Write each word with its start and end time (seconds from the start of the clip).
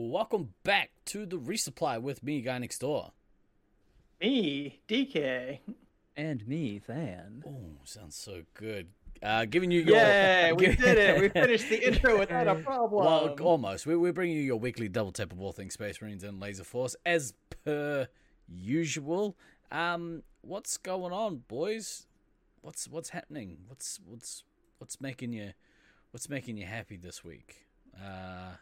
Welcome 0.00 0.54
back 0.62 0.92
to 1.06 1.26
the 1.26 1.36
resupply 1.36 2.00
with 2.00 2.22
me, 2.22 2.40
guy 2.40 2.58
next 2.58 2.78
door. 2.78 3.10
Me, 4.20 4.78
DK. 4.88 5.58
And 6.16 6.46
me, 6.46 6.78
Than. 6.78 7.42
Oh, 7.44 7.80
sounds 7.82 8.14
so 8.14 8.42
good. 8.54 8.86
Uh, 9.20 9.44
giving 9.44 9.72
you 9.72 9.80
your 9.80 9.96
Yeah, 9.96 10.52
we 10.52 10.66
did 10.76 10.98
it. 10.98 11.20
We 11.20 11.28
finished 11.30 11.68
the 11.68 11.84
intro 11.84 12.16
without 12.16 12.46
a 12.46 12.54
problem. 12.62 13.04
well, 13.04 13.34
almost. 13.40 13.88
We're, 13.88 13.98
we're 13.98 14.12
bringing 14.12 14.36
you 14.36 14.44
your 14.44 14.60
weekly 14.60 14.88
double 14.88 15.10
tap 15.10 15.32
of 15.32 15.40
all 15.40 15.50
things 15.50 15.72
Space 15.74 16.00
Marines 16.00 16.22
and 16.22 16.38
Laser 16.38 16.62
Force 16.62 16.94
as 17.04 17.34
per 17.64 18.06
usual. 18.46 19.36
Um, 19.72 20.22
what's 20.42 20.76
going 20.76 21.12
on, 21.12 21.38
boys? 21.48 22.06
What's 22.60 22.86
what's 22.86 23.08
happening? 23.08 23.58
What's 23.66 23.98
what's 24.06 24.44
what's 24.78 25.00
making 25.00 25.32
you 25.32 25.54
what's 26.12 26.28
making 26.28 26.56
you 26.56 26.66
happy 26.66 26.96
this 26.96 27.24
week? 27.24 27.66
Uh, 28.00 28.52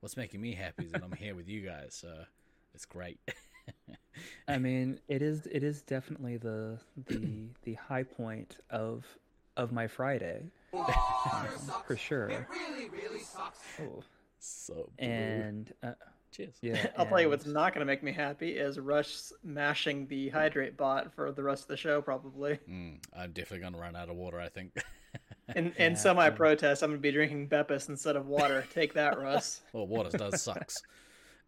what's 0.00 0.16
making 0.16 0.40
me 0.40 0.54
happy 0.54 0.84
is 0.84 0.92
that 0.92 1.02
I'm 1.02 1.12
here 1.12 1.34
with 1.34 1.48
you 1.48 1.60
guys. 1.60 1.94
So 2.00 2.12
it's 2.74 2.84
great. 2.84 3.18
I 4.48 4.58
mean, 4.58 5.00
it 5.08 5.22
is 5.22 5.46
it 5.50 5.62
is 5.62 5.82
definitely 5.82 6.36
the 6.36 6.78
the 7.06 7.48
the 7.62 7.74
high 7.74 8.02
point 8.02 8.58
of 8.70 9.04
of 9.56 9.72
my 9.72 9.86
Friday. 9.86 10.50
for 11.86 11.96
sure. 11.96 12.28
It 12.28 12.46
really 12.50 12.88
really 12.90 13.20
sucks. 13.20 13.58
Oh, 13.80 14.02
so 14.38 14.90
blue. 14.98 15.08
and 15.08 15.72
uh, 15.82 15.92
cheers. 16.30 16.54
yeah, 16.60 16.86
I'll 16.98 17.06
tell 17.06 17.20
you 17.20 17.28
what's 17.30 17.46
not 17.46 17.72
going 17.74 17.80
to 17.80 17.90
make 17.90 18.02
me 18.02 18.12
happy 18.12 18.50
is 18.50 18.78
Russ 18.78 19.32
mashing 19.42 20.06
the 20.06 20.28
hydrate 20.28 20.76
bot 20.76 21.12
for 21.14 21.32
the 21.32 21.42
rest 21.42 21.62
of 21.64 21.68
the 21.68 21.76
show, 21.76 22.02
probably. 22.02 22.58
Mm, 22.70 22.98
I'm 23.16 23.32
definitely 23.32 23.60
gonna 23.64 23.78
run 23.78 23.96
out 23.96 24.08
of 24.10 24.16
water. 24.16 24.38
I 24.40 24.48
think. 24.48 24.76
In, 25.54 25.72
Yeah, 25.78 25.86
in 25.86 25.96
semi 25.96 26.28
protest, 26.30 26.82
I'm 26.82 26.90
going 26.90 26.98
to 26.98 27.02
be 27.02 27.12
drinking 27.12 27.48
Beppis 27.50 27.88
instead 27.88 28.16
of 28.16 28.26
water. 28.26 28.64
Take 28.74 28.94
that, 28.94 29.18
Russ. 29.18 29.60
well, 29.72 29.86
water 29.86 30.16
does 30.16 30.40
sucks. 30.42 30.82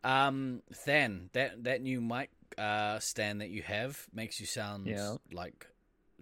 Um, 0.05 0.62
Than 0.87 1.30
that 1.33 1.65
that 1.65 1.83
new 1.83 2.01
mic 2.01 2.30
uh 2.57 2.99
stand 3.01 3.40
that 3.40 3.51
you 3.51 3.63
have 3.63 4.07
makes 4.13 4.38
you 4.40 4.46
sound 4.46 4.87
Yeah. 4.87 5.16
like 5.32 5.66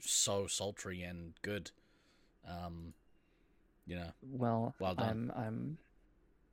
so 0.00 0.46
sultry 0.46 1.02
and 1.02 1.34
good. 1.42 1.70
Um, 2.48 2.94
you 3.86 3.96
know, 3.96 4.10
Well, 4.22 4.74
Well 4.78 4.94
done. 4.94 5.30
I'm 5.36 5.44
I'm 5.44 5.78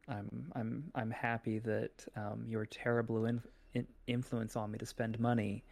I'm 0.09 0.51
I'm 0.55 0.83
I'm 0.95 1.11
happy 1.11 1.59
that 1.59 2.05
um, 2.17 2.43
your 2.47 2.65
terrible 2.65 3.25
in, 3.25 3.41
in, 3.73 3.87
influence 4.07 4.55
on 4.55 4.71
me 4.71 4.77
to 4.77 4.85
spend 4.85 5.19
money 5.19 5.63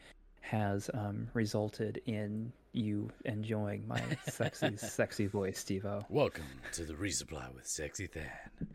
has 0.41 0.89
um, 0.93 1.27
resulted 1.33 2.01
in 2.05 2.51
you 2.73 3.09
enjoying 3.25 3.87
my 3.87 4.01
sexy 4.29 4.77
sexy 4.77 5.27
voice, 5.27 5.63
Stevo. 5.63 6.03
welcome 6.09 6.43
to 6.73 6.83
the 6.85 6.93
resupply 6.93 7.53
with 7.53 7.67
sexy 7.67 8.07
Than. 8.07 8.67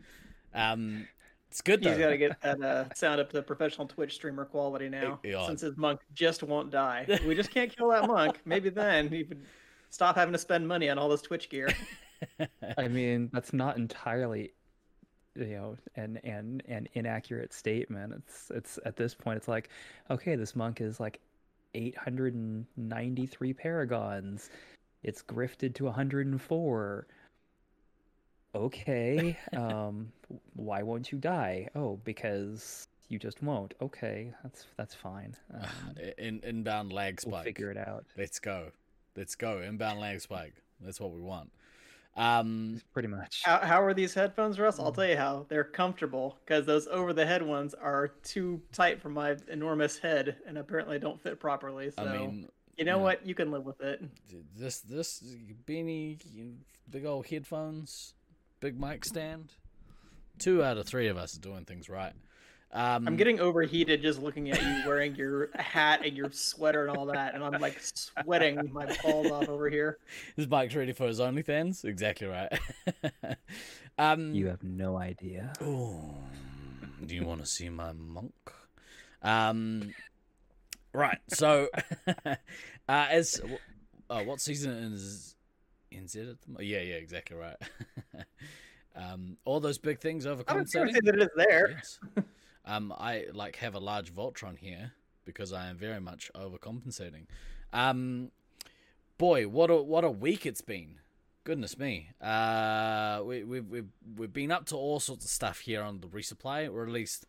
Um, 0.53 1.07
it's 1.49 1.61
good 1.61 1.83
He's 1.83 1.93
though. 1.95 1.99
got 2.03 2.09
to 2.09 2.17
get 2.17 2.41
that 2.41 2.61
uh, 2.61 2.93
sound 2.93 3.19
up 3.21 3.31
to 3.31 3.41
professional 3.41 3.87
Twitch 3.87 4.13
streamer 4.15 4.45
quality 4.45 4.89
now, 4.89 5.19
Yeah. 5.23 5.45
since 5.47 5.61
his 5.61 5.77
monk 5.77 6.01
just 6.13 6.43
won't 6.43 6.71
die. 6.71 7.05
We 7.27 7.35
just 7.35 7.51
can't 7.51 7.75
kill 7.75 7.89
that 7.89 8.05
monk. 8.07 8.41
Maybe 8.45 8.69
then 8.69 9.07
he 9.09 9.23
would 9.23 9.45
stop 9.89 10.15
having 10.15 10.33
to 10.33 10.39
spend 10.39 10.67
money 10.67 10.89
on 10.89 10.97
all 10.99 11.09
this 11.09 11.21
Twitch 11.21 11.49
gear. 11.49 11.69
I 12.77 12.87
mean, 12.87 13.29
that's 13.31 13.53
not 13.53 13.77
entirely, 13.77 14.53
you 15.35 15.45
know, 15.47 15.77
an 15.95 16.17
an 16.23 16.61
an 16.67 16.87
inaccurate 16.93 17.53
statement. 17.53 18.13
It's 18.17 18.51
it's 18.53 18.79
at 18.85 18.95
this 18.95 19.13
point, 19.15 19.37
it's 19.37 19.47
like, 19.47 19.69
okay, 20.11 20.35
this 20.35 20.55
monk 20.55 20.81
is 20.81 20.99
like 20.99 21.19
893 21.77 23.53
paragons. 23.53 24.49
It's 25.03 25.21
grifted 25.21 25.75
to 25.75 25.85
104. 25.85 27.07
Okay, 28.55 29.37
um, 29.55 30.11
why 30.55 30.81
won't 30.81 31.11
you 31.11 31.19
die? 31.19 31.67
Oh, 31.75 31.99
because 32.03 32.87
you 33.09 33.19
just 33.19 33.43
won't. 33.43 33.73
Okay, 33.81 34.33
that's 34.43 34.65
that's 34.77 34.95
fine. 34.95 35.35
Um, 35.53 35.95
In 36.17 36.39
inbound 36.43 36.91
lag 36.91 37.21
spike. 37.21 37.33
we'll 37.33 37.43
figure 37.43 37.71
it 37.71 37.77
out. 37.77 38.05
Let's 38.17 38.39
go. 38.39 38.71
Let's 39.15 39.35
go. 39.35 39.61
Inbound 39.61 39.99
lag 39.99 40.21
spike. 40.21 40.55
That's 40.81 40.99
what 40.99 41.11
we 41.11 41.21
want. 41.21 41.51
Um, 42.17 42.81
Pretty 42.93 43.07
much. 43.07 43.43
How, 43.45 43.59
how 43.59 43.81
are 43.81 43.93
these 43.93 44.13
headphones, 44.13 44.59
Russ? 44.59 44.79
I'll 44.79 44.91
tell 44.91 45.05
you 45.05 45.15
how. 45.15 45.45
They're 45.49 45.63
comfortable 45.63 46.37
because 46.43 46.65
those 46.65 46.87
over 46.87 47.13
the 47.13 47.25
head 47.25 47.43
ones 47.43 47.75
are 47.75 48.09
too 48.23 48.59
tight 48.73 48.99
for 48.99 49.09
my 49.09 49.35
enormous 49.49 49.99
head 49.99 50.37
and 50.47 50.57
apparently 50.57 50.97
don't 50.97 51.21
fit 51.21 51.39
properly. 51.39 51.91
So, 51.91 52.03
I 52.03 52.17
mean, 52.17 52.49
you 52.75 52.85
know 52.85 52.97
yeah. 52.97 53.03
what? 53.03 53.25
You 53.25 53.35
can 53.35 53.51
live 53.51 53.65
with 53.65 53.81
it. 53.81 54.03
this 54.55 54.79
this 54.79 55.23
beanie, 55.67 56.19
big 56.89 57.05
old 57.05 57.27
headphones, 57.27 58.15
big 58.59 58.79
mic 58.79 59.05
stand. 59.05 59.53
Two 60.39 60.63
out 60.63 60.77
of 60.77 60.87
three 60.87 61.07
of 61.07 61.17
us 61.17 61.37
are 61.37 61.41
doing 61.41 61.65
things 61.65 61.87
right. 61.87 62.13
Um, 62.77 63.07
I'm 63.07 63.15
getting 63.15 63.39
overheated 63.39 64.03
just 64.03 64.21
looking 64.21 64.51
at 64.51 64.61
you 64.61 64.83
wearing 64.85 65.15
your 65.15 65.49
hat 65.55 66.01
and 66.05 66.15
your 66.15 66.31
sweater 66.31 66.85
and 66.85 66.95
all 66.95 67.07
that, 67.07 67.33
and 67.33 67.43
I'm 67.43 67.59
like 67.59 67.81
sweating 67.81 68.69
my 68.71 68.85
balls 69.01 69.31
off 69.31 69.49
over 69.49 69.67
here. 69.67 69.97
This 70.35 70.45
bike's 70.45 70.75
ready 70.75 70.93
for 70.93 71.07
his 71.07 71.19
OnlyFans. 71.19 71.83
Exactly 71.85 72.27
right. 72.27 72.53
um, 73.97 74.31
You 74.35 74.45
have 74.49 74.63
no 74.63 74.95
idea. 74.95 75.53
Ooh, 75.63 75.99
do 77.03 77.15
you 77.15 77.25
want 77.25 77.39
to 77.39 77.47
see 77.47 77.67
my 77.67 77.93
monk? 77.93 78.35
Um, 79.23 79.91
right. 80.93 81.17
So, 81.29 81.69
uh, 82.25 82.35
as 82.87 83.41
uh, 84.07 84.21
what 84.21 84.39
season 84.39 84.93
is 84.93 85.35
NZ 85.91 86.29
at 86.29 86.41
the 86.41 86.47
moment? 86.47 86.67
Yeah, 86.67 86.81
yeah, 86.81 86.95
exactly 86.97 87.37
right. 87.37 87.57
um, 88.95 89.37
all 89.45 89.59
those 89.59 89.79
big 89.79 89.99
things 89.99 90.27
I 90.27 90.35
don't 90.35 90.45
overcompensating. 90.45 90.93
say 90.93 90.99
that 91.05 91.15
it 91.15 91.21
is 91.23 91.29
there. 91.35 91.69
Yes. 91.71 91.99
Um, 92.67 92.93
I 92.97 93.25
like 93.33 93.55
have 93.57 93.75
a 93.75 93.79
large 93.79 94.13
Voltron 94.13 94.57
here 94.57 94.91
because 95.23 95.53
I 95.53 95.67
am 95.69 95.77
very 95.77 96.01
much 96.01 96.29
overcompensating. 96.35 97.25
Um, 97.71 98.31
boy, 99.17 99.47
what 99.47 99.71
a 99.71 99.77
what 99.77 100.03
a 100.03 100.11
week 100.11 100.45
it's 100.45 100.61
been. 100.61 100.99
Goodness 101.45 101.79
me. 101.79 102.09
Uh, 102.21 103.21
we 103.23 103.45
we've 103.45 103.67
we've 103.67 103.89
we've 104.17 104.33
been 104.33 104.51
up 104.51 104.65
to 104.65 104.75
all 104.75 104.99
sorts 104.99 105.23
of 105.23 105.31
stuff 105.31 105.59
here 105.59 105.81
on 105.81 106.01
the 106.01 106.07
resupply, 106.07 106.69
or 106.71 106.83
at 106.83 106.89
least 106.89 107.25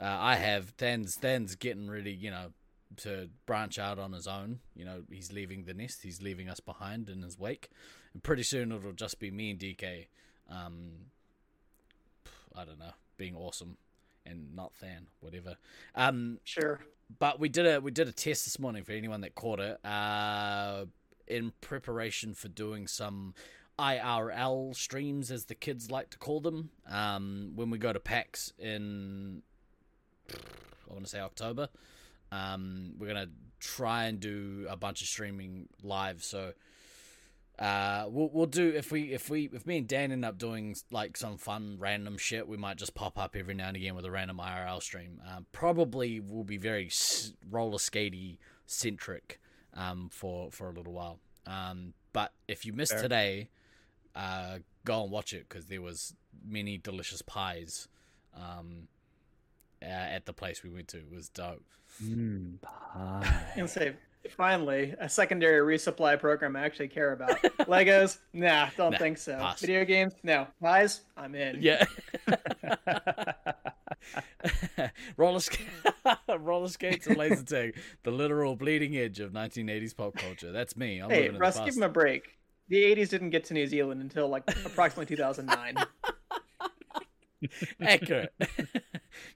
uh, 0.00 0.04
I 0.06 0.34
have. 0.34 0.76
Dan's 0.76 1.14
Dan's 1.16 1.54
getting 1.54 1.88
ready, 1.88 2.12
you 2.12 2.32
know, 2.32 2.48
to 2.96 3.28
branch 3.46 3.78
out 3.78 4.00
on 4.00 4.12
his 4.12 4.26
own. 4.26 4.58
You 4.74 4.84
know, 4.84 5.02
he's 5.08 5.32
leaving 5.32 5.66
the 5.66 5.74
nest. 5.74 6.02
He's 6.02 6.20
leaving 6.20 6.48
us 6.48 6.58
behind 6.58 7.08
in 7.08 7.22
his 7.22 7.38
wake, 7.38 7.70
and 8.12 8.24
pretty 8.24 8.42
soon 8.42 8.72
it'll 8.72 8.90
just 8.90 9.20
be 9.20 9.30
me 9.30 9.52
and 9.52 9.60
DK. 9.60 10.06
Um, 10.50 10.90
I 12.56 12.64
don't 12.64 12.80
know, 12.80 12.94
being 13.18 13.36
awesome 13.36 13.76
and 14.28 14.54
not 14.54 14.72
Than, 14.80 15.08
whatever. 15.20 15.56
Um, 15.94 16.38
Sure. 16.44 16.80
but 17.18 17.38
we 17.40 17.48
did 17.48 17.66
a 17.66 17.80
we 17.80 17.90
did 17.90 18.08
a 18.08 18.12
test 18.12 18.44
this 18.44 18.58
morning 18.58 18.84
for 18.84 18.92
anyone 18.92 19.20
that 19.22 19.34
caught 19.34 19.60
it. 19.60 19.84
Uh, 19.84 20.86
in 21.26 21.52
preparation 21.60 22.32
for 22.34 22.48
doing 22.48 22.86
some 22.86 23.34
IRL 23.78 24.74
streams, 24.74 25.30
as 25.30 25.44
the 25.44 25.54
kids 25.54 25.90
like 25.90 26.10
to 26.10 26.18
call 26.18 26.40
them. 26.40 26.70
Um, 26.88 27.52
when 27.54 27.70
we 27.70 27.78
go 27.78 27.92
to 27.92 28.00
PAX 28.00 28.52
in, 28.58 29.42
I 30.30 30.92
want 30.92 31.04
to 31.04 31.10
say 31.10 31.20
October. 31.20 31.68
Um, 32.32 32.94
we're 32.98 33.08
gonna 33.08 33.30
try 33.60 34.04
and 34.04 34.20
do 34.20 34.66
a 34.68 34.76
bunch 34.76 35.00
of 35.02 35.06
streaming 35.08 35.68
live. 35.82 36.22
So 36.22 36.52
uh, 37.58 38.06
we'll 38.08 38.30
we'll 38.32 38.46
do 38.46 38.68
if 38.68 38.92
we 38.92 39.12
if 39.12 39.28
we 39.28 39.50
if 39.52 39.66
me 39.66 39.78
and 39.78 39.88
Dan 39.88 40.12
end 40.12 40.24
up 40.24 40.38
doing 40.38 40.76
like 40.90 41.16
some 41.16 41.36
fun 41.38 41.76
random 41.78 42.16
shit, 42.16 42.46
we 42.46 42.56
might 42.56 42.76
just 42.76 42.94
pop 42.94 43.18
up 43.18 43.34
every 43.34 43.54
now 43.54 43.68
and 43.68 43.76
again 43.76 43.94
with 43.96 44.04
a 44.04 44.10
random 44.10 44.38
IRL 44.38 44.80
stream. 44.82 45.20
Um, 45.28 45.46
probably 45.52 46.20
will 46.20 46.44
be 46.44 46.56
very 46.56 46.86
s- 46.86 47.32
roller 47.50 47.78
skatey 47.78 48.38
centric 48.66 49.40
um, 49.74 50.08
for 50.12 50.50
for 50.52 50.68
a 50.68 50.72
little 50.72 50.92
while. 50.92 51.18
Um, 51.46 51.94
but 52.12 52.32
if 52.46 52.64
you 52.64 52.72
missed 52.72 52.92
Fair. 52.92 53.02
today, 53.02 53.50
uh, 54.14 54.58
go 54.84 55.02
and 55.02 55.10
watch 55.10 55.32
it 55.32 55.48
because 55.48 55.66
there 55.66 55.82
was 55.82 56.14
many 56.46 56.78
delicious 56.78 57.22
pies 57.22 57.88
um, 58.36 58.86
uh, 59.82 59.86
at 59.86 60.26
the 60.26 60.32
place 60.32 60.62
we 60.62 60.70
went 60.70 60.88
to. 60.88 60.98
It 60.98 61.10
was 61.10 61.28
dope. 61.28 61.64
Mm, 62.02 62.60
pie. 62.62 63.44
And 63.56 63.68
say 63.68 63.94
finally 64.36 64.94
a 65.00 65.08
secondary 65.08 65.76
resupply 65.76 66.18
program 66.18 66.56
I 66.56 66.60
actually 66.60 66.88
care 66.88 67.12
about. 67.12 67.40
Legos? 67.42 68.18
Nah, 68.32 68.68
don't 68.76 68.92
Nah, 68.92 68.98
think 68.98 69.18
so. 69.18 69.36
pass. 69.38 69.60
Video 69.60 69.84
games? 69.84 70.14
No. 70.22 70.46
Pies? 70.62 71.02
I'm 71.16 71.34
in. 71.34 71.58
Yeah. 71.62 71.84
roller, 75.16 75.40
sk- 75.40 75.60
roller 76.38 76.68
skates 76.68 77.06
and 77.06 77.16
laser 77.16 77.42
tag, 77.42 77.76
the 78.04 78.10
literal 78.10 78.56
bleeding 78.56 78.96
edge 78.96 79.20
of 79.20 79.32
1980s 79.32 79.96
pop 79.96 80.16
culture. 80.16 80.52
That's 80.52 80.76
me. 80.76 80.98
I'm 81.00 81.10
Hey, 81.10 81.28
Russ, 81.30 81.58
give 81.60 81.76
him 81.76 81.82
a 81.82 81.88
break. 81.88 82.38
The 82.68 82.82
80s 82.94 83.08
didn't 83.08 83.30
get 83.30 83.44
to 83.46 83.54
New 83.54 83.66
Zealand 83.66 84.02
until 84.02 84.28
like 84.28 84.42
approximately 84.64 85.06
2009. 85.16 85.76
Accurate. 87.80 88.32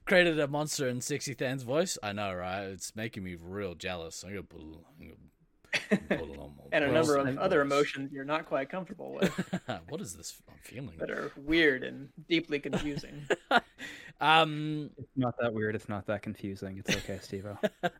Created 0.05 0.39
a 0.39 0.47
monster 0.47 0.87
in 0.89 0.99
Sexy 1.01 1.33
Than's 1.33 1.63
voice. 1.63 1.97
I 2.03 2.11
know, 2.11 2.33
right? 2.33 2.63
It's 2.63 2.95
making 2.95 3.23
me 3.23 3.35
real 3.39 3.73
jealous. 3.73 4.23
I'm 4.23 4.31
gonna 4.31 4.43
put, 4.43 4.61
I'm 4.61 5.07
gonna 5.07 6.01
put 6.09 6.37
on 6.39 6.55
my 6.57 6.63
and 6.73 6.83
a 6.83 6.91
number 6.91 7.15
of 7.17 7.37
other 7.37 7.63
voice. 7.63 7.65
emotions 7.65 8.11
you're 8.11 8.25
not 8.25 8.45
quite 8.45 8.69
comfortable 8.69 9.13
with 9.13 9.31
what 9.89 10.01
is 10.01 10.15
this 10.15 10.41
I'm 10.49 10.57
feeling? 10.61 10.97
that 10.97 11.09
are 11.09 11.31
weird 11.37 11.83
and 11.83 12.09
deeply 12.27 12.59
confusing. 12.59 13.27
um, 14.21 14.89
It's 14.97 15.07
not 15.15 15.35
that 15.39 15.53
weird. 15.53 15.75
It's 15.75 15.87
not 15.89 16.05
that 16.07 16.21
confusing. 16.21 16.77
It's 16.77 16.95
okay, 16.97 17.19
Stevo. 17.21 17.57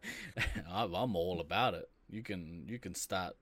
I'm, 0.69 0.94
I'm 0.94 1.15
all 1.15 1.39
about 1.39 1.73
it. 1.73 1.89
You 2.09 2.21
can 2.21 2.65
you 2.67 2.79
can 2.79 2.95
start. 2.95 3.35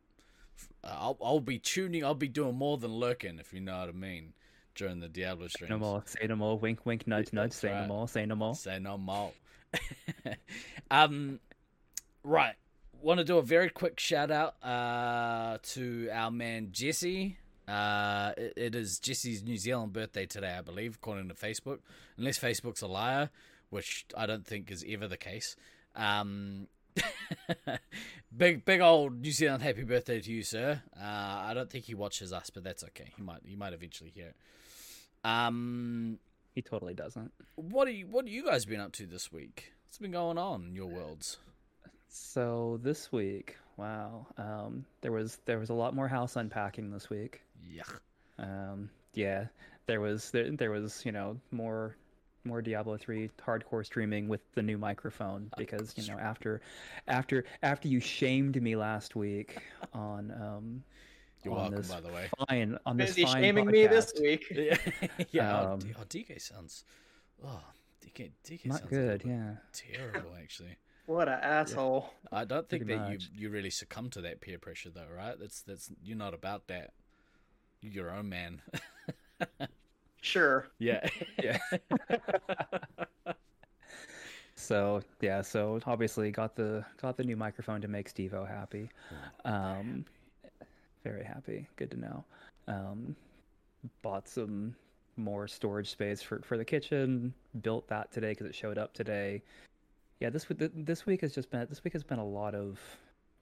I'll 0.84 1.18
I'll 1.22 1.40
be 1.40 1.58
tuning. 1.60 2.06
I'll 2.06 2.14
be 2.14 2.28
doing 2.28 2.56
more 2.56 2.78
than 2.78 2.92
lurking, 2.92 3.40
if 3.40 3.54
you 3.54 3.60
know 3.62 3.80
what 3.80 3.90
I 3.90 3.94
mean, 3.94 4.34
during 4.76 5.00
the 5.00 5.08
Diablo 5.08 5.48
Say 5.48 5.66
no 5.70 5.78
more. 5.78 6.04
Say 6.06 6.28
no 6.28 6.36
more. 6.36 6.58
Wink, 6.58 6.86
wink, 6.86 7.08
nudge, 7.08 7.34
nudge. 7.34 7.50
That's 7.50 7.58
Say 7.58 7.72
right. 7.72 7.82
no 7.82 7.88
more. 7.88 8.08
Say 8.08 8.26
no 8.26 8.36
more. 8.36 8.56
Say 8.56 8.80
no 8.80 8.98
more. 8.98 9.32
um, 10.92 11.40
right. 12.24 12.56
Want 13.02 13.20
to 13.20 13.24
do 13.24 13.38
a 13.38 13.42
very 13.42 13.70
quick 13.70 14.00
shout 14.00 14.32
out 14.32 14.56
uh, 14.64 15.58
to 15.64 16.10
our 16.12 16.32
man 16.32 16.70
Jesse. 16.72 17.38
Uh, 17.68 18.34
it, 18.38 18.54
it 18.56 18.76
is 18.76 19.00
Jesse's 19.00 19.44
New 19.44 19.58
Zealand 19.58 19.94
birthday 19.94 20.26
today, 20.26 20.56
I 20.58 20.62
believe, 20.62 20.96
according 20.96 21.30
to 21.30 21.34
Facebook. 21.34 21.80
Unless 22.18 22.40
Facebook's 22.40 22.82
a 22.82 22.88
liar, 22.88 23.30
which 23.70 24.06
I 24.16 24.26
don't 24.26 24.46
think 24.46 24.72
is 24.72 24.84
ever 24.88 25.08
the 25.08 25.18
case. 25.18 25.56
Um, 25.96 26.68
big, 28.38 28.66
big 28.66 28.82
old 28.82 29.22
New 29.22 29.32
Zealand 29.32 29.64
happy 29.64 29.84
birthday 29.84 30.20
to 30.20 30.32
you, 30.32 30.44
sir. 30.44 30.82
Uh, 30.96 31.04
I 31.04 31.54
don't 31.54 31.70
think 31.70 31.86
he 31.86 31.96
watches 31.96 32.34
us, 32.34 32.50
but 32.50 32.64
that's 32.64 32.84
okay. 32.84 33.12
He 33.16 33.24
might, 33.24 33.42
he 33.46 33.56
might 33.56 33.74
eventually 33.74 34.10
hear 34.10 34.28
it. 34.28 34.36
Um, 35.24 36.20
He 36.54 36.62
totally 36.62 36.94
doesn't. 36.94 37.32
what 37.56 37.88
are 37.88 37.92
you 37.92 38.08
what 38.08 38.26
have 38.26 38.34
you 38.34 38.46
guys 38.46 38.66
been 38.66 38.80
up 38.80 38.92
to 38.94 39.06
this 39.06 39.32
week? 39.32 39.72
What's 39.86 39.98
been 39.98 40.12
going 40.12 40.38
on 40.38 40.66
in 40.70 40.76
your 40.76 40.88
worlds? 40.88 41.38
So 42.08 42.80
this 42.84 43.12
week, 43.12 43.56
wow, 43.78 44.26
um, 44.38 44.86
there 45.02 45.12
was 45.12 45.38
there 45.46 45.60
was 45.60 45.70
a 45.70 45.74
lot 45.74 45.96
more 45.96 46.08
house 46.08 46.36
unpacking 46.36 46.92
this 46.92 47.10
week. 47.10 47.42
Yeah. 47.64 47.84
Um, 48.38 48.90
yeah, 49.14 49.46
there 49.86 50.02
was 50.02 50.32
there, 50.32 50.52
there 50.52 50.72
was 50.72 51.04
you 51.06 51.12
know 51.12 51.38
more 51.52 51.96
more 52.44 52.62
Diablo 52.62 52.98
3 52.98 53.30
hardcore 53.46 53.86
streaming 53.86 54.28
with 54.28 54.42
the 54.56 54.64
new 54.64 54.78
microphone 54.78 55.52
because 55.58 55.94
you 55.96 56.08
know 56.12 56.18
after 56.20 56.60
after 57.08 57.46
after 57.62 57.88
you 57.88 58.00
shamed 58.00 58.60
me 58.60 58.76
last 58.76 59.16
week 59.16 59.60
on 59.94 60.32
um 60.32 60.84
You're 61.44 61.54
on 61.54 61.60
welcome, 61.60 61.78
this 61.78 61.92
by 61.92 62.02
the 62.02 62.10
way. 62.10 62.30
fine 62.50 62.78
on 62.86 62.98
this 62.98 63.12
Busy 63.16 63.24
fine 63.24 63.42
shaming 63.42 63.66
me 63.68 63.88
this 63.88 64.14
week. 64.22 64.46
yeah. 64.52 64.78
yeah. 65.32 65.60
oh, 65.62 65.74
Um, 65.74 65.80
D- 65.80 65.94
oh, 66.00 66.04
DK 66.08 66.42
sounds. 66.42 66.84
Oh, 67.46 67.62
DK. 68.06 68.32
DK 68.46 68.66
not 68.68 68.80
sounds 68.80 68.90
good 68.90 69.24
yeah 69.26 69.56
Terrible, 69.74 70.32
actually. 70.42 70.78
What 71.08 71.28
an 71.28 71.40
asshole. 71.42 72.10
I 72.32 72.46
don't 72.46 72.70
think 72.70 72.86
Pretty 72.86 73.00
that 73.00 73.08
you 73.08 73.14
much. 73.16 73.30
you 73.34 73.50
really 73.50 73.72
succumb 73.72 74.10
to 74.12 74.22
that 74.22 74.40
peer 74.42 74.60
pressure, 74.60 74.92
though, 74.92 75.08
right? 75.16 75.36
That's 75.40 75.62
that's 75.64 75.90
you're 76.04 76.18
not 76.18 76.34
about 76.34 76.68
that. 76.68 76.94
You're 77.82 77.94
your 77.94 78.12
own 78.12 78.30
man. 78.30 78.62
Sure. 80.24 80.68
yeah. 80.78 81.08
yeah 81.44 81.58
so 84.56 85.02
yeah 85.22 85.42
so 85.42 85.80
obviously 85.88 86.30
got 86.32 86.56
the 86.56 86.86
got 87.02 87.18
the 87.18 87.24
new 87.24 87.36
microphone 87.36 87.82
to 87.82 87.88
make 87.88 88.14
stevo 88.14 88.48
happy 88.48 88.90
um 89.46 90.06
very 91.04 91.24
happy. 91.24 91.68
Good 91.76 91.92
to 91.92 91.98
know. 91.98 92.24
Um 92.68 93.16
bought 94.02 94.28
some 94.28 94.76
more 95.18 95.48
storage 95.48 95.90
space 95.90 96.22
for 96.22 96.40
for 96.44 96.58
the 96.58 96.66
kitchen 96.66 97.34
built 97.62 97.88
that 97.90 98.12
today 98.12 98.30
because 98.30 98.48
it 98.48 98.56
showed 98.56 98.78
up 98.78 98.94
today. 98.94 99.42
Yeah 100.20 100.30
this 100.30 100.46
this 100.76 101.06
week 101.06 101.22
has 101.22 101.34
just 101.34 101.50
been 101.50 101.66
this 101.70 101.84
week 101.84 101.94
has 101.94 102.04
been 102.04 102.20
a 102.20 102.26
lot 102.26 102.56
of 102.56 102.80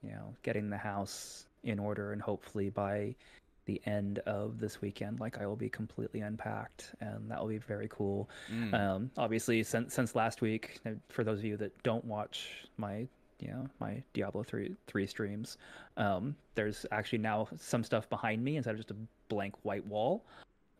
you 0.02 0.10
know 0.10 0.34
getting 0.42 0.70
the 0.70 0.78
house 0.78 1.46
in 1.64 1.78
order 1.78 2.12
and 2.12 2.22
hopefully 2.22 2.70
by 2.70 3.14
the 3.66 3.80
end 3.84 4.18
of 4.20 4.58
this 4.58 4.80
weekend 4.80 5.20
like 5.20 5.38
i 5.38 5.46
will 5.46 5.56
be 5.56 5.68
completely 5.68 6.20
unpacked 6.20 6.94
and 7.00 7.30
that 7.30 7.40
will 7.40 7.48
be 7.48 7.58
very 7.58 7.88
cool. 7.88 8.28
Mm. 8.52 8.74
um, 8.74 9.10
obviously, 9.16 9.62
since 9.62 9.94
since 9.94 10.14
last 10.14 10.40
week, 10.40 10.80
for 11.08 11.24
those 11.24 11.38
of 11.38 11.44
you 11.44 11.56
that 11.58 11.80
don't 11.82 12.04
watch 12.04 12.48
my 12.76 13.06
you 13.40 13.48
know 13.48 13.66
my 13.80 14.02
Diablo 14.12 14.42
three 14.42 14.74
three 14.86 15.06
streams, 15.06 15.58
um, 15.96 16.34
there's 16.54 16.86
actually 16.92 17.18
now 17.18 17.48
some 17.56 17.84
stuff 17.84 18.08
behind 18.08 18.42
me 18.42 18.56
instead 18.56 18.72
of 18.72 18.78
just 18.78 18.90
a 18.90 18.96
blank 19.28 19.54
white 19.62 19.86
wall, 19.86 20.24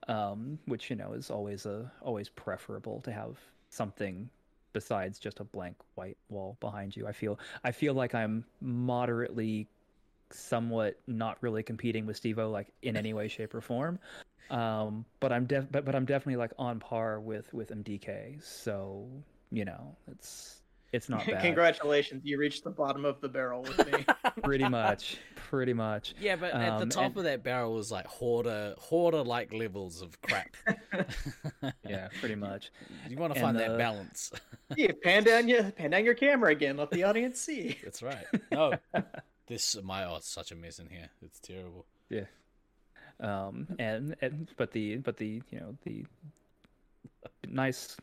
um, 0.09 0.59
which 0.67 0.91
you 0.91 0.97
know 0.97 1.13
is 1.13 1.31
always 1.31 1.67
a 1.67 1.91
always 2.03 2.29
preferable 2.29 3.01
to 3.03 3.13
have 3.13 3.39
something 3.71 4.29
besides 4.73 5.19
just 5.19 5.41
a 5.41 5.45
blank 5.45 5.77
white 5.95 6.17
wall 6.29 6.57
behind 6.61 6.97
you. 6.97 7.07
I 7.07 7.13
feel 7.13 7.39
I 7.65 7.73
feel 7.73 7.95
like 7.95 8.15
I'm 8.15 8.45
moderately 8.61 9.67
somewhat 10.31 10.99
not 11.07 11.39
really 11.41 11.63
competing 11.63 12.07
with 12.07 12.21
Stevo 12.23 12.53
like 12.53 12.69
in 12.83 12.97
any 12.97 13.13
way 13.13 13.29
shape 13.29 13.55
or 13.55 13.61
form. 13.61 13.99
Um 14.51 15.05
but 15.21 15.33
i'm 15.33 15.47
def 15.47 15.67
but, 15.71 15.85
but 15.85 15.95
i'm 15.95 16.05
definitely 16.05 16.35
like 16.35 16.51
on 16.59 16.81
par 16.81 17.21
with 17.21 17.53
with 17.55 17.71
mdk 17.71 18.43
so 18.43 19.07
you 19.53 19.65
know 19.65 19.95
it's 20.11 20.60
it's 20.93 21.09
not 21.09 21.25
bad 21.27 21.43
Congratulations, 21.43 22.23
you 22.25 22.39
reached 22.39 22.65
the 22.65 22.71
bottom 22.71 23.05
of 23.05 23.21
the 23.21 23.29
barrel 23.29 23.63
with 23.63 23.93
me. 23.93 24.05
pretty 24.43 24.69
much 24.69 25.19
pretty 25.49 25.73
much 25.73 26.15
Yeah, 26.21 26.37
but 26.37 26.53
at 26.53 26.77
the 26.79 26.83
Um, 26.85 26.89
top 26.89 27.05
and- 27.07 27.17
of 27.19 27.25
that 27.25 27.43
barrel 27.43 27.75
was 27.75 27.91
like 27.93 28.07
hoarder, 28.07 28.75
hoarder 28.79 29.23
like 29.23 29.53
levels 29.53 30.03
of 30.03 30.21
crap. 30.23 30.57
yeah 31.89 32.09
pretty 32.21 32.35
much 32.37 32.71
You 33.09 33.17
want 33.17 33.35
to 33.35 33.39
And 33.41 33.47
find 33.47 33.59
that 33.59 33.77
balance. 33.79 34.33
yeah, 34.77 34.93
pan 35.03 35.25
down 35.25 35.49
your 35.49 35.71
pan 35.73 35.91
down 35.91 36.05
your 36.05 36.15
camera 36.15 36.51
again. 36.53 36.77
Let 36.77 36.91
the 36.91 37.05
audience 37.05 37.41
see. 37.41 37.79
That's 37.85 38.03
right. 38.03 38.25
No, 38.53 38.75
this 39.47 39.77
my 39.83 40.05
oh, 40.05 40.17
it's 40.17 40.29
such 40.31 40.53
a 40.53 40.55
mess 40.57 40.79
in 40.79 40.89
here. 40.89 41.09
It's 41.23 41.41
terrible. 41.41 41.87
yeah 42.09 42.25
um 43.21 43.67
and, 43.79 44.17
and 44.23 44.49
but 44.57 44.71
the 44.73 44.97
but 44.97 45.17
the 45.19 45.43
you 45.51 45.61
know 45.61 45.77
the 45.85 46.07
nice 47.47 47.97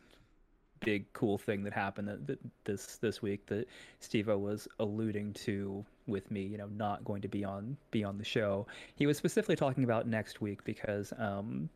big 0.80 1.12
cool 1.12 1.38
thing 1.38 1.62
that 1.64 1.72
happened 1.72 2.08
that, 2.08 2.26
that 2.26 2.38
this 2.64 2.96
this 2.96 3.22
week 3.22 3.46
that 3.46 3.66
Stevo 4.02 4.38
was 4.38 4.68
alluding 4.78 5.32
to 5.34 5.84
with 6.06 6.30
me, 6.30 6.42
you 6.42 6.58
know, 6.58 6.68
not 6.76 7.04
going 7.04 7.22
to 7.22 7.28
be 7.28 7.44
on 7.44 7.76
be 7.90 8.04
on 8.04 8.18
the 8.18 8.24
show. 8.24 8.66
He 8.96 9.06
was 9.06 9.16
specifically 9.16 9.56
talking 9.56 9.84
about 9.84 10.06
next 10.06 10.40
week 10.40 10.64
because 10.64 11.12
um 11.18 11.68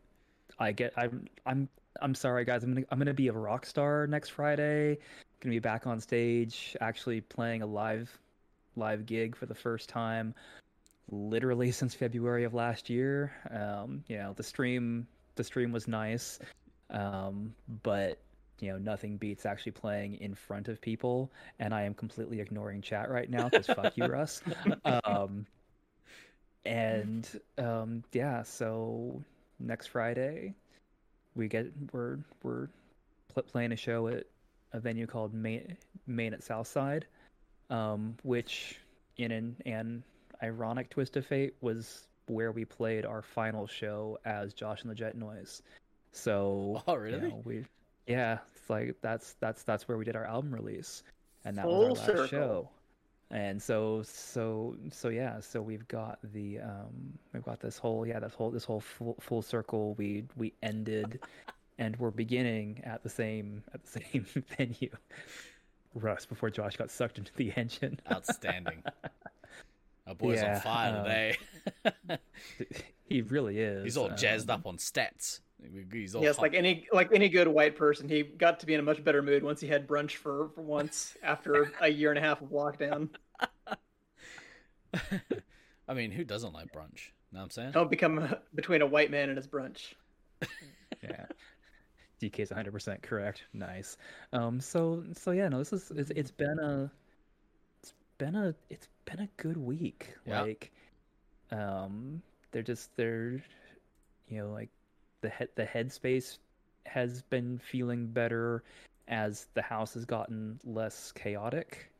I 0.59 0.73
get 0.73 0.93
I'm 0.97 1.27
I'm 1.47 1.69
I'm 2.01 2.15
sorry 2.15 2.45
guys, 2.45 2.65
I'm 2.65 2.75
gonna 2.75 2.87
I'm 2.91 2.99
gonna 2.99 3.15
be 3.15 3.29
a 3.29 3.33
rock 3.33 3.67
star 3.67 4.07
next 4.07 4.31
Friday. 4.31 4.99
Gonna 5.41 5.55
be 5.55 5.61
back 5.61 5.87
on 5.87 6.01
stage, 6.01 6.77
actually 6.81 7.21
playing 7.21 7.63
a 7.63 7.67
live 7.67 8.19
live 8.77 9.05
gig 9.07 9.37
for 9.37 9.47
the 9.47 9.55
first 9.55 9.89
time 9.89 10.35
literally 11.11 11.71
since 11.71 11.95
February 11.95 12.45
of 12.45 12.55
last 12.55 12.89
year. 12.89 13.33
Um, 13.51 14.03
you 14.09 14.17
know, 14.17 14.33
the 14.35 14.43
stream 14.43 15.07
the 15.35 15.45
stream 15.45 15.73
was 15.73 15.89
nice. 15.89 16.39
Um, 16.91 17.55
but 17.83 18.19
you 18.63 18.71
know, 18.71 18.79
nothing 18.79 19.17
beats 19.17 19.45
actually 19.45 19.73
playing 19.73 20.15
in 20.21 20.35
front 20.37 20.69
of 20.69 20.81
people, 20.81 21.33
and 21.59 21.75
I 21.75 21.83
am 21.83 21.95
completely 21.95 22.41
ignoring 22.41 22.81
chat 22.81 23.11
right 23.11 23.29
now 23.29 23.49
because 23.49 23.67
fuck 23.67 23.97
you, 23.97 24.07
Russ. 24.07 24.41
Um, 25.05 25.47
and 26.65 27.29
um, 27.59 28.05
yeah, 28.13 28.43
so 28.45 29.21
next 29.59 29.89
Friday 29.89 30.55
we 31.35 31.49
get 31.49 31.73
we're 31.93 32.19
we're 32.45 32.69
pl- 33.33 33.43
playing 33.43 33.73
a 33.73 33.77
show 33.77 34.07
at 34.09 34.27
a 34.73 34.79
venue 34.79 35.07
called 35.07 35.35
Main 35.35 35.77
Main 36.07 36.33
at 36.33 36.43
Southside, 36.45 37.07
um, 37.71 38.17
which 38.23 38.79
in 39.17 39.33
an, 39.33 39.57
an 39.67 40.05
ironic 40.43 40.89
twist 40.91 41.17
of 41.17 41.27
fate 41.27 41.55
was 41.61 42.07
where 42.29 42.53
we 42.53 42.65
played 42.65 43.05
our 43.05 43.23
final 43.23 43.67
show 43.67 44.19
as 44.25 44.55
Josh 44.55 44.83
and 44.83 44.91
the 44.91 44.95
Jet 44.95 45.17
Noise. 45.17 45.63
So 46.13 46.83
Oh, 46.87 46.95
you 46.95 47.01
really? 47.01 47.29
know, 47.31 47.43
we 47.45 47.65
yeah, 48.07 48.39
it's 48.55 48.69
like 48.71 48.97
that's 49.03 49.35
that's 49.41 49.63
that's 49.63 49.89
where 49.89 49.97
we 49.99 50.05
did 50.05 50.17
our 50.17 50.25
album 50.25 50.55
release, 50.55 51.03
and 51.45 51.57
that 51.59 51.65
Full 51.65 51.91
was 51.91 52.01
our 52.01 52.07
last 52.07 52.07
circle. 52.07 52.27
show. 52.29 52.69
And 53.31 53.63
so 53.63 54.03
so 54.05 54.77
so 54.91 55.09
yeah, 55.09 55.41
so 55.41 55.63
we've 55.63 55.87
got 55.89 56.19
the 56.33 56.61
um 56.61 57.19
we've 57.33 57.43
got 57.45 57.61
this 57.61 57.79
whole 57.79 58.07
yeah 58.07 58.21
this 58.21 58.35
whole 58.35 58.51
this 58.51 58.65
whole 58.65 58.81
full, 58.81 59.17
full 59.21 59.41
circle. 59.43 59.95
We 59.95 60.25
we 60.37 60.53
ended, 60.63 61.21
and 61.79 61.97
we're 61.99 62.11
beginning 62.11 62.83
at 62.85 63.03
the 63.03 63.09
same 63.09 63.63
at 63.73 63.83
the 63.85 64.01
same 64.13 64.27
venue. 64.59 64.91
Russ 65.95 66.27
before 66.27 66.51
Josh 66.51 66.77
got 66.77 66.91
sucked 66.91 67.19
into 67.19 67.33
the 67.37 67.53
engine. 67.57 68.01
Outstanding. 68.11 68.83
Our 70.07 70.15
boy's 70.15 70.41
Yeah, 70.41 70.57
on 70.57 70.61
fire 70.61 70.97
um, 70.97 71.05
today. 71.05 72.19
he 73.05 73.23
really 73.23 73.59
is. 73.59 73.85
He's 73.85 73.97
all 73.97 74.11
jazzed 74.11 74.51
um, 74.51 74.61
up 74.61 74.67
on 74.67 74.77
stats. 74.79 75.41
He's 75.93 76.15
all 76.15 76.23
Yes, 76.23 76.37
hot. 76.37 76.43
like 76.43 76.55
any 76.55 76.87
like 76.93 77.11
any 77.13 77.29
good 77.29 77.49
white 77.49 77.77
person, 77.77 78.09
he 78.09 78.23
got 78.23 78.61
to 78.61 78.67
be 78.67 78.75
in 78.75 78.81
a 78.81 78.83
much 78.83 79.03
better 79.05 79.23
mood 79.23 79.43
once 79.43 79.61
he 79.61 79.67
had 79.69 79.87
brunch 79.87 80.17
for, 80.17 80.51
for 80.55 80.63
once 80.63 81.17
after 81.23 81.73
a 81.81 81.89
year 81.89 82.11
and 82.11 82.19
a 82.19 82.23
half 82.23 82.41
of 82.43 82.49
lockdown. 82.49 83.09
I 85.89 85.95
mean, 85.95 86.11
who 86.11 86.25
doesn't 86.25 86.53
like 86.53 86.73
brunch? 86.73 87.11
Know 87.33 87.39
what 87.39 87.45
I'm 87.45 87.51
saying? 87.51 87.73
Don't 87.73 87.91
become 87.91 88.35
between 88.55 88.83
a 88.83 88.87
white 88.87 89.11
man 89.11 89.29
and 89.29 89.37
his 89.37 89.47
brunch. 89.47 89.95
yeah. 91.03 91.27
DK's 92.21 92.51
100% 92.51 93.03
correct. 93.03 93.45
Nice. 93.53 93.97
Um 94.33 94.61
so 94.61 95.03
so 95.15 95.31
yeah, 95.33 95.49
no 95.49 95.59
this 95.59 95.73
is 95.73 95.91
it's, 95.97 96.11
it's 96.11 96.31
been 96.31 96.59
a 96.59 96.91
it's 97.83 97.95
been 98.19 98.37
a 98.37 98.55
it's 98.71 98.89
been 99.07 99.21
a 99.21 99.29
good 99.39 99.57
week. 99.57 100.15
Yeah. 100.27 100.43
Like 100.43 100.71
um 101.51 102.23
they're 102.53 102.63
just 102.63 102.95
they're 102.97 103.43
you 104.29 104.39
know 104.39 104.51
like 104.53 104.69
the 105.23 105.29
head 105.29 105.49
the 105.55 105.65
headspace 105.65 106.39
has 106.85 107.23
been 107.23 107.59
feeling 107.59 108.07
better 108.07 108.63
as 109.09 109.47
the 109.55 109.63
house 109.63 109.95
has 109.95 110.05
gotten 110.05 110.61
less 110.65 111.13
chaotic. 111.13 111.91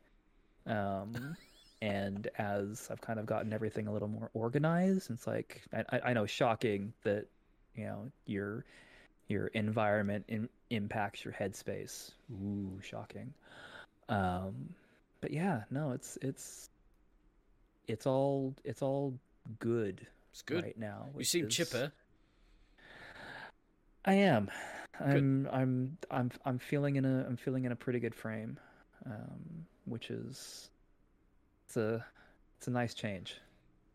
Um, 0.67 1.37
and 1.83 2.29
as 2.39 2.89
I've 2.91 3.01
kind 3.01 3.19
of 3.19 3.27
gotten 3.27 3.53
everything 3.53 3.87
a 3.87 3.93
little 3.93 4.09
more 4.09 4.31
organized, 4.35 5.11
it's 5.11 5.27
like 5.27 5.63
I, 5.73 6.01
I 6.07 6.13
know 6.13 6.27
shocking 6.27 6.93
that 7.05 7.27
you 7.75 7.85
know 7.85 8.11
your 8.27 8.65
your 9.29 9.47
environment 9.49 10.25
in, 10.29 10.49
impacts 10.71 11.25
your 11.25 11.35
headspace. 11.35 12.11
Ooh, 12.33 12.79
shocking. 12.83 13.33
Um, 14.09 14.75
but 15.21 15.33
yeah, 15.33 15.63
no, 15.71 15.93
it's 15.93 16.19
it's 16.21 16.71
it's 17.89 18.07
all 18.07 18.55
it's 18.65 18.83
all 18.83 19.15
good. 19.59 20.07
It's 20.33 20.43
good. 20.43 20.65
right 20.65 20.79
now. 20.79 21.09
You 21.17 21.25
seem 21.25 21.47
is- 21.47 21.55
chipper. 21.55 21.93
I 24.05 24.15
am. 24.15 24.51
I'm 25.01 25.49
I'm 25.53 25.99
I'm 26.11 26.31
I'm 26.45 26.59
feeling 26.59 26.97
in 26.97 27.05
a 27.05 27.25
I'm 27.27 27.37
feeling 27.37 27.65
in 27.65 27.73
a 27.73 27.77
pretty 27.77 27.99
good 27.99 28.15
frame, 28.15 28.59
um, 29.07 29.67
which 29.85 30.11
is 30.11 30.71
it's 31.67 31.77
a 31.77 32.05
it's 32.59 32.67
a 32.67 32.71
nice 32.71 32.95
change. 32.95 33.41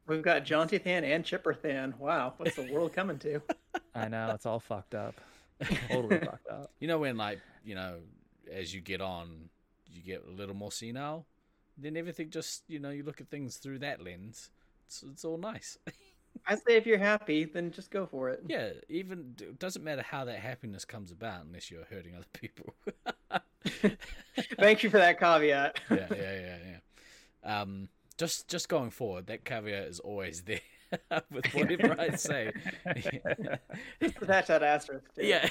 We've 0.07 0.21
got 0.21 0.45
Jaunty 0.45 0.77
Than 0.77 1.03
and 1.03 1.23
Chipper 1.23 1.57
Than. 1.61 1.93
Wow, 1.99 2.33
what's 2.37 2.55
the 2.55 2.71
world 2.71 2.93
coming 2.93 3.19
to? 3.19 3.41
I 3.95 4.07
know 4.07 4.31
it's 4.33 4.45
all 4.45 4.59
fucked 4.59 4.95
up, 4.95 5.15
totally 5.89 6.19
fucked 6.19 6.47
up. 6.47 6.71
You 6.79 6.87
know 6.87 6.99
when 6.99 7.17
like 7.17 7.39
you 7.63 7.75
know 7.75 7.97
as 8.51 8.73
you 8.73 8.81
get 8.81 9.01
on, 9.01 9.49
you 9.91 10.01
get 10.01 10.25
a 10.27 10.31
little 10.31 10.55
more 10.55 10.71
senile. 10.71 11.25
Then 11.77 11.95
everything 11.95 12.29
just 12.29 12.63
you 12.67 12.79
know 12.79 12.89
you 12.89 13.03
look 13.03 13.21
at 13.21 13.29
things 13.29 13.57
through 13.57 13.79
that 13.79 14.03
lens. 14.03 14.49
It's 14.85 15.03
it's 15.03 15.25
all 15.25 15.37
nice. 15.37 15.77
I 16.45 16.55
say 16.55 16.75
if 16.75 16.85
you're 16.85 16.97
happy, 16.97 17.45
then 17.45 17.71
just 17.71 17.91
go 17.91 18.05
for 18.05 18.29
it. 18.29 18.43
yeah, 18.47 18.69
even 18.89 19.35
it 19.39 19.59
doesn't 19.59 19.83
matter 19.83 20.01
how 20.01 20.25
that 20.25 20.39
happiness 20.39 20.85
comes 20.85 21.11
about 21.11 21.45
unless 21.45 21.71
you're 21.71 21.85
hurting 21.85 22.15
other 22.15 22.25
people. 22.33 22.73
Thank 24.59 24.83
you 24.83 24.89
for 24.89 24.97
that 24.97 25.19
caveat. 25.19 25.79
yeah, 25.91 26.07
yeah, 26.11 26.39
yeah, 26.39 26.57
yeah. 27.45 27.61
Um, 27.61 27.89
just 28.17 28.47
just 28.47 28.69
going 28.69 28.89
forward, 28.89 29.27
that 29.27 29.45
caveat 29.45 29.87
is 29.87 29.99
always 29.99 30.41
there 30.43 30.59
with 31.31 31.45
whatever 31.53 31.95
I 31.99 32.15
say. 32.15 32.51
Attach 34.01 34.47
that 34.47 34.63
asterisk. 34.63 35.05
too. 35.15 35.25
yeah, 35.25 35.49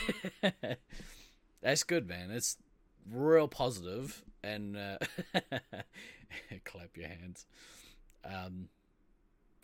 that's 1.62 1.84
good, 1.84 2.08
man. 2.08 2.30
It's 2.30 2.56
real 3.10 3.48
positive, 3.48 4.22
and 4.42 4.76
uh, 4.76 4.98
clap 6.64 6.96
your 6.96 7.08
hands. 7.08 7.46
Um, 8.24 8.68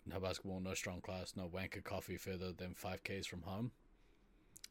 no 0.05 0.19
basketball, 0.19 0.59
no 0.59 0.73
strong 0.73 1.01
class, 1.01 1.33
no 1.35 1.47
wanker 1.47 1.83
coffee 1.83 2.17
further 2.17 2.51
than 2.51 2.73
five 2.73 3.03
k's 3.03 3.27
from 3.27 3.43
home. 3.43 3.71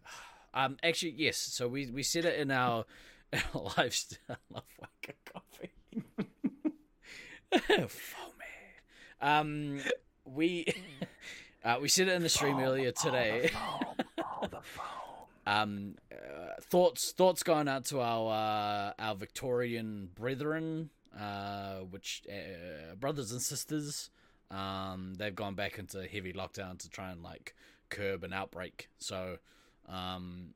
Um, 0.55 0.77
actually, 0.83 1.13
yes. 1.17 1.39
So 1.39 1.67
we 1.67 1.91
we 1.91 2.03
said 2.03 2.27
it 2.27 2.39
in 2.39 2.51
our, 2.51 2.85
our 3.55 3.73
lifestyle. 3.79 4.19
I 4.29 4.35
love 4.53 4.65
wanker 4.83 5.15
coffee. 5.33 5.71
Foamy. 7.89 8.43
Um, 9.23 9.81
we 10.27 10.67
uh, 11.65 11.79
we 11.81 11.89
said 11.89 12.09
it 12.09 12.13
in 12.13 12.23
the 12.23 12.29
stream 12.29 12.59
earlier 12.59 12.93
today. 12.93 13.51
all 13.57 13.97
the 14.43 14.61
foam. 14.61 14.87
Um, 15.47 15.95
uh, 16.13 16.61
thoughts 16.61 17.13
thoughts 17.13 17.43
going 17.43 17.69
out 17.69 17.85
to 17.87 18.01
our 18.01 18.31
uh, 18.31 18.93
our 19.03 19.15
Victorian 19.15 20.11
brethren, 20.15 20.91
uh, 21.19 21.79
which 21.91 22.23
uh, 22.31 22.95
brothers 22.97 23.33
and 23.33 23.41
sisters. 23.41 24.11
Um, 24.53 25.15
they've 25.17 25.35
gone 25.35 25.55
back 25.55 25.79
into 25.79 26.07
heavy 26.07 26.33
lockdown 26.33 26.79
to 26.81 26.91
try 26.91 27.11
and 27.11 27.23
like 27.23 27.55
curb 27.89 28.25
an 28.25 28.33
outbreak. 28.33 28.89
So, 28.99 29.39
um, 29.89 30.55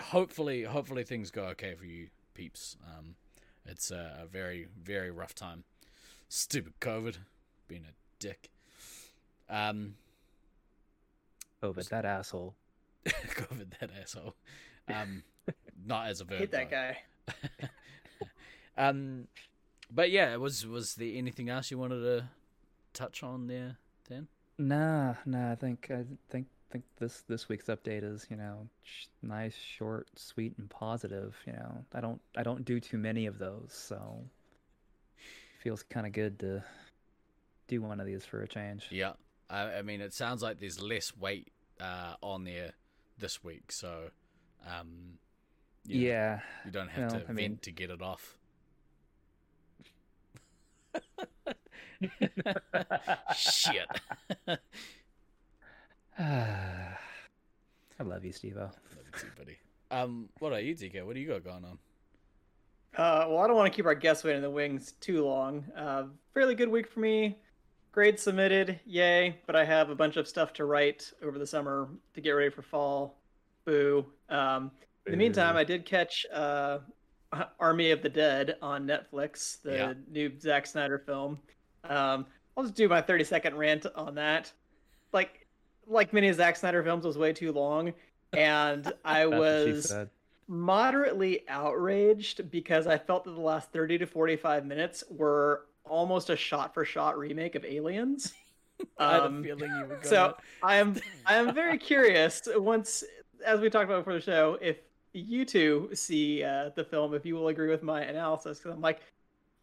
hopefully, 0.00 0.62
hopefully 0.62 1.04
things 1.04 1.30
go 1.30 1.44
okay 1.46 1.74
for 1.74 1.84
you 1.84 2.08
peeps. 2.34 2.76
Um, 2.86 3.16
it's 3.66 3.90
a, 3.90 4.20
a 4.22 4.26
very 4.26 4.66
very 4.82 5.10
rough 5.10 5.34
time. 5.34 5.64
Stupid 6.28 6.74
COVID, 6.80 7.18
being 7.68 7.84
a 7.84 7.94
dick. 8.18 8.50
Um, 9.48 9.94
COVID, 11.62 11.88
that 11.90 12.04
asshole. 12.04 12.54
COVID 13.06 13.78
that 13.80 13.90
asshole. 14.00 14.34
Um, 14.88 15.22
not 15.86 16.06
as 16.06 16.20
a 16.20 16.24
verb. 16.24 16.38
Hate 16.38 16.50
that 16.52 16.70
though. 16.70 16.76
guy. 16.76 17.68
Um, 18.76 19.28
but 19.90 20.10
yeah, 20.10 20.36
was 20.36 20.66
was 20.66 20.94
there 20.94 21.12
anything 21.14 21.48
else 21.48 21.70
you 21.70 21.78
wanted 21.78 22.00
to 22.00 22.28
touch 22.94 23.22
on 23.22 23.46
there, 23.46 23.76
then? 24.08 24.28
Nah, 24.58 25.14
nah. 25.26 25.52
I 25.52 25.54
think 25.56 25.90
I 25.90 26.04
think 26.30 26.46
think 26.70 26.84
this 26.98 27.22
this 27.28 27.48
week's 27.48 27.66
update 27.66 28.02
is 28.02 28.26
you 28.30 28.36
know 28.36 28.68
sh- 28.82 29.06
nice, 29.22 29.54
short, 29.54 30.08
sweet, 30.16 30.54
and 30.58 30.70
positive. 30.70 31.36
You 31.46 31.52
know, 31.54 31.84
I 31.92 32.00
don't 32.00 32.20
I 32.36 32.42
don't 32.42 32.64
do 32.64 32.80
too 32.80 32.96
many 32.98 33.26
of 33.26 33.38
those, 33.38 33.68
so 33.72 34.24
feels 35.62 35.82
kind 35.82 36.06
of 36.06 36.12
good 36.12 36.38
to 36.40 36.62
do 37.68 37.80
one 37.82 37.98
of 38.00 38.06
these 38.06 38.24
for 38.24 38.42
a 38.42 38.48
change. 38.48 38.86
Yeah, 38.90 39.12
I, 39.50 39.76
I 39.78 39.82
mean, 39.82 40.00
it 40.00 40.12
sounds 40.14 40.42
like 40.42 40.60
there's 40.60 40.80
less 40.80 41.16
weight 41.16 41.50
uh, 41.80 42.14
on 42.22 42.44
there 42.44 42.72
this 43.18 43.42
week, 43.42 43.72
so 43.72 44.10
um, 44.66 45.18
you 45.86 46.00
know, 46.00 46.06
Yeah, 46.06 46.40
you 46.64 46.70
don't 46.70 46.88
have 46.90 47.12
well, 47.12 47.20
to 47.22 47.28
I 47.28 47.32
mean- 47.32 47.50
vent 47.52 47.62
to 47.62 47.70
get 47.72 47.90
it 47.90 48.02
off. 48.02 48.36
Shit. 53.36 53.86
I 56.18 58.02
love 58.02 58.24
you, 58.24 58.32
Stevo. 58.32 58.56
Love 58.56 58.72
you 59.06 59.18
too, 59.18 59.26
buddy. 59.36 59.56
Um, 59.90 60.28
what 60.38 60.48
about 60.48 60.64
you, 60.64 60.74
DK? 60.74 61.04
What 61.04 61.14
do 61.14 61.20
you 61.20 61.28
got 61.28 61.44
going 61.44 61.64
on? 61.64 61.78
Uh, 62.96 63.26
well, 63.28 63.38
I 63.38 63.46
don't 63.46 63.56
want 63.56 63.72
to 63.72 63.76
keep 63.76 63.86
our 63.86 63.94
guests 63.94 64.22
waiting 64.24 64.38
in 64.38 64.42
the 64.42 64.50
wings 64.50 64.92
too 65.00 65.24
long. 65.24 65.64
Uh, 65.76 66.04
fairly 66.32 66.54
good 66.54 66.68
week 66.68 66.88
for 66.90 67.00
me. 67.00 67.38
Grades 67.92 68.22
submitted, 68.22 68.80
yay! 68.86 69.36
But 69.46 69.54
I 69.56 69.64
have 69.64 69.90
a 69.90 69.94
bunch 69.94 70.16
of 70.16 70.26
stuff 70.26 70.52
to 70.54 70.64
write 70.64 71.12
over 71.22 71.38
the 71.38 71.46
summer 71.46 71.88
to 72.14 72.20
get 72.20 72.32
ready 72.32 72.50
for 72.50 72.62
fall. 72.62 73.20
Boo. 73.64 74.04
Um, 74.28 74.70
in 75.06 75.12
the 75.12 75.16
meantime, 75.16 75.56
I 75.56 75.64
did 75.64 75.84
catch 75.84 76.26
uh, 76.32 76.78
Army 77.60 77.90
of 77.92 78.02
the 78.02 78.08
Dead 78.08 78.56
on 78.62 78.86
Netflix, 78.86 79.60
the 79.62 79.74
Yeah. 79.74 79.92
new 80.10 80.32
Zack 80.40 80.66
Snyder 80.66 80.98
film. 80.98 81.38
Um, 81.84 82.26
I'll 82.56 82.64
just 82.64 82.74
do 82.76 82.88
my 82.88 83.00
30 83.02 83.24
second 83.24 83.56
rant 83.56 83.86
on 83.94 84.14
that. 84.16 84.52
Like, 85.12 85.46
like 85.86 86.12
many 86.12 86.28
of 86.28 86.36
Zack 86.36 86.56
Snyder 86.56 86.82
films, 86.82 87.04
was 87.04 87.18
way 87.18 87.32
too 87.32 87.52
long, 87.52 87.92
and 88.32 88.92
I 89.04 89.26
That's 89.26 89.30
what 89.30 89.64
she 89.64 89.72
was 89.72 89.92
moderately 90.48 91.48
outraged 91.48 92.50
because 92.50 92.86
I 92.86 92.98
felt 92.98 93.24
that 93.24 93.32
the 93.32 93.40
last 93.40 93.72
30 93.72 93.98
to 93.98 94.06
45 94.06 94.66
minutes 94.66 95.04
were 95.10 95.66
almost 95.84 96.30
a 96.30 96.36
shot 96.36 96.74
for 96.74 96.84
shot 96.84 97.18
remake 97.18 97.54
of 97.54 97.64
Aliens. 97.64 98.32
I 98.98 99.14
had 99.14 99.24
a 99.24 99.26
Um, 99.26 99.42
feeling 99.42 99.70
you 99.72 99.86
were 99.86 100.00
going. 100.00 100.02
so 100.02 100.36
I 100.62 100.76
am 100.76 100.96
I 101.26 101.36
am 101.36 101.54
very 101.54 101.78
curious 101.78 102.42
once 102.56 103.04
as 103.44 103.60
we 103.60 103.70
talked 103.70 103.84
about 103.84 104.00
before 104.00 104.14
the 104.14 104.20
show 104.20 104.58
if 104.60 104.78
you 105.12 105.44
two 105.44 105.90
see 105.94 106.42
uh, 106.42 106.70
the 106.74 106.84
film 106.84 107.14
if 107.14 107.24
you 107.24 107.34
will 107.36 107.48
agree 107.48 107.68
with 107.68 107.82
my 107.82 108.02
analysis 108.02 108.58
because 108.58 108.72
I'm 108.74 108.80
like 108.82 109.00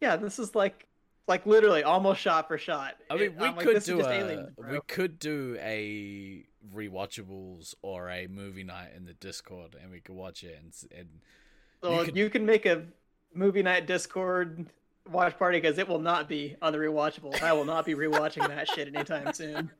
yeah 0.00 0.16
this 0.16 0.38
is 0.38 0.54
like 0.54 0.86
like 1.28 1.46
literally 1.46 1.82
almost 1.82 2.20
shot 2.20 2.48
for 2.48 2.58
shot. 2.58 2.94
I 3.10 3.16
mean, 3.16 3.36
we 3.38 3.46
I'm 3.46 3.54
could 3.56 3.76
is 3.76 3.84
do 3.86 4.00
a 4.00 4.08
Aliens, 4.08 4.50
we 4.70 4.80
could 4.88 5.18
do 5.18 5.56
a 5.60 6.44
rewatchables 6.74 7.74
or 7.82 8.08
a 8.10 8.26
movie 8.26 8.64
night 8.64 8.90
in 8.96 9.04
the 9.04 9.14
Discord, 9.14 9.76
and 9.80 9.90
we 9.90 10.00
could 10.00 10.14
watch 10.16 10.42
it 10.44 10.58
and 10.60 10.72
and 10.98 11.08
So 11.82 11.98
you 11.98 12.04
could- 12.04 12.16
you 12.16 12.30
can 12.30 12.46
make 12.46 12.66
a 12.66 12.84
movie 13.34 13.62
night 13.62 13.86
Discord 13.86 14.66
watch 15.10 15.36
party 15.38 15.58
because 15.60 15.78
it 15.78 15.88
will 15.88 15.98
not 15.98 16.28
be 16.28 16.56
on 16.62 16.72
the 16.72 16.78
rewatchable. 16.78 17.40
I 17.42 17.52
will 17.52 17.64
not 17.64 17.84
be 17.84 17.94
rewatching 17.94 18.46
that 18.46 18.68
shit 18.68 18.88
anytime 18.94 19.32
soon. 19.34 19.70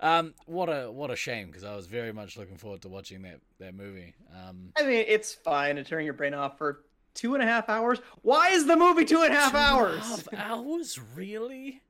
um, 0.00 0.34
what 0.46 0.68
a 0.68 0.90
what 0.90 1.10
a 1.10 1.16
shame 1.16 1.46
because 1.48 1.64
I 1.64 1.74
was 1.76 1.86
very 1.86 2.12
much 2.12 2.36
looking 2.36 2.56
forward 2.56 2.82
to 2.82 2.88
watching 2.88 3.22
that 3.22 3.40
that 3.58 3.74
movie. 3.74 4.14
Um, 4.34 4.72
I 4.76 4.82
mean, 4.82 5.04
it's 5.08 5.34
fine 5.34 5.76
to 5.76 5.84
turn 5.84 6.04
your 6.04 6.14
brain 6.14 6.34
off 6.34 6.58
for 6.58 6.84
two 7.16 7.34
and 7.34 7.42
a 7.42 7.46
half 7.46 7.68
hours. 7.68 7.98
Why 8.22 8.50
is 8.50 8.66
the 8.66 8.76
movie 8.76 9.04
two 9.04 9.22
half 9.22 9.50
two 9.50 9.56
and 9.56 9.56
a 9.56 9.58
hours? 9.58 10.00
half 10.06 10.28
hours, 10.36 11.00
really? 11.16 11.82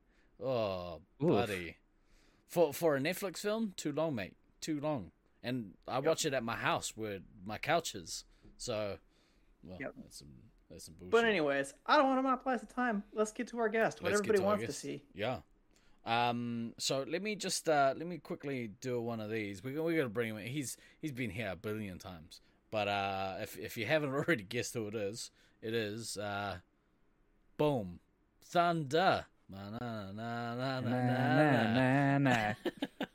Oh, 0.43 1.01
Oof. 1.23 1.29
buddy, 1.29 1.77
for 2.47 2.73
for 2.73 2.95
a 2.95 2.99
Netflix 2.99 3.37
film, 3.37 3.73
too 3.77 3.91
long, 3.91 4.15
mate, 4.15 4.35
too 4.61 4.79
long. 4.79 5.11
And 5.43 5.73
I 5.87 5.99
watch 5.99 6.25
it 6.25 6.33
at 6.33 6.43
my 6.43 6.55
house 6.55 6.93
where 6.95 7.19
my 7.45 7.57
couch 7.59 7.93
is. 7.93 8.25
So, 8.57 8.97
well, 9.63 9.77
Yep. 9.79 9.93
that's 10.01 10.17
some 10.17 10.27
that's 10.69 10.85
some 10.85 10.95
bullshit. 10.95 11.11
But 11.11 11.25
anyways, 11.25 11.73
I 11.85 11.95
don't 11.97 12.07
want 12.07 12.17
to 12.19 12.23
monopolize 12.23 12.61
the 12.61 12.67
time. 12.67 13.03
Let's 13.13 13.31
get 13.31 13.47
to 13.49 13.59
our 13.59 13.69
guest. 13.69 14.01
What 14.01 14.11
Let's 14.11 14.21
get 14.21 14.35
everybody 14.35 14.39
to 14.39 14.43
our 14.43 14.49
wants 14.57 14.61
to 14.63 14.67
guest. 14.67 14.79
see. 14.81 15.03
Yeah. 15.13 15.37
Um. 16.05 16.73
So 16.77 17.03
let 17.07 17.21
me 17.21 17.35
just 17.35 17.67
uh 17.67 17.93
let 17.97 18.07
me 18.07 18.17
quickly 18.17 18.71
do 18.81 18.99
one 19.01 19.19
of 19.19 19.29
these. 19.29 19.63
We 19.63 19.77
we 19.79 19.95
gotta 19.95 20.09
bring 20.09 20.29
him. 20.31 20.37
in. 20.37 20.47
He's 20.47 20.77
he's 21.01 21.11
been 21.11 21.29
here 21.29 21.49
a 21.51 21.55
billion 21.55 21.97
times. 21.99 22.41
But 22.71 22.87
uh, 22.87 23.35
if 23.41 23.57
if 23.57 23.77
you 23.77 23.85
haven't 23.85 24.09
already 24.13 24.43
guessed 24.43 24.73
who 24.73 24.87
it 24.87 24.95
is, 24.95 25.31
it 25.61 25.73
is 25.73 26.17
uh, 26.17 26.57
boom, 27.57 27.99
thunder. 28.43 29.25
Na, 29.49 29.69
na, 29.69 30.11
na, 30.11 30.55
na, 30.55 30.55
na, 30.55 30.79
Nah, 30.81 30.81
na, 30.81 31.21
nah, 31.31 32.17
na. 32.17 32.17
nah, 32.17 32.17
nah. 32.17 32.53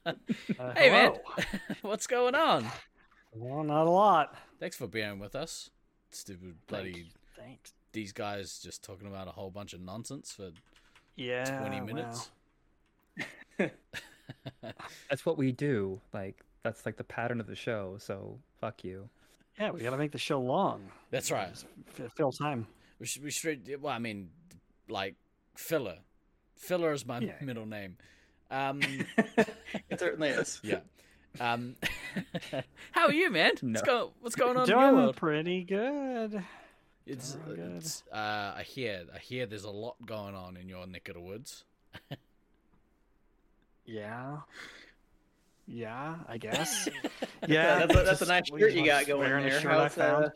Uh, 0.59 0.73
Hey 0.75 0.91
man, 0.91 1.13
what's 1.83 2.07
going 2.09 2.35
on? 2.35 2.67
Well, 3.35 3.63
not 3.63 3.87
a 3.87 3.91
lot. 3.91 4.35
Thanks 4.59 4.77
for 4.77 4.87
being 4.89 5.19
with 5.21 5.35
us. 5.37 5.71
Stupid 6.11 6.57
bloody 6.67 7.07
Thanks. 7.37 7.73
these 7.93 8.13
guys 8.13 8.59
just 8.59 8.83
talking 8.83 9.07
about 9.07 9.29
a 9.29 9.31
whole 9.31 9.51
bunch 9.51 9.75
of 9.75 9.81
nonsense 9.81 10.33
for 10.33 10.51
Yeah. 11.17 11.45
20 11.61 11.77
well, 11.77 11.85
minutes. 11.87 12.31
That's 15.09 15.25
what 15.27 15.37
we 15.39 15.53
do. 15.53 16.01
Like 16.13 16.43
that's 16.63 16.85
like 16.87 16.97
the 16.97 17.05
pattern 17.05 17.41
of 17.41 17.47
the 17.47 17.55
show. 17.57 17.97
So 17.99 18.39
fuck 18.61 18.83
you. 18.85 19.09
Yeah, 19.59 19.71
we 19.71 19.81
got 19.81 19.91
to 19.91 19.97
make 19.97 20.13
the 20.13 20.19
show 20.19 20.41
long. 20.41 20.91
That's 21.11 21.31
right. 21.31 21.51
Just 21.51 21.67
f- 22.01 22.13
fill 22.17 22.33
time. 22.33 22.67
We 22.99 23.07
should, 23.07 23.23
we 23.25 23.31
should, 23.31 23.69
well, 23.81 23.93
I 23.95 23.99
mean, 23.99 24.31
like, 24.89 25.15
filler. 25.57 25.99
Filler 26.57 26.93
is 26.93 27.05
my 27.07 27.19
Yeah. 27.21 27.33
middle 27.41 27.67
name. 27.67 27.97
Um, 28.51 28.81
it 29.37 29.99
certainly 29.99 30.29
is. 30.29 30.61
yeah. 30.63 30.81
Um, 31.41 31.77
how 32.93 33.07
are 33.07 33.13
you, 33.13 33.31
man? 33.31 33.53
No. 33.63 33.71
What's, 33.73 33.83
go, 33.87 34.13
what's 34.21 34.35
going 34.37 34.57
on 34.57 34.65
in 34.65 34.71
your 34.71 34.81
Doing 34.81 34.95
world? 34.97 35.17
pretty 35.17 35.65
good. 35.65 36.45
It's, 37.07 37.33
doing 37.33 37.57
good. 37.57 37.77
it's 37.79 38.05
uh, 38.13 38.55
I 38.57 38.63
hear, 38.67 39.05
I 39.15 39.19
hear 39.19 39.47
there's 39.47 39.65
a 39.65 39.71
lot 39.71 39.97
going 40.05 40.35
on 40.35 40.57
in 40.57 40.69
your 40.69 40.87
neck 40.87 41.09
of 41.09 41.15
the 41.15 41.21
woods. 41.21 41.65
Yeah. 43.85 44.37
Yeah, 45.67 46.17
I 46.29 46.39
guess. 46.45 46.89
Yeah, 46.93 47.49
yeah, 47.49 47.87
that's 47.87 47.97
a, 48.01 48.03
that's 48.05 48.23
a 48.23 48.27
nice 48.27 48.47
shirt 48.49 48.73
you 48.73 48.85
got 48.85 49.07
going 49.07 49.31
there. 49.31 49.61
shirt 49.61 49.71
I 49.73 49.79
How's, 49.83 49.95
found. 49.95 50.25
uh, 50.27 50.31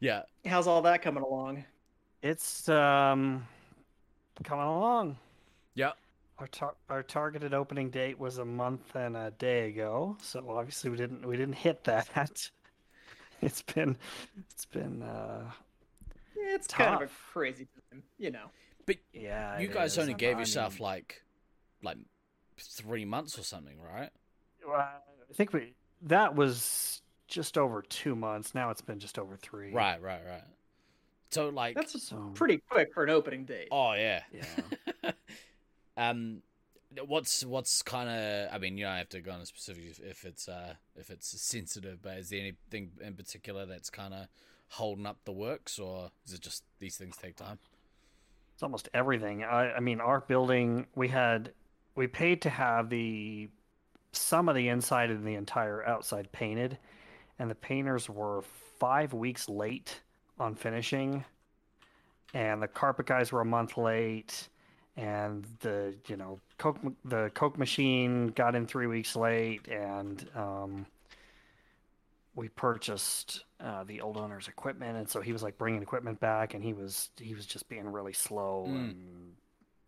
Yeah. 0.00 0.22
how's 0.46 0.66
all 0.66 0.82
that 0.82 1.02
coming 1.02 1.22
along? 1.22 1.64
It's 2.22 2.68
um 2.68 3.46
coming 4.44 4.64
along. 4.66 5.16
Yeah. 5.74 5.92
Our 6.38 6.46
tar- 6.48 6.76
our 6.88 7.02
targeted 7.02 7.52
opening 7.52 7.90
date 7.90 8.18
was 8.18 8.38
a 8.38 8.44
month 8.44 8.94
and 8.94 9.16
a 9.16 9.30
day 9.32 9.68
ago, 9.68 10.16
so 10.22 10.44
obviously 10.50 10.90
we 10.90 10.96
didn't 10.96 11.26
we 11.26 11.36
didn't 11.36 11.54
hit 11.56 11.84
that. 11.84 12.50
It's 13.42 13.62
been 13.62 13.96
it's 14.50 14.66
been 14.66 15.02
uh 15.02 15.50
It's 16.36 16.66
kind 16.66 16.94
of 16.94 17.00
a 17.08 17.10
crazy 17.32 17.66
time, 17.90 18.02
you 18.18 18.30
know. 18.30 18.50
But 18.84 18.96
yeah. 19.14 19.58
You 19.58 19.68
guys 19.68 19.92
is. 19.92 19.98
only 19.98 20.12
gave 20.12 20.36
I 20.36 20.40
yourself 20.40 20.74
mean, 20.74 20.82
like, 20.82 21.22
like 21.82 21.96
three 22.66 23.04
months 23.04 23.38
or 23.38 23.42
something, 23.42 23.76
right? 23.80 24.10
well, 24.66 24.78
I 24.78 25.34
think 25.34 25.52
we 25.52 25.74
that 26.02 26.34
was 26.34 27.02
just 27.28 27.56
over 27.56 27.82
two 27.82 28.14
months. 28.14 28.54
Now 28.54 28.70
it's 28.70 28.82
been 28.82 28.98
just 28.98 29.18
over 29.18 29.36
three. 29.36 29.72
Right, 29.72 30.00
right, 30.02 30.20
right. 30.26 30.44
So, 31.30 31.48
like, 31.48 31.76
That's 31.76 32.02
So 32.02 32.32
pretty 32.34 32.58
quick 32.68 32.92
for 32.92 33.04
an 33.04 33.10
opening 33.10 33.44
date. 33.44 33.68
oh, 33.70 33.92
yeah. 33.92 34.22
yeah. 34.32 35.12
um, 35.96 36.42
what's 37.06 37.44
what's 37.44 37.82
kind 37.82 38.08
of? 38.08 38.52
I 38.52 38.58
mean, 38.58 38.76
you 38.76 38.84
don't 38.84 38.96
have 38.96 39.08
to 39.10 39.20
go 39.20 39.32
into 39.32 39.46
specifics 39.46 40.00
if 40.00 40.24
it's 40.24 40.48
uh 40.48 40.74
if 40.96 41.10
it's 41.10 41.28
sensitive, 41.40 42.02
but 42.02 42.18
is 42.18 42.30
there 42.30 42.40
anything 42.40 42.90
in 43.00 43.14
particular 43.14 43.64
that's 43.64 43.90
kind 43.90 44.12
of 44.12 44.26
holding 44.70 45.06
up 45.06 45.18
the 45.24 45.32
works, 45.32 45.78
or 45.78 46.10
is 46.26 46.32
it 46.32 46.40
just 46.40 46.64
these 46.80 46.96
things 46.96 47.16
take 47.16 47.36
time? 47.36 47.58
It's 48.54 48.62
almost 48.62 48.88
everything. 48.92 49.44
I, 49.44 49.72
I 49.72 49.80
mean, 49.80 50.00
our 50.00 50.20
building, 50.20 50.86
we 50.94 51.08
had, 51.08 51.52
we 51.94 52.06
paid 52.06 52.42
to 52.42 52.50
have 52.50 52.88
the, 52.88 53.48
some 54.12 54.48
of 54.48 54.54
the 54.54 54.68
inside 54.68 55.10
and 55.10 55.26
the 55.26 55.34
entire 55.34 55.84
outside 55.86 56.30
painted, 56.32 56.78
and 57.38 57.50
the 57.50 57.54
painters 57.54 58.08
were 58.08 58.42
five 58.78 59.12
weeks 59.12 59.48
late 59.48 60.00
on 60.38 60.54
finishing, 60.54 61.24
and 62.34 62.62
the 62.62 62.68
carpet 62.68 63.06
guys 63.06 63.32
were 63.32 63.40
a 63.40 63.44
month 63.46 63.76
late, 63.76 64.48
and 64.96 65.46
the 65.60 65.94
you 66.08 66.16
know 66.16 66.38
coke 66.58 66.78
the 67.04 67.30
coke 67.34 67.58
machine 67.58 68.28
got 68.28 68.54
in 68.54 68.66
three 68.66 68.86
weeks 68.86 69.16
late, 69.16 69.66
and 69.68 70.28
um, 70.34 70.86
we 72.34 72.48
purchased 72.48 73.44
uh, 73.62 73.84
the 73.84 74.00
old 74.00 74.16
owner's 74.16 74.48
equipment, 74.48 74.96
and 74.96 75.08
so 75.08 75.20
he 75.20 75.32
was 75.32 75.42
like 75.42 75.58
bringing 75.58 75.82
equipment 75.82 76.20
back, 76.20 76.54
and 76.54 76.62
he 76.62 76.72
was 76.72 77.10
he 77.18 77.34
was 77.34 77.46
just 77.46 77.68
being 77.68 77.90
really 77.90 78.12
slow 78.12 78.66
Mm. 78.68 78.74
and 78.74 79.32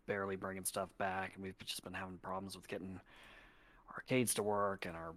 barely 0.07 0.35
bringing 0.35 0.65
stuff 0.65 0.89
back, 0.97 1.33
and 1.35 1.43
we've 1.43 1.57
just 1.65 1.83
been 1.83 1.93
having 1.93 2.17
problems 2.17 2.55
with 2.55 2.67
getting 2.67 2.99
arcades 3.95 4.33
to 4.35 4.43
work, 4.43 4.85
and 4.85 4.95
our 4.95 5.13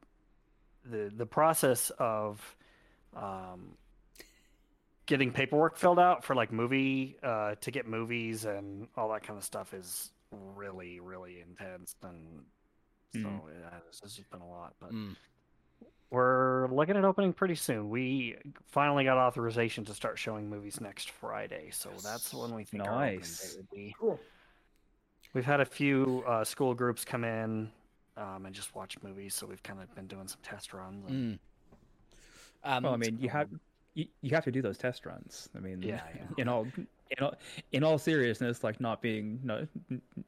the 0.85 1.11
the 1.15 1.27
process 1.27 1.91
of 1.99 2.57
um, 3.15 3.77
getting 5.07 5.33
paperwork 5.33 5.77
filled 5.77 5.99
out 5.99 6.25
for 6.25 6.35
like 6.35 6.53
movie 6.53 7.17
uh, 7.23 7.55
to 7.61 7.71
get 7.71 7.87
movies 7.87 8.45
and 8.45 8.89
all 8.97 9.09
that 9.13 9.23
kind 9.23 9.39
of 9.39 9.45
stuff 9.45 9.73
is 9.75 10.11
really 10.31 11.01
really 11.01 11.41
intense, 11.41 11.95
and 12.03 12.45
so 13.13 13.21
Mm. 13.21 13.41
yeah, 13.61 13.79
it's 13.89 14.01
it's 14.03 14.17
just 14.17 14.31
been 14.31 14.41
a 14.43 14.49
lot, 14.49 14.75
but. 14.81 14.93
Mm. 14.93 15.17
We're 16.09 16.69
looking 16.71 16.97
at 16.97 17.05
opening 17.05 17.33
pretty 17.33 17.57
soon. 17.57 17.91
We 17.91 18.37
finally 18.67 19.03
got 19.03 19.19
authorization 19.19 19.85
to 19.87 19.93
start 19.95 20.21
showing 20.21 20.49
movies 20.49 20.81
next 20.81 21.11
Friday, 21.11 21.71
so 21.73 21.91
that's 22.01 22.33
when 22.33 22.55
we 22.55 22.63
think 22.63 22.85
our 22.87 22.95
opening 22.95 23.17
Nice. 23.19 23.41
date 23.41 23.57
would 23.57 23.71
be. 23.71 23.95
Cool. 23.99 24.21
We've 25.37 25.45
had 25.45 25.61
a 25.61 25.67
few 25.67 26.25
uh, 26.27 26.45
school 26.45 26.73
groups 26.73 27.05
come 27.05 27.23
in 27.23 27.71
um, 28.17 28.47
and 28.47 28.55
just 28.55 28.75
watch 28.75 28.97
movies, 29.03 29.35
so 29.35 29.47
we've 29.47 29.63
kind 29.63 29.83
of 29.83 29.95
been 29.95 30.07
doing 30.07 30.29
some 30.29 30.39
test 30.43 30.73
runs. 30.73 31.05
and- 31.07 31.39
Mm. 32.65 32.69
Um, 32.77 32.83
Well, 32.85 32.95
I 32.95 32.97
mean, 32.97 33.19
you 33.21 33.29
have 33.29 33.51
you, 33.93 34.07
you 34.23 34.31
have 34.31 34.45
to 34.45 34.51
do 34.51 34.63
those 34.63 34.79
test 34.79 35.05
runs. 35.05 35.51
I 35.55 35.61
mean, 35.61 35.83
Yeah, 35.83 36.01
yeah. 36.17 36.23
in 36.39 36.49
all 36.49 36.67
in 37.11 37.23
all 37.23 37.35
in 37.73 37.85
all 37.85 37.99
seriousness, 37.99 38.65
like 38.65 38.81
not 38.81 39.03
being 39.03 39.39
not 39.45 39.65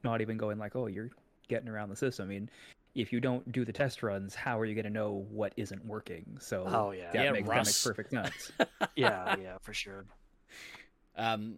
not 0.03 0.21
even 0.21 0.37
going 0.37 0.59
like, 0.59 0.75
oh, 0.75 0.85
you're 0.85 1.09
getting 1.47 1.69
around 1.69 1.89
the 1.89 1.95
system. 1.95 2.25
I 2.25 2.29
mean, 2.29 2.47
if 2.93 3.11
you 3.11 3.19
don't 3.19 3.51
do 3.51 3.65
the 3.65 3.73
test 3.73 4.03
runs, 4.03 4.35
how 4.35 4.59
are 4.59 4.65
you 4.65 4.75
going 4.75 4.85
to 4.85 4.91
know 4.91 5.25
what 5.31 5.53
isn't 5.57 5.83
working? 5.83 6.37
So 6.39 6.65
Oh, 6.67 6.91
yeah. 6.91 7.11
that, 7.13 7.23
Yeah, 7.25 7.31
makes, 7.31 7.49
that 7.49 7.55
makes 7.65 7.83
perfect 7.83 8.11
sense. 8.11 8.51
yeah, 8.95 9.35
yeah, 9.41 9.57
for 9.63 9.73
sure. 9.73 10.05
Um, 11.17 11.57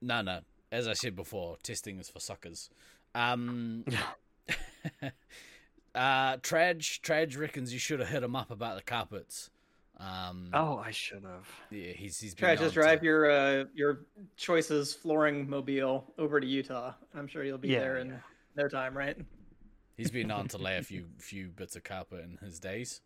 no, 0.00 0.22
no. 0.22 0.42
As 0.74 0.88
I 0.88 0.92
said 0.94 1.14
before, 1.14 1.56
testing 1.62 2.00
is 2.00 2.08
for 2.08 2.18
suckers. 2.18 2.68
Um, 3.14 3.84
uh, 5.94 6.36
Traj, 6.38 7.00
Traj 7.00 7.38
reckons 7.38 7.72
you 7.72 7.78
should 7.78 8.00
have 8.00 8.08
hit 8.08 8.24
him 8.24 8.34
up 8.34 8.50
about 8.50 8.74
the 8.76 8.82
carpets. 8.82 9.50
Um, 10.00 10.50
Oh, 10.52 10.78
I 10.84 10.90
should 10.90 11.22
have. 11.22 11.48
yeah, 11.70 11.92
he's 11.92 12.18
he's 12.18 12.34
been 12.34 12.46
Try 12.46 12.56
to 12.56 12.62
just 12.62 12.74
drive 12.74 13.04
your 13.04 13.30
uh, 13.30 13.64
your 13.72 14.00
choices 14.36 14.92
flooring 14.92 15.48
mobile 15.48 16.12
over 16.18 16.40
to 16.40 16.46
Utah. 16.46 16.94
I'm 17.14 17.28
sure 17.28 17.44
you'll 17.44 17.56
be 17.56 17.68
Yeah, 17.68 17.78
there 17.78 17.98
in 17.98 18.08
yeah. 18.08 18.16
no 18.56 18.66
time, 18.66 18.98
right? 18.98 19.16
He's 19.96 20.10
been 20.10 20.32
on 20.32 20.48
to 20.48 20.58
lay 20.58 20.76
a 20.78 20.82
few 20.90 21.04
few 21.18 21.50
bits 21.50 21.76
of 21.76 21.84
carpet 21.84 22.24
in 22.24 22.44
his 22.44 22.58
days. 22.58 23.00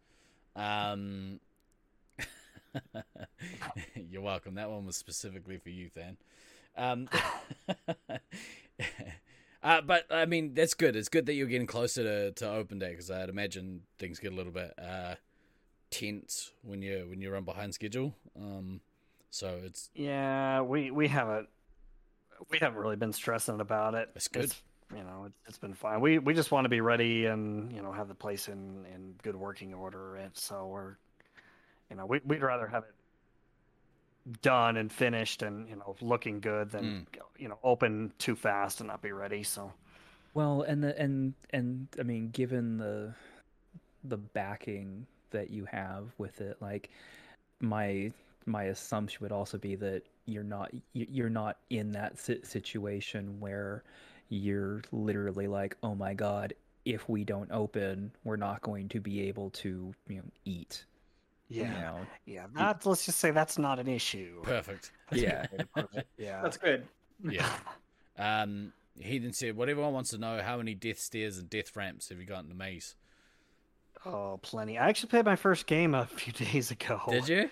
Um, 0.56 1.38
you're 3.94 4.22
welcome. 4.22 4.54
That 4.54 4.70
one 4.70 4.86
was 4.86 4.96
specifically 4.96 5.58
for 5.58 5.68
you, 5.68 5.90
Than. 5.94 6.16
Um, 6.78 7.08
uh, 9.62 9.80
but 9.82 10.06
I 10.10 10.24
mean, 10.26 10.54
that's 10.54 10.74
good. 10.74 10.96
It's 10.96 11.08
good 11.08 11.26
that 11.26 11.34
you're 11.34 11.48
getting 11.48 11.66
closer 11.66 12.02
to, 12.02 12.32
to 12.32 12.50
open 12.50 12.78
day 12.78 12.90
because 12.90 13.10
I'd 13.10 13.28
imagine 13.28 13.82
things 13.98 14.18
get 14.18 14.32
a 14.32 14.36
little 14.36 14.52
bit 14.52 14.72
uh, 14.78 15.16
tense 15.90 16.52
when 16.62 16.80
you 16.80 17.06
when 17.10 17.20
you 17.20 17.30
run 17.30 17.44
behind 17.44 17.74
schedule. 17.74 18.14
Um, 18.36 18.80
so 19.30 19.60
it's 19.64 19.90
Yeah, 19.94 20.62
we 20.62 20.90
we 20.90 21.08
haven't 21.08 21.48
we 22.50 22.58
haven't 22.58 22.78
really 22.78 22.96
been 22.96 23.12
stressing 23.12 23.60
about 23.60 23.94
it. 23.94 24.10
It's 24.14 24.28
good. 24.28 24.44
It's, 24.44 24.62
you 24.96 25.02
know, 25.02 25.24
it's, 25.26 25.38
it's 25.46 25.58
been 25.58 25.74
fine. 25.74 26.00
We 26.00 26.18
we 26.18 26.32
just 26.32 26.50
want 26.50 26.64
to 26.64 26.68
be 26.68 26.80
ready 26.80 27.26
and 27.26 27.72
you 27.72 27.82
know 27.82 27.92
have 27.92 28.08
the 28.08 28.14
place 28.14 28.48
in 28.48 28.86
in 28.94 29.14
good 29.22 29.36
working 29.36 29.74
order. 29.74 30.16
And 30.16 30.30
so 30.34 30.66
we're, 30.68 30.96
you 31.90 31.96
know, 31.96 32.06
we 32.06 32.20
we'd 32.24 32.42
rather 32.42 32.66
have 32.68 32.84
it 32.84 32.94
done 34.42 34.76
and 34.76 34.92
finished 34.92 35.42
and 35.42 35.68
you 35.68 35.76
know 35.76 35.96
looking 36.00 36.40
good 36.40 36.70
than 36.70 37.06
hmm. 37.14 37.20
you 37.38 37.48
know 37.48 37.58
open 37.62 38.12
too 38.18 38.36
fast 38.36 38.80
and 38.80 38.88
not 38.88 39.02
be 39.02 39.12
ready. 39.12 39.42
So 39.42 39.72
Well, 40.34 40.62
and 40.62 40.82
the 40.82 40.98
and 40.98 41.34
and 41.50 41.88
I 41.98 42.02
mean, 42.02 42.30
given 42.30 42.76
the 42.76 43.14
the 44.04 44.16
backing 44.16 45.06
that 45.30 45.50
you 45.50 45.64
have 45.66 46.12
with 46.18 46.40
it, 46.40 46.56
like 46.60 46.90
my 47.60 48.12
my 48.46 48.64
assumption 48.64 49.18
would 49.22 49.32
also 49.32 49.58
be 49.58 49.74
that 49.76 50.02
you're 50.26 50.44
not 50.44 50.72
you- 50.92 51.06
you're 51.10 51.30
not 51.30 51.58
in 51.70 51.92
that 51.92 52.18
situation 52.18 53.40
where 53.40 53.82
you're 54.30 54.82
literally 54.92 55.46
like, 55.46 55.76
oh 55.82 55.94
my 55.94 56.14
god, 56.14 56.52
if 56.84 57.08
we 57.08 57.24
don't 57.24 57.50
open, 57.50 58.12
we're 58.24 58.36
not 58.36 58.62
going 58.62 58.88
to 58.90 59.00
be 59.00 59.22
able 59.22 59.50
to 59.50 59.94
you 60.08 60.16
know 60.16 60.24
eat. 60.44 60.84
Yeah, 61.48 61.62
You 61.62 61.68
know? 61.80 61.98
yeah. 62.26 62.46
That's 62.54 62.86
let's 62.86 63.04
just 63.06 63.18
say 63.18 63.30
that's 63.30 63.58
not 63.58 63.78
an 63.78 63.88
issue. 63.88 64.42
perfect. 64.42 64.92
Yeah. 65.12 65.46
yeah. 66.18 66.42
That's 66.42 66.56
good. 66.56 66.86
Yeah. 67.22 67.48
Um, 68.20 68.72
he 68.98 69.18
then 69.20 69.32
said, 69.32 69.56
"What 69.56 69.68
everyone 69.68 69.92
wants 69.92 70.10
to 70.10 70.18
know: 70.18 70.42
how 70.42 70.56
many 70.56 70.74
death 70.74 70.98
stairs 70.98 71.38
and 71.38 71.48
death 71.48 71.76
ramps 71.76 72.08
have 72.08 72.18
you 72.18 72.26
got 72.26 72.42
in 72.42 72.48
the 72.48 72.54
maze? 72.56 72.96
Oh, 74.04 74.40
plenty. 74.42 74.76
I 74.76 74.88
actually 74.88 75.10
played 75.10 75.24
my 75.24 75.36
first 75.36 75.68
game 75.68 75.94
a 75.94 76.04
few 76.04 76.32
days 76.46 76.72
ago. 76.72 77.00
Did 77.08 77.28
you? 77.28 77.48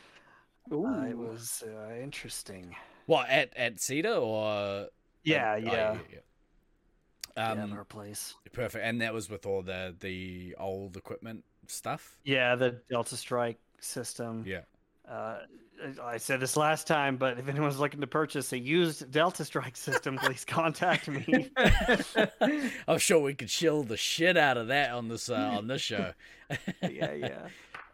Uh, 0.73 1.05
it 1.09 1.17
was 1.17 1.63
uh, 1.65 1.95
interesting. 2.03 2.75
What 3.07 3.29
at 3.31 3.57
at 3.57 3.81
Cedar 3.81 4.15
or? 4.15 4.89
Yeah, 5.23 5.53
oh, 5.53 5.57
yeah. 5.57 5.71
yeah, 5.71 5.99
yeah. 6.13 6.19
yeah, 7.37 7.53
Um, 7.53 7.73
at 7.73 7.79
our 7.79 7.85
place. 7.85 8.35
perfect. 8.53 8.85
And 8.85 9.01
that 9.01 9.15
was 9.15 9.31
with 9.31 9.47
all 9.47 9.63
the 9.63 9.95
the 10.01 10.57
old 10.59 10.97
equipment 10.97 11.45
stuff. 11.69 12.19
Yeah, 12.25 12.57
the 12.57 12.81
Delta 12.91 13.17
Strike 13.17 13.59
system. 13.81 14.45
Yeah. 14.47 14.61
Uh, 15.09 15.39
I 16.03 16.17
said 16.17 16.41
this 16.41 16.57
last 16.57 16.87
time, 16.87 17.17
but 17.17 17.39
if 17.39 17.49
anyone's 17.49 17.79
looking 17.79 18.01
to 18.01 18.07
purchase 18.07 18.53
a 18.53 18.59
used 18.59 19.11
Delta 19.11 19.45
Strike 19.45 19.77
system, 19.77 20.17
please 20.23 20.45
contact 20.45 21.07
me. 21.09 21.51
I'm 22.89 22.99
sure 22.99 23.21
we 23.21 23.35
could 23.35 23.51
shill 23.51 23.83
the 23.83 23.97
shit 23.97 24.37
out 24.37 24.57
of 24.57 24.69
that 24.69 24.91
on 24.93 25.09
this 25.09 25.29
uh, 25.29 25.35
on 25.35 25.67
this 25.69 25.83
show. 25.83 26.13
yeah, 26.83 27.13
yeah. 27.13 27.39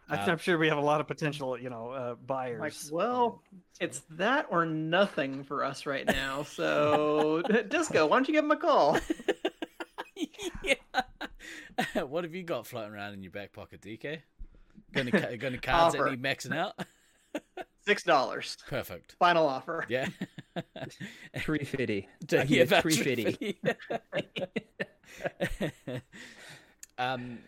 I- 0.09 0.15
Uh, 0.17 0.25
I'm 0.31 0.37
sure 0.37 0.57
we 0.57 0.67
have 0.67 0.77
a 0.77 0.81
lot 0.81 1.01
of 1.01 1.07
potential, 1.07 1.57
you 1.57 1.69
know, 1.69 1.89
uh, 1.91 2.15
buyers. 2.15 2.59
Like, 2.59 2.73
well, 2.93 3.41
it's 3.79 4.01
that 4.11 4.47
or 4.49 4.65
nothing 4.65 5.43
for 5.43 5.63
us 5.63 5.85
right 5.85 6.05
now. 6.05 6.43
So, 6.43 7.41
Disco, 7.69 8.05
why 8.05 8.17
don't 8.17 8.27
you 8.27 8.33
give 8.33 8.43
him 8.43 8.51
a 8.51 8.57
call? 8.57 8.99
yeah. 10.63 10.75
what 12.03 12.23
have 12.25 12.35
you 12.35 12.43
got 12.43 12.67
floating 12.67 12.93
around 12.93 13.13
in 13.13 13.23
your 13.23 13.31
back 13.31 13.53
pocket, 13.53 13.81
DK? 13.81 14.19
Got 14.93 15.01
any, 15.01 15.11
ca- 15.11 15.19
got 15.37 15.43
any 15.47 15.57
cards 15.57 15.95
that 15.95 16.01
Offer. 16.01 16.11
need 16.11 16.21
maxing 16.21 16.55
out? 16.55 16.73
Six 17.85 18.03
dollars. 18.03 18.57
Perfect. 18.69 19.15
Final 19.19 19.45
offer. 19.47 19.85
Yeah. 19.89 20.07
Three 21.39 21.65
fifty. 21.65 22.07
To- 22.27 22.41
I 22.41 22.45
give 22.45 22.71
yeah, 22.71 22.81
three 22.81 22.95
fifty. 22.95 23.57
350. 23.59 26.01
um, 26.97 27.39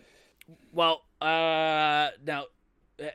well, 0.73 1.01
uh, 1.21 2.10
now, 2.25 2.45
uh, 3.01 3.05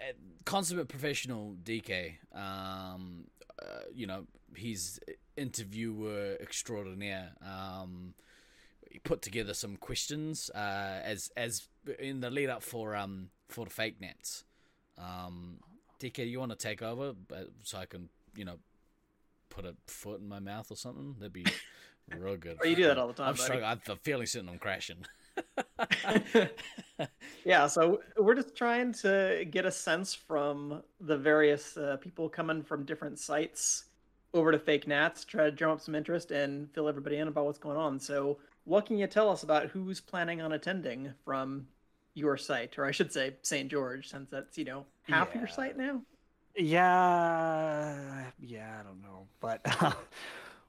consummate 0.44 0.88
professional 0.88 1.56
DK, 1.62 2.14
um, 2.34 3.24
uh, 3.60 3.64
you 3.94 4.06
know, 4.06 4.24
he's 4.56 4.98
interviewer 5.36 6.36
extraordinaire. 6.40 7.32
Um, 7.46 8.14
he 8.90 8.98
put 8.98 9.22
together 9.22 9.54
some 9.54 9.76
questions 9.76 10.50
uh, 10.54 11.00
as 11.04 11.30
as 11.36 11.68
in 11.98 12.20
the 12.20 12.30
lead 12.30 12.48
up 12.48 12.62
for 12.62 12.96
um 12.96 13.28
for 13.50 13.64
the 13.64 13.70
fake 13.70 14.00
nats. 14.00 14.44
Um, 14.98 15.58
DK, 16.00 16.28
you 16.28 16.38
want 16.38 16.52
to 16.52 16.58
take 16.58 16.82
over, 16.82 17.14
so 17.62 17.78
I 17.78 17.86
can 17.86 18.08
you 18.34 18.44
know 18.44 18.58
put 19.48 19.64
a 19.64 19.74
foot 19.86 20.20
in 20.20 20.28
my 20.28 20.40
mouth 20.40 20.70
or 20.70 20.76
something? 20.76 21.16
That'd 21.18 21.32
be 21.32 21.46
real 22.18 22.36
good. 22.36 22.58
Oh, 22.62 22.66
you 22.66 22.76
do 22.76 22.84
that 22.84 22.98
all 22.98 23.08
the 23.08 23.14
time, 23.14 23.28
I'm 23.28 23.34
buddy. 23.34 23.42
struggling. 23.42 23.80
I'm 23.88 23.98
feeling 23.98 24.26
sitting 24.26 24.48
on 24.48 24.58
crashing. 24.58 25.04
yeah, 27.44 27.66
so 27.66 28.00
we're 28.18 28.34
just 28.34 28.56
trying 28.56 28.92
to 28.92 29.46
get 29.50 29.64
a 29.64 29.70
sense 29.70 30.14
from 30.14 30.82
the 31.00 31.16
various 31.16 31.76
uh, 31.76 31.96
people 32.00 32.28
coming 32.28 32.62
from 32.62 32.84
different 32.84 33.18
sites 33.18 33.84
over 34.32 34.52
to 34.52 34.58
Fake 34.58 34.86
Nats, 34.86 35.24
try 35.24 35.44
to 35.44 35.50
drum 35.50 35.72
up 35.72 35.80
some 35.80 35.94
interest 35.94 36.30
and 36.30 36.70
fill 36.72 36.88
everybody 36.88 37.16
in 37.16 37.28
about 37.28 37.46
what's 37.46 37.58
going 37.58 37.76
on. 37.76 37.98
So, 37.98 38.38
what 38.64 38.86
can 38.86 38.98
you 38.98 39.06
tell 39.06 39.28
us 39.28 39.42
about 39.42 39.66
who's 39.66 40.00
planning 40.00 40.40
on 40.40 40.52
attending 40.52 41.12
from 41.24 41.66
your 42.14 42.36
site, 42.36 42.78
or 42.78 42.84
I 42.84 42.90
should 42.90 43.12
say 43.12 43.34
St. 43.42 43.70
George, 43.70 44.08
since 44.08 44.28
that's 44.30 44.56
you 44.58 44.64
know 44.64 44.84
half 45.02 45.34
your 45.34 45.46
site 45.48 45.76
now? 45.76 46.02
Yeah, 46.56 48.24
yeah, 48.40 48.78
I 48.80 48.82
don't 48.82 49.02
know, 49.02 49.26
but 49.40 49.64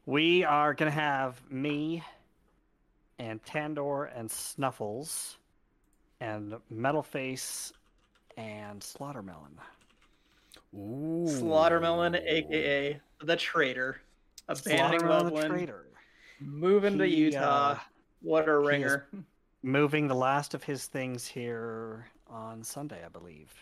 we 0.05 0.43
are 0.43 0.73
gonna 0.73 0.91
have 0.91 1.41
me 1.49 2.03
and 3.19 3.43
Tandor 3.43 4.09
and 4.15 4.29
Snuffles 4.29 5.37
and 6.19 6.55
Metalface 6.73 7.71
and 8.37 8.81
Slaughtermelon. 8.81 9.57
Ooh. 10.75 11.25
Slaughtermelon, 11.27 12.15
aka 12.15 12.99
the 13.23 13.35
traitor, 13.35 14.01
abandoning 14.47 14.99
Slaughtermelon 15.01 15.07
the 15.25 15.31
Loveland, 15.33 15.49
traitor, 15.49 15.85
moving 16.39 16.97
to 16.99 17.07
Utah. 17.07 17.71
uh, 17.71 17.79
what 18.21 18.47
a 18.47 18.51
he 18.53 18.59
is- 18.61 18.67
ringer! 18.67 19.07
Moving 19.63 20.07
the 20.07 20.15
last 20.15 20.53
of 20.53 20.63
his 20.63 20.85
things 20.85 21.27
here 21.27 22.07
on 22.27 22.63
Sunday, 22.63 23.03
I 23.05 23.09
believe. 23.09 23.53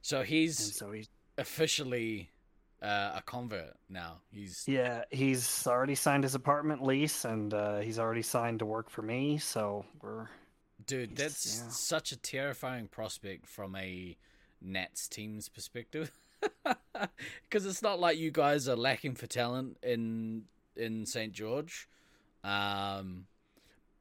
So 0.00 0.18
And 0.18 0.28
he's 0.28 0.76
so 0.76 0.92
he's 0.92 1.08
officially 1.38 2.30
uh, 2.82 3.12
a 3.16 3.22
convert 3.24 3.76
now. 3.88 4.18
He's 4.30 4.64
yeah, 4.66 5.04
he's 5.10 5.66
already 5.66 5.94
signed 5.94 6.24
his 6.24 6.34
apartment 6.34 6.82
lease 6.82 7.24
and 7.24 7.54
uh, 7.54 7.78
he's 7.78 7.98
already 7.98 8.22
signed 8.22 8.58
to 8.58 8.66
work 8.66 8.90
for 8.90 9.02
me. 9.02 9.38
So 9.38 9.84
we're 10.00 10.28
dude. 10.86 11.16
That's 11.16 11.60
yeah. 11.60 11.68
such 11.70 12.12
a 12.12 12.16
terrifying 12.16 12.88
prospect 12.88 13.46
from 13.46 13.76
a 13.76 14.16
Nats 14.60 15.08
team's 15.08 15.48
perspective. 15.48 16.12
Because 17.42 17.66
it's 17.66 17.82
not 17.82 18.00
like 18.00 18.16
you 18.16 18.30
guys 18.30 18.68
are 18.68 18.76
lacking 18.76 19.14
for 19.14 19.26
talent 19.26 19.76
in 19.82 20.44
in 20.76 21.06
St 21.06 21.32
George. 21.32 21.88
Um, 22.44 23.26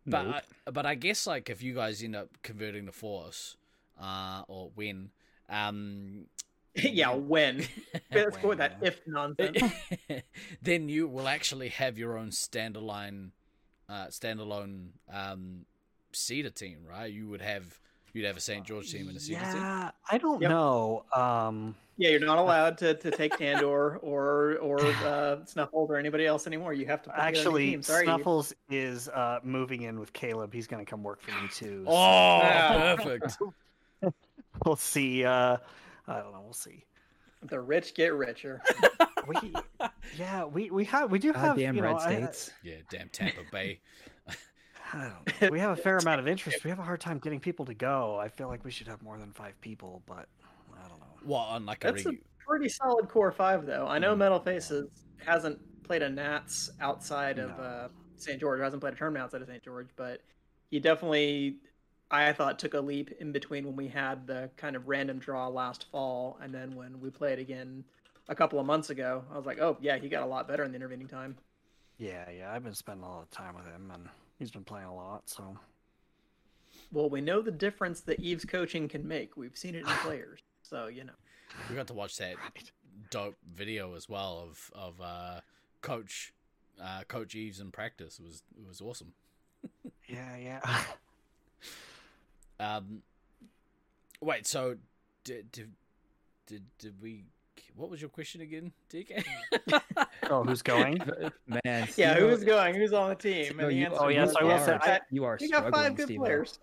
But 0.05 0.25
Nope. 0.25 0.35
I, 0.67 0.71
but 0.71 0.85
I 0.85 0.95
guess 0.95 1.27
like 1.27 1.49
if 1.49 1.61
you 1.61 1.73
guys 1.75 2.03
end 2.03 2.15
up 2.15 2.29
converting 2.41 2.85
the 2.85 2.91
force, 2.91 3.55
uh, 4.01 4.43
or 4.47 4.71
when, 4.75 5.11
um, 5.49 6.25
yeah, 6.75 7.13
when? 7.13 7.65
Let's 8.13 8.37
go 8.37 8.49
with 8.49 8.57
that 8.59 8.77
if 8.81 8.99
nonsense. 9.05 9.61
then 10.61 10.89
you 10.89 11.07
will 11.07 11.27
actually 11.27 11.69
have 11.69 11.97
your 11.97 12.17
own 12.17 12.29
standalone, 12.29 13.31
uh, 13.89 14.07
standalone 14.07 14.89
um, 15.11 15.65
cedar 16.11 16.49
team, 16.49 16.79
right? 16.87 17.11
You 17.11 17.27
would 17.27 17.41
have 17.41 17.79
you'd 18.13 18.25
have 18.25 18.37
a 18.37 18.41
St. 18.41 18.65
George 18.65 18.91
team 18.91 19.07
and 19.07 19.17
a 19.17 19.19
cedar 19.19 19.39
team. 19.41 19.55
yeah, 19.55 19.91
I 20.09 20.17
don't 20.17 20.41
Yep. 20.41 20.49
know. 20.49 21.05
Um, 21.13 21.75
Yeah, 21.97 22.09
you're 22.09 22.19
not 22.25 22.37
allowed 22.39 22.77
to, 22.79 22.95
to 22.95 23.11
take 23.11 23.33
Tandor 23.37 23.99
or 24.01 24.57
or 24.57 24.81
uh, 24.85 25.45
Snuffles 25.45 25.89
or 25.91 25.97
anybody 25.97 26.25
else 26.25 26.47
anymore. 26.47 26.73
You 26.73 26.85
have 26.87 27.01
to 27.03 27.09
put 27.09 27.15
together 27.15 27.29
a 27.29 27.31
new 27.31 27.37
actually, 27.39 27.69
team. 27.71 27.81
Sorry, 27.83 27.99
you- 28.01 28.05
Snuffles 28.07 28.53
is 28.69 29.07
uh, 29.09 29.39
moving 29.43 29.83
in 29.83 29.99
with 29.99 30.11
Caleb. 30.13 30.53
He's 30.53 30.67
going 30.67 30.83
to 30.83 30.89
come 30.89 31.03
work 31.03 31.21
for 31.21 31.31
me 31.41 31.47
too. 31.53 31.83
so 31.85 31.91
Oh, 31.91 31.93
Ah. 32.43 32.95
perfect! 32.97 33.37
we'll 34.65 34.75
see. 34.75 35.23
Uh, 35.25 35.57
I 36.07 36.19
don't 36.19 36.31
know. 36.33 36.41
We'll 36.43 36.53
see. 36.53 36.85
the 37.43 37.59
rich 37.59 37.93
get 37.95 38.13
richer. 38.13 38.61
We, 39.27 39.53
yeah, 40.17 40.45
we 40.45 40.71
we 40.71 40.83
have 40.85 41.11
we 41.11 41.19
do 41.19 41.31
have 41.31 41.55
Goddamn 41.55 41.75
you 41.75 41.81
know, 41.83 41.89
red 41.89 41.97
I- 41.97 42.15
states. 42.23 42.51
Yeah, 42.63 42.77
damn 42.89 43.07
Tampa 43.09 43.41
Bay. 43.51 43.79
I 44.93 45.09
don't 45.09 45.41
know. 45.41 45.49
We 45.49 45.59
have 45.59 45.71
a 45.77 45.81
fair 45.81 45.97
amount 45.97 46.19
of 46.19 46.27
interest. 46.27 46.63
We 46.63 46.69
have 46.69 46.79
a 46.79 46.83
hard 46.83 46.99
time 46.99 47.19
getting 47.19 47.39
people 47.39 47.65
to 47.65 47.73
go. 47.73 48.17
I 48.19 48.27
feel 48.27 48.47
like 48.47 48.63
we 48.65 48.71
should 48.71 48.87
have 48.87 49.01
more 49.01 49.17
than 49.17 49.31
five 49.31 49.59
people, 49.61 50.01
but 50.05 50.27
I 50.73 50.87
don't 50.87 50.99
know. 50.99 51.05
What 51.23 51.47
on 51.49 51.65
like 51.65 51.83
a 51.85 51.91
That's 51.91 52.05
a 52.05 52.09
regu- 52.09 52.21
pretty 52.45 52.69
solid 52.69 53.07
core 53.09 53.31
five, 53.31 53.65
though. 53.65 53.87
I 53.87 53.99
know 53.99 54.13
Mm. 54.15 54.19
Metal 54.19 54.39
Faces 54.39 54.89
hasn't 55.17 55.59
played 55.83 56.01
a 56.01 56.09
Nats 56.09 56.69
outside 56.81 57.39
of 57.39 57.51
uh, 57.59 57.87
St. 58.17 58.39
George. 58.39 58.59
Hasn't 58.59 58.81
played 58.81 58.93
a 58.93 58.97
tournament 58.97 59.23
outside 59.23 59.41
of 59.41 59.47
St. 59.47 59.63
George, 59.63 59.89
but 59.95 60.21
he 60.69 60.79
definitely, 60.79 61.57
I 62.09 62.33
thought, 62.33 62.59
took 62.59 62.73
a 62.73 62.79
leap 62.81 63.11
in 63.19 63.31
between 63.31 63.65
when 63.65 63.75
we 63.75 63.87
had 63.87 64.27
the 64.27 64.49
kind 64.57 64.75
of 64.75 64.87
random 64.87 65.19
draw 65.19 65.47
last 65.47 65.85
fall, 65.91 66.37
and 66.41 66.53
then 66.53 66.75
when 66.75 66.99
we 66.99 67.09
played 67.09 67.39
again 67.39 67.83
a 68.29 68.35
couple 68.35 68.59
of 68.59 68.65
months 68.65 68.89
ago. 68.89 69.23
I 69.31 69.37
was 69.37 69.45
like, 69.45 69.59
oh 69.59 69.77
yeah, 69.81 69.97
he 69.97 70.09
got 70.09 70.23
a 70.23 70.25
lot 70.25 70.47
better 70.47 70.63
in 70.63 70.71
the 70.71 70.75
intervening 70.75 71.07
time. 71.07 71.37
Yeah, 71.97 72.29
yeah. 72.35 72.51
I've 72.51 72.63
been 72.63 72.73
spending 72.73 73.03
a 73.03 73.09
lot 73.09 73.21
of 73.23 73.31
time 73.31 73.55
with 73.55 73.65
him, 73.65 73.91
and 73.93 74.07
he's 74.41 74.51
been 74.51 74.63
playing 74.63 74.87
a 74.87 74.95
lot. 74.95 75.29
So 75.29 75.57
Well, 76.91 77.09
we 77.09 77.21
know 77.21 77.41
the 77.41 77.51
difference 77.51 78.01
that 78.01 78.19
Eve's 78.19 78.43
coaching 78.43 78.89
can 78.89 79.07
make. 79.07 79.37
We've 79.37 79.55
seen 79.55 79.75
it 79.75 79.79
in 79.79 79.85
players, 80.03 80.39
so 80.63 80.87
you 80.87 81.03
know. 81.03 81.13
we 81.69 81.75
got 81.75 81.87
to 81.87 81.93
watch 81.93 82.17
that 82.17 82.37
right. 82.37 82.71
dope 83.11 83.37
video 83.55 83.95
as 83.95 84.09
well 84.09 84.47
of 84.49 84.71
of 84.73 84.99
uh, 84.99 85.41
Coach 85.81 86.33
uh, 86.81 87.03
Coach 87.07 87.35
Eves 87.35 87.59
in 87.59 87.71
practice. 87.71 88.19
It 88.19 88.25
was 88.25 88.43
it 88.57 88.67
was 88.67 88.81
awesome. 88.81 89.13
Yeah, 90.07 90.35
yeah. 90.35 90.59
Um, 92.59 93.01
wait, 94.21 94.45
so 94.45 94.75
did 95.23 95.51
did 95.51 95.71
did, 96.45 96.63
did 96.77 97.01
we? 97.01 97.25
What 97.75 97.89
was 97.89 98.01
your 98.01 98.09
question 98.09 98.41
again, 98.41 98.71
DK? 98.91 99.23
oh, 100.29 100.43
who's 100.43 100.61
going? 100.61 100.97
Man, 101.47 101.61
Yeah, 101.65 101.85
Steve-O- 101.85 102.29
who's 102.29 102.43
going? 102.43 102.75
Who's 102.75 102.93
on 102.93 103.09
the 103.09 103.15
team? 103.15 103.45
Steve-O, 103.45 103.61
And 103.67 103.69
the 103.69 103.73
you- 103.73 103.85
answer 103.85 103.97
oh, 104.01 104.07
yes, 104.09 104.35
I 104.39 104.43
will 104.43 104.59
say, 104.59 104.99
you 105.09 105.23
are 105.25 105.37
You 105.39 105.49
got 105.49 105.71
five 105.71 105.95
good 105.95 106.05
Steve-O. 106.05 106.23
players. 106.23 106.59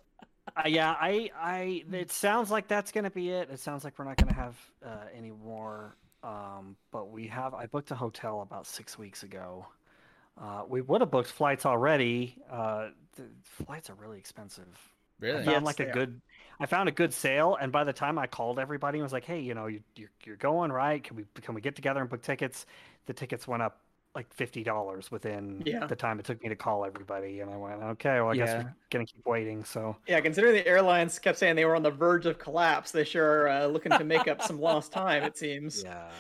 Uh, 0.57 0.63
yeah, 0.67 0.93
I, 0.99 1.31
I. 1.39 1.85
It 1.93 2.11
sounds 2.11 2.51
like 2.51 2.69
that's 2.69 2.91
gonna 2.91 3.11
be 3.11 3.31
it. 3.31 3.51
It 3.51 3.59
sounds 3.61 3.85
like 3.85 3.99
we're 3.99 4.07
not 4.07 4.17
gonna 4.17 4.33
have 4.35 4.57
uh, 4.85 5.05
any 5.15 5.31
more. 5.31 5.97
Um, 6.23 6.75
but 6.91 7.11
we 7.11 7.27
have. 7.29 7.53
I 7.55 7.67
booked 7.67 7.91
a 7.91 7.95
hotel 7.95 8.41
about 8.41 8.67
six 8.67 8.99
weeks 8.99 9.23
ago. 9.25 9.67
Uh, 10.41 10.63
we 10.67 10.81
would 10.81 11.01
have 11.03 11.11
booked 11.11 11.31
flights 11.31 11.67
already. 11.67 12.39
Uh, 12.51 12.89
the 13.17 13.25
flights 13.43 13.91
are 13.91 13.95
really 13.95 14.19
expensive. 14.19 14.69
I 15.23 15.27
really? 15.27 15.45
found 15.45 15.51
Yes, 15.57 15.63
like 15.65 15.77
they 15.77 15.85
a 15.85 15.89
are. 15.91 15.93
good. 15.93 16.21
I 16.61 16.67
found 16.67 16.89
a 16.89 16.93
good 16.93 17.13
sale, 17.15 17.57
and 17.61 17.71
by 17.71 17.85
the 17.85 17.93
time 17.93 18.19
I 18.19 18.27
called 18.27 18.59
everybody, 18.59 18.99
and 18.99 19.05
was 19.05 19.13
like, 19.13 19.25
"Hey, 19.25 19.41
you 19.41 19.55
know, 19.55 19.67
you, 19.67 19.81
you're 19.97 20.11
you're 20.25 20.37
going 20.37 20.73
right? 20.73 21.03
Can 21.03 21.17
we 21.17 21.25
can 21.41 21.55
we 21.55 21.61
get 21.61 21.77
together 21.77 22.01
and 22.01 22.11
book 22.11 22.23
tickets?" 22.23 22.67
The 23.07 23.13
tickets 23.13 23.47
went 23.47 23.63
up 23.63 23.81
like 24.15 24.33
fifty 24.35 24.65
dollars 24.65 25.11
within 25.11 25.63
Yeah. 25.65 25.87
the 25.87 25.95
time 25.95 26.19
it 26.19 26.25
took 26.25 26.43
me 26.43 26.49
to 26.49 26.57
call 26.57 26.85
everybody, 26.85 27.41
and 27.41 27.51
I 27.51 27.57
went, 27.57 27.83
"Okay, 27.83 28.21
well, 28.21 28.31
I 28.31 28.37
guess 28.37 28.65
we're 28.65 28.75
gonna 28.91 29.07
keep 29.07 29.25
waiting." 29.25 29.65
So 29.65 29.97
Yeah, 30.09 30.21
considering 30.21 30.55
the 30.55 30.67
airlines 30.67 31.19
kept 31.21 31.39
saying 31.39 31.55
they 31.57 31.65
were 31.65 31.77
on 31.77 31.83
the 31.85 31.91
verge 31.93 32.27
of 32.27 32.39
collapse, 32.39 32.91
they 32.91 33.05
sure 33.05 33.43
are 33.45 33.49
uh, 33.49 33.67
looking 33.67 33.93
to 33.93 34.05
make 34.05 34.27
up 34.27 34.43
some 34.43 34.61
lost 34.61 34.91
time. 34.91 35.23
It 35.23 35.37
seems. 35.39 35.85
yeah, 35.85 36.11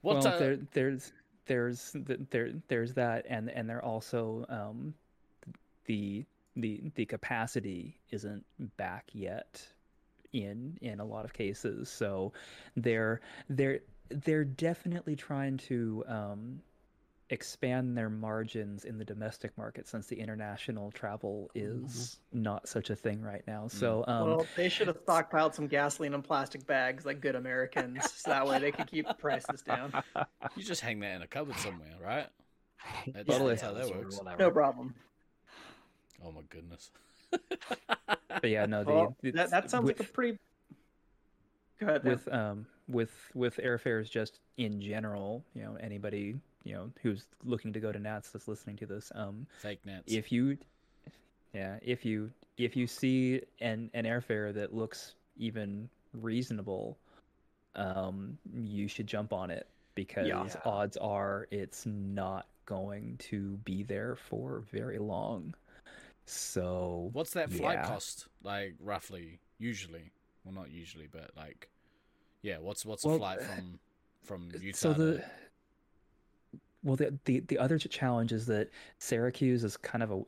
What? 0.00 0.16
well, 0.24 0.26
uh, 0.26 0.38
there, 0.38 0.58
there's 0.72 1.12
there's 1.46 1.92
th- 2.06 2.20
there 2.30 2.50
there's 2.66 2.94
that, 2.94 3.24
and 3.28 3.48
and 3.50 3.70
they're 3.70 3.84
also 3.84 4.44
um, 4.48 4.94
the 5.84 6.24
the 6.56 6.80
the 6.96 7.04
capacity 7.04 7.98
isn't 8.10 8.44
back 8.76 9.04
yet 9.12 9.64
in 10.44 10.78
in 10.80 11.00
a 11.00 11.04
lot 11.04 11.24
of 11.24 11.32
cases. 11.32 11.88
So 11.88 12.32
they're 12.76 13.20
they're 13.48 13.80
they're 14.08 14.44
definitely 14.44 15.16
trying 15.16 15.56
to 15.56 16.04
um, 16.06 16.60
expand 17.30 17.96
their 17.96 18.08
margins 18.08 18.84
in 18.84 18.98
the 18.98 19.04
domestic 19.04 19.56
market 19.58 19.88
since 19.88 20.06
the 20.06 20.18
international 20.18 20.92
travel 20.92 21.50
is 21.54 22.20
not 22.32 22.68
such 22.68 22.90
a 22.90 22.96
thing 22.96 23.20
right 23.20 23.42
now. 23.46 23.66
So 23.66 24.04
um, 24.06 24.30
well, 24.30 24.46
they 24.56 24.68
should 24.68 24.86
have 24.86 25.04
stockpiled 25.04 25.54
some 25.54 25.66
gasoline 25.66 26.14
and 26.14 26.22
plastic 26.22 26.66
bags 26.66 27.04
like 27.04 27.20
good 27.20 27.34
Americans, 27.34 28.12
so 28.16 28.30
that 28.30 28.46
way 28.46 28.58
they 28.58 28.72
could 28.72 28.86
keep 28.86 29.08
the 29.08 29.14
prices 29.18 29.62
down. 29.62 29.92
You 30.56 30.62
just 30.62 30.80
hang 30.80 31.00
that 31.00 31.16
in 31.16 31.22
a 31.22 31.26
cupboard 31.26 31.56
somewhere, 31.56 31.94
right? 32.02 32.28
That's, 33.12 33.26
Totally. 33.26 33.50
that's 33.50 33.62
how 33.62 33.72
that 33.72 33.88
works. 33.88 34.20
No 34.38 34.50
problem. 34.50 34.94
Oh 36.24 36.30
my 36.30 36.42
goodness. 36.48 36.90
but 38.28 38.50
yeah, 38.50 38.66
no, 38.66 38.84
the, 38.84 38.92
Well, 38.92 39.16
that, 39.22 39.50
that 39.50 39.70
sounds 39.70 39.86
with, 39.86 39.98
like 40.00 40.08
a 40.08 40.12
pretty. 40.12 40.38
Go 41.80 41.86
ahead. 41.88 42.02
Dan. 42.04 42.12
with 42.12 42.28
um 42.32 42.66
with 42.88 43.12
with 43.34 43.56
airfares 43.58 44.10
just 44.10 44.40
in 44.56 44.80
general. 44.80 45.44
You 45.54 45.62
know, 45.64 45.76
anybody 45.80 46.36
you 46.64 46.74
know 46.74 46.90
who's 47.02 47.26
looking 47.44 47.72
to 47.72 47.80
go 47.80 47.92
to 47.92 47.98
Nats 47.98 48.30
that's 48.30 48.48
listening 48.48 48.76
to 48.78 48.86
this, 48.86 49.12
um, 49.14 49.46
Fake 49.60 49.80
nats. 49.84 50.12
if 50.12 50.32
you 50.32 50.56
yeah 51.54 51.78
if 51.82 52.04
you 52.04 52.30
if 52.56 52.76
you 52.76 52.86
see 52.86 53.42
an 53.60 53.90
an 53.94 54.04
airfare 54.04 54.52
that 54.54 54.74
looks 54.74 55.14
even 55.36 55.88
reasonable 56.14 56.96
um 57.74 58.38
you 58.54 58.88
should 58.88 59.06
jump 59.06 59.32
on 59.32 59.50
it 59.50 59.66
because 59.94 60.26
Yeah. 60.28 60.48
odds 60.64 60.96
are 60.96 61.46
it's 61.50 61.84
not 61.86 62.46
going 62.64 63.16
to 63.18 63.58
be 63.58 63.82
there 63.82 64.16
for 64.16 64.64
very 64.72 64.98
long 64.98 65.54
so 66.26 67.10
What's 67.12 67.32
that 67.32 67.50
flight 67.50 67.78
yeah. 67.78 67.86
cost? 67.86 68.26
Like 68.42 68.74
roughly, 68.80 69.40
usually. 69.58 70.12
Well, 70.44 70.54
not 70.54 70.70
usually, 70.70 71.08
but 71.10 71.30
like, 71.36 71.68
yeah. 72.42 72.58
What's 72.58 72.84
what's 72.84 73.04
Well, 73.04 73.16
a 73.16 73.18
flight 73.18 73.38
uh, 73.40 73.44
from 73.44 73.78
from 74.24 74.48
Utah? 74.60 74.76
so 74.76 74.92
the 74.92 75.18
to- 75.18 75.24
well 76.82 76.96
the, 76.96 77.16
the 77.24 77.40
the 77.40 77.58
other 77.58 77.78
challenge 77.78 78.32
is 78.32 78.46
that 78.46 78.70
Syracuse 78.98 79.64
is 79.64 79.76
kind 79.76 80.02
of 80.02 80.12
a 80.12 80.22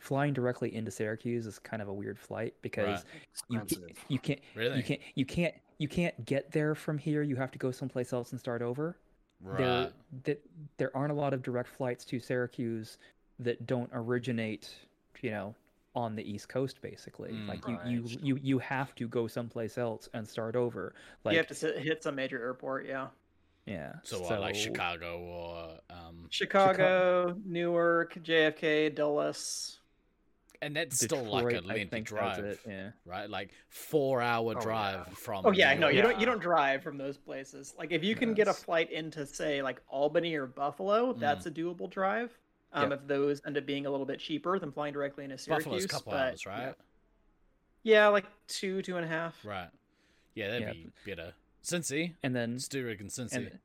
flying 0.00 0.32
directly 0.32 0.74
into 0.74 0.90
Syracuse 0.90 1.46
is 1.46 1.58
kind 1.58 1.80
of 1.80 1.88
a 1.88 1.92
weird 1.92 2.18
flight 2.18 2.54
because 2.62 3.04
you 3.48 3.60
ca- 3.60 3.76
you 4.08 4.18
can't 4.18 4.40
really 4.54 4.76
you 4.76 4.82
can't 4.82 5.00
you 5.14 5.24
can't 5.24 5.54
you 5.78 5.88
can't 5.88 6.24
get 6.26 6.50
there 6.52 6.74
from 6.74 6.98
here 6.98 7.22
you 7.22 7.36
have 7.36 7.50
to 7.50 7.58
go 7.58 7.70
someplace 7.70 8.12
else 8.12 8.32
and 8.32 8.40
start 8.40 8.60
over 8.62 8.96
right. 9.40 9.58
there 9.58 9.90
that 10.24 10.44
there 10.76 10.96
aren't 10.96 11.12
a 11.12 11.14
lot 11.14 11.32
of 11.32 11.42
direct 11.42 11.68
flights 11.68 12.04
to 12.04 12.20
Syracuse 12.20 12.98
that 13.38 13.66
don't 13.66 13.90
originate 13.94 14.70
you 15.22 15.30
know 15.30 15.54
on 15.94 16.14
the 16.16 16.22
east 16.30 16.48
coast 16.48 16.80
basically 16.82 17.32
Mm. 17.32 17.48
like 17.48 17.66
you, 17.68 17.78
you 17.86 18.02
Right. 18.02 18.20
you 18.22 18.36
you 18.42 18.58
have 18.58 18.94
to 18.96 19.06
go 19.08 19.26
someplace 19.26 19.76
else 19.78 20.08
and 20.14 20.26
start 20.28 20.56
over 20.56 20.94
like 21.24 21.32
you 21.32 21.38
have 21.38 21.46
to 21.48 21.54
sit, 21.54 21.78
hit 21.78 22.02
some 22.02 22.14
major 22.14 22.38
airport, 22.40 22.86
yeah. 22.86 23.08
yeah 23.66 23.92
So, 24.02 24.20
what, 24.22 24.40
like 24.40 24.54
Chicago 24.54 25.20
or 25.20 25.78
um, 25.90 26.26
Chicago, 26.30 27.36
Newark, 27.44 28.14
JFK, 28.22 28.94
Dulles. 28.94 29.80
and 30.62 30.74
that's 30.76 30.96
still 31.04 31.24
like 31.24 31.52
a 31.54 31.60
lengthy 31.60 32.00
drive, 32.00 32.42
it, 32.44 32.58
yeah 32.66 32.90
right? 33.04 33.28
Like 33.28 33.50
four 33.68 34.22
hour 34.22 34.54
Oh, 34.56 34.60
drive 34.60 35.04
yeah. 35.08 35.14
from. 35.14 35.44
Oh 35.44 35.50
yeah, 35.52 35.74
no, 35.74 35.88
New 35.90 35.96
you 35.96 36.02
don't 36.02 36.18
you 36.20 36.24
don't 36.26 36.40
drive 36.40 36.82
from 36.82 36.96
those 36.96 37.18
places. 37.18 37.74
Like 37.78 37.92
if 37.92 38.02
you 38.02 38.14
can 38.16 38.32
get 38.32 38.48
a 38.48 38.54
flight 38.54 38.90
into 38.90 39.26
say 39.26 39.60
like 39.62 39.82
Albany 39.88 40.34
or 40.36 40.46
Buffalo, 40.46 41.12
that's 41.12 41.44
a 41.46 41.50
doable 41.50 41.90
drive. 41.90 42.30
Um, 42.74 42.90
Yep. 42.90 43.00
if 43.02 43.06
those 43.08 43.42
end 43.46 43.58
up 43.58 43.66
being 43.66 43.84
a 43.86 43.90
little 43.90 44.06
bit 44.06 44.18
cheaper 44.18 44.58
than 44.58 44.72
flying 44.72 44.92
directly 44.94 45.24
into 45.24 45.36
Syracuse. 45.36 45.64
Buffalo's 45.64 45.84
a 45.84 45.88
couple 45.88 46.12
but, 46.12 46.30
hours, 46.30 46.46
right? 46.46 46.74
Yeah, 47.82 48.08
like 48.08 48.24
two, 48.46 48.80
two 48.82 48.96
and 48.96 49.04
a 49.04 49.08
half. 49.08 49.36
Right. 49.44 49.68
Yeah, 50.34 50.50
that'd 50.50 50.62
Yeah. 50.68 50.72
be 50.72 50.90
better. 51.04 51.34
Cincy, 51.62 52.14
and 52.22 52.34
then 52.34 52.58
Stewart 52.58 53.00
and 53.00 53.10
Cincy. 53.10 53.32
and 53.36 53.58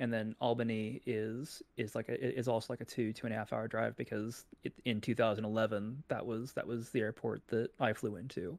and 0.00 0.12
then 0.12 0.36
Albany 0.40 1.02
is 1.06 1.60
is 1.76 1.94
like 1.96 2.08
a, 2.08 2.38
is 2.38 2.46
also 2.48 2.72
like 2.72 2.80
a 2.80 2.84
two 2.84 3.12
two 3.12 3.26
and 3.26 3.34
a 3.34 3.36
half 3.38 3.52
hour 3.52 3.66
drive 3.68 3.96
because 3.96 4.46
it, 4.62 4.72
in 4.84 5.00
2011 5.00 6.02
that 6.08 6.24
was 6.24 6.52
that 6.52 6.66
was 6.66 6.90
the 6.90 7.00
airport 7.00 7.44
that 7.48 7.70
I 7.80 7.92
flew 7.92 8.16
into, 8.16 8.58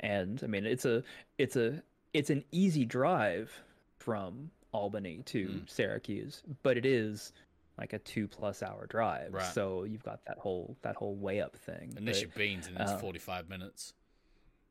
and 0.00 0.40
I 0.42 0.46
mean 0.46 0.64
it's 0.66 0.84
a 0.86 1.02
it's 1.38 1.56
a 1.56 1.82
it's 2.14 2.30
an 2.30 2.44
easy 2.50 2.84
drive 2.84 3.52
from 3.98 4.50
Albany 4.72 5.22
to 5.26 5.48
Mm. 5.48 5.68
Syracuse, 5.70 6.42
but 6.62 6.76
it 6.78 6.86
is 6.86 7.32
like 7.80 7.92
a 7.94 7.98
two 7.98 8.28
plus 8.28 8.62
hour 8.62 8.86
drive. 8.86 9.32
Right. 9.32 9.52
So 9.54 9.84
you've 9.84 10.02
got 10.04 10.24
that 10.26 10.38
whole 10.38 10.76
that 10.82 10.94
whole 10.94 11.16
way 11.16 11.40
up 11.40 11.56
thing. 11.56 11.94
Unless 11.96 12.16
but- 12.16 12.22
you're 12.22 12.30
beans 12.36 12.66
and 12.68 12.76
it's 12.78 12.92
uh, 12.92 12.98
45 12.98 13.48
minutes. 13.48 13.94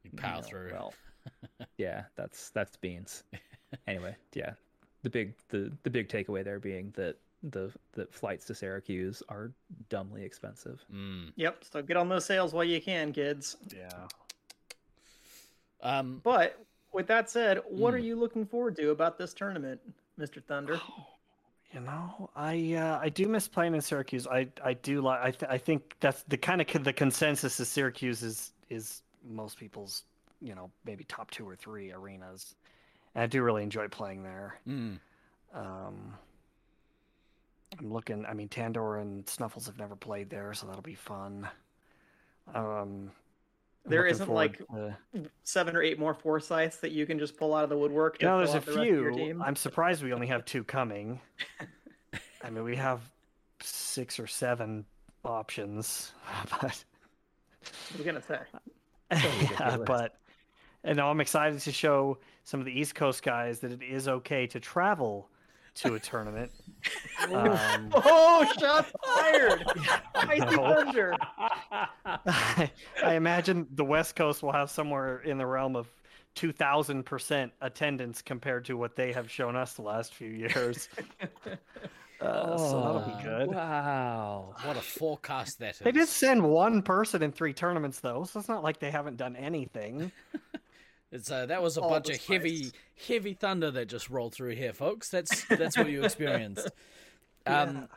You 0.03 0.11
power 0.15 0.35
no, 0.37 0.41
through. 0.43 0.69
Well, 0.71 0.93
yeah, 1.77 2.03
that's 2.15 2.51
that's 2.51 2.77
beans. 2.77 3.23
Anyway, 3.87 4.15
yeah, 4.33 4.53
the 5.03 5.09
big 5.09 5.33
the 5.49 5.71
the 5.83 5.89
big 5.89 6.07
takeaway 6.07 6.43
there 6.43 6.59
being 6.59 6.93
that 6.95 7.17
the 7.43 7.71
the 7.93 8.05
flights 8.11 8.45
to 8.45 8.55
Syracuse 8.55 9.21
are 9.29 9.51
dumbly 9.89 10.23
expensive. 10.23 10.83
Mm. 10.93 11.31
Yep. 11.35 11.63
So 11.71 11.81
get 11.81 11.97
on 11.97 12.07
those 12.09 12.25
sales 12.25 12.53
while 12.53 12.63
you 12.63 12.79
can, 12.81 13.11
kids. 13.11 13.57
Yeah. 13.75 13.89
Um, 15.81 16.19
But 16.23 16.57
with 16.91 17.07
that 17.07 17.29
said, 17.29 17.59
what 17.67 17.93
are 17.93 17.97
Mm. 17.99 18.03
you 18.03 18.15
looking 18.17 18.45
forward 18.45 18.75
to 18.77 18.89
about 18.91 19.17
this 19.17 19.33
tournament, 19.33 19.79
Mr. 20.19 20.43
Thunder? 20.43 20.79
You 21.73 21.81
know, 21.81 22.29
I 22.35 22.73
uh, 22.73 22.99
I 22.99 23.09
do 23.09 23.27
miss 23.27 23.47
playing 23.47 23.75
in 23.75 23.81
Syracuse. 23.81 24.25
I 24.25 24.47
I 24.63 24.73
do 24.73 25.01
like. 25.01 25.19
I 25.21 25.31
th- 25.31 25.51
I 25.51 25.57
think 25.59 25.95
that's 25.99 26.23
the 26.23 26.37
kind 26.37 26.61
of 26.61 26.83
the 26.83 26.93
consensus 26.93 27.59
is 27.59 27.69
Syracuse 27.69 28.23
is 28.23 28.53
is 28.69 29.03
most 29.23 29.57
people's 29.59 30.03
you 30.41 30.55
know 30.55 30.71
maybe 30.85 31.03
top 31.03 31.29
two 31.29 31.47
or 31.47 31.55
three 31.55 31.91
arenas, 31.91 32.55
and 33.13 33.23
I 33.23 33.27
do 33.27 33.43
really 33.43 33.61
enjoy 33.61 33.87
playing 33.87 34.23
there. 34.23 34.59
mm. 34.67 34.97
Um, 35.53 36.13
I'm 37.77 37.93
looking. 37.93 38.25
I 38.25 38.33
mean, 38.33 38.49
Tandor 38.49 38.99
and 39.01 39.27
Snuffles 39.29 39.67
have 39.67 39.77
never 39.77 39.95
played 39.95 40.29
there, 40.29 40.53
so 40.55 40.65
that'll 40.65 40.81
be 40.81 40.95
fun. 40.95 41.47
Um, 42.53 43.11
There 43.89 44.01
looking 44.01 44.11
isn't, 44.11 44.29
like, 44.29 44.57
to- 44.57 44.95
Seven 45.43 45.75
or 45.75 45.81
eight 45.81 45.99
more 45.99 46.13
Force 46.13 46.47
sites 46.47 46.77
that 46.77 46.91
you 46.91 47.05
can 47.05 47.19
just 47.19 47.37
pull 47.37 47.53
out 47.53 47.63
of 47.63 47.69
the 47.69 47.77
woodwork. 47.77 48.19
To 48.19 48.25
You 48.25 48.37
there's 48.37 48.49
a 48.49 48.59
the 48.59 48.59
rest 48.59 48.67
of 48.77 48.85
your 48.85 49.13
few. 49.13 49.41
I'm 49.43 49.55
surprised 49.55 50.03
we 50.03 50.13
only 50.13 50.27
have 50.27 50.45
two 50.45 50.63
coming. 50.63 51.19
I 52.43 52.49
mean, 52.49 52.63
we 52.63 52.75
have 52.75 53.01
six 53.61 54.19
or 54.19 54.27
seven 54.27 54.85
options, 55.25 56.13
but 56.61 56.83
I 57.63 57.97
was 57.97 58.05
gonna 58.05 58.21
say. 58.21 58.39
yeah, 59.11 59.77
but 59.85 60.15
and 60.83 60.97
now 60.97 61.09
I'm 61.09 61.19
excited 61.19 61.59
to 61.59 61.71
show 61.71 62.17
some 62.43 62.59
of 62.59 62.65
the 62.65 62.71
East 62.71 62.95
Coast 62.95 63.23
guys 63.23 63.59
that 63.59 63.71
it 63.71 63.81
is 63.81 64.07
okay 64.07 64.47
to 64.47 64.59
travel 64.59 65.29
to 65.75 65.95
a 65.95 65.99
tournament. 65.99 66.51
Um, 67.33 67.89
Oh, 67.93 68.49
shots 68.57 68.89
fired! 69.05 69.65
Spicy 70.21 70.55
No. 70.55 70.75
thunder. 70.75 71.13
I, 72.05 72.71
I 73.03 73.15
imagine 73.15 73.67
the 73.75 73.83
West 73.83 74.15
Coast 74.15 74.41
will 74.41 74.53
have 74.53 74.71
somewhere 74.71 75.19
in 75.19 75.37
the 75.37 75.45
realm 75.45 75.75
of 75.75 75.89
2,000% 76.37 77.51
attendance 77.59 78.21
compared 78.21 78.63
to 78.65 78.77
what 78.77 78.95
they 78.95 79.11
have 79.11 79.29
shown 79.29 79.57
us 79.57 79.73
the 79.73 79.81
last 79.81 80.13
few 80.13 80.29
years. 80.29 80.87
Uh, 82.21 82.57
so 82.57 82.81
that'll 82.81 83.01
be 83.01 83.11
Oh, 83.11 83.21
good. 83.23 83.47
Wow. 83.49 84.55
What 84.63 84.77
a 84.77 84.81
forecast 84.81 85.59
that 85.59 85.71
is. 85.75 85.79
They 85.79 85.91
did 85.91 86.07
send 86.07 86.41
one 86.41 86.81
person 86.81 87.21
in 87.21 87.33
three 87.33 87.53
tournaments, 87.53 87.99
though, 87.99 88.23
so 88.23 88.39
it's 88.39 88.47
not 88.49 88.63
like 88.63 88.79
they 88.79 88.91
haven't 88.91 89.17
done 89.17 89.35
anything. 89.35 90.11
It's 91.11 91.31
uh, 91.31 91.47
that 91.47 91.61
was 91.61 91.77
a 91.77 91.81
All 91.81 91.89
bunch 91.89 92.07
the 92.07 92.13
of 92.13 92.25
heavy, 92.25 92.71
heavy 93.07 93.33
thunder 93.33 93.71
that 93.71 93.87
just 93.87 94.09
rolled 94.09 94.33
through 94.35 94.55
here, 94.55 94.73
folks. 94.73 95.09
That's 95.09 95.43
that's 95.45 95.77
what 95.77 95.89
you 95.89 96.03
experienced. 96.03 96.69
Um, 97.45 97.87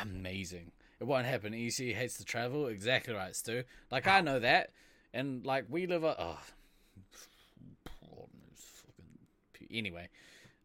amazing. 0.00 0.70
It 1.00 1.04
won't 1.04 1.26
happen. 1.26 1.54
EC 1.54 1.96
hates 1.96 2.18
to 2.18 2.24
travel. 2.24 2.68
Exactly 2.68 3.14
right, 3.14 3.34
Stu. 3.34 3.64
Like 3.90 4.06
I 4.06 4.20
know 4.20 4.38
that, 4.38 4.70
and 5.12 5.44
like 5.44 5.64
we 5.68 5.86
live 5.86 6.04
a 6.04 6.14
oh, 6.16 6.38
poor 7.84 8.26
news 8.32 8.84
fucking- 8.84 9.76
anyway. 9.76 10.08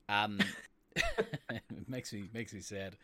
Um, 0.08 0.40
it 0.96 1.64
makes 1.88 2.14
me 2.14 2.26
makes 2.32 2.54
me 2.54 2.62
sad. 2.62 2.96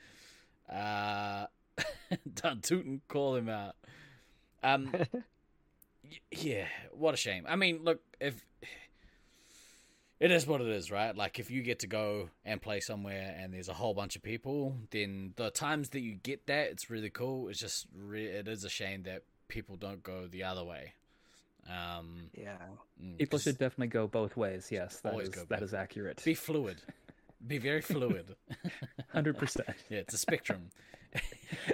Uh, 0.69 1.47
Don 2.35 2.61
Tootin, 2.61 3.01
call 3.07 3.35
him 3.35 3.49
out. 3.49 3.75
Um, 4.61 4.93
yeah, 6.31 6.65
what 6.91 7.13
a 7.13 7.17
shame. 7.17 7.45
I 7.47 7.55
mean, 7.55 7.83
look, 7.83 8.01
if 8.19 8.45
it 10.23 10.31
is 10.31 10.47
what 10.47 10.61
it 10.61 10.67
is, 10.67 10.89
right? 10.89 11.13
Like 11.15 11.37
if 11.37 11.51
you 11.51 11.61
get 11.61 11.79
to 11.79 11.87
go 11.87 12.29
and 12.45 12.61
play 12.61 12.79
somewhere 12.79 13.35
and 13.37 13.53
there's 13.53 13.67
a 13.67 13.73
whole 13.73 13.93
bunch 13.93 14.15
of 14.15 14.23
people, 14.23 14.73
then 14.91 15.33
the 15.35 15.49
times 15.51 15.89
that 15.89 15.99
you 15.99 16.13
get 16.15 16.47
that, 16.47 16.69
it's 16.71 16.89
really 16.89 17.09
cool. 17.09 17.49
It's 17.49 17.59
just 17.59 17.87
re- 17.93 18.25
it 18.27 18.47
is 18.47 18.63
a 18.63 18.69
shame 18.69 19.03
that 19.03 19.23
people 19.49 19.75
don't 19.75 20.01
go 20.01 20.27
the 20.27 20.43
other 20.43 20.63
way. 20.63 20.93
Um, 21.69 22.29
Yeah. 22.33 22.55
people 23.17 23.37
should 23.39 23.57
definitely 23.57 23.87
go 23.87 24.07
both 24.07 24.37
ways. 24.37 24.69
Yes, 24.71 25.01
that 25.01 25.11
Always 25.11 25.27
is 25.27 25.35
go 25.35 25.41
that 25.41 25.59
both 25.59 25.61
is 25.63 25.73
accurate. 25.73 26.21
be 26.23 26.35
fluid, 26.35 26.77
be 27.45 27.57
very 27.57 27.81
fluid. 27.81 28.35
Hundred 29.13 29.37
percent. 29.37 29.67
Yeah, 29.89 29.99
it's 29.99 30.13
a 30.13 30.17
spectrum. 30.17 30.69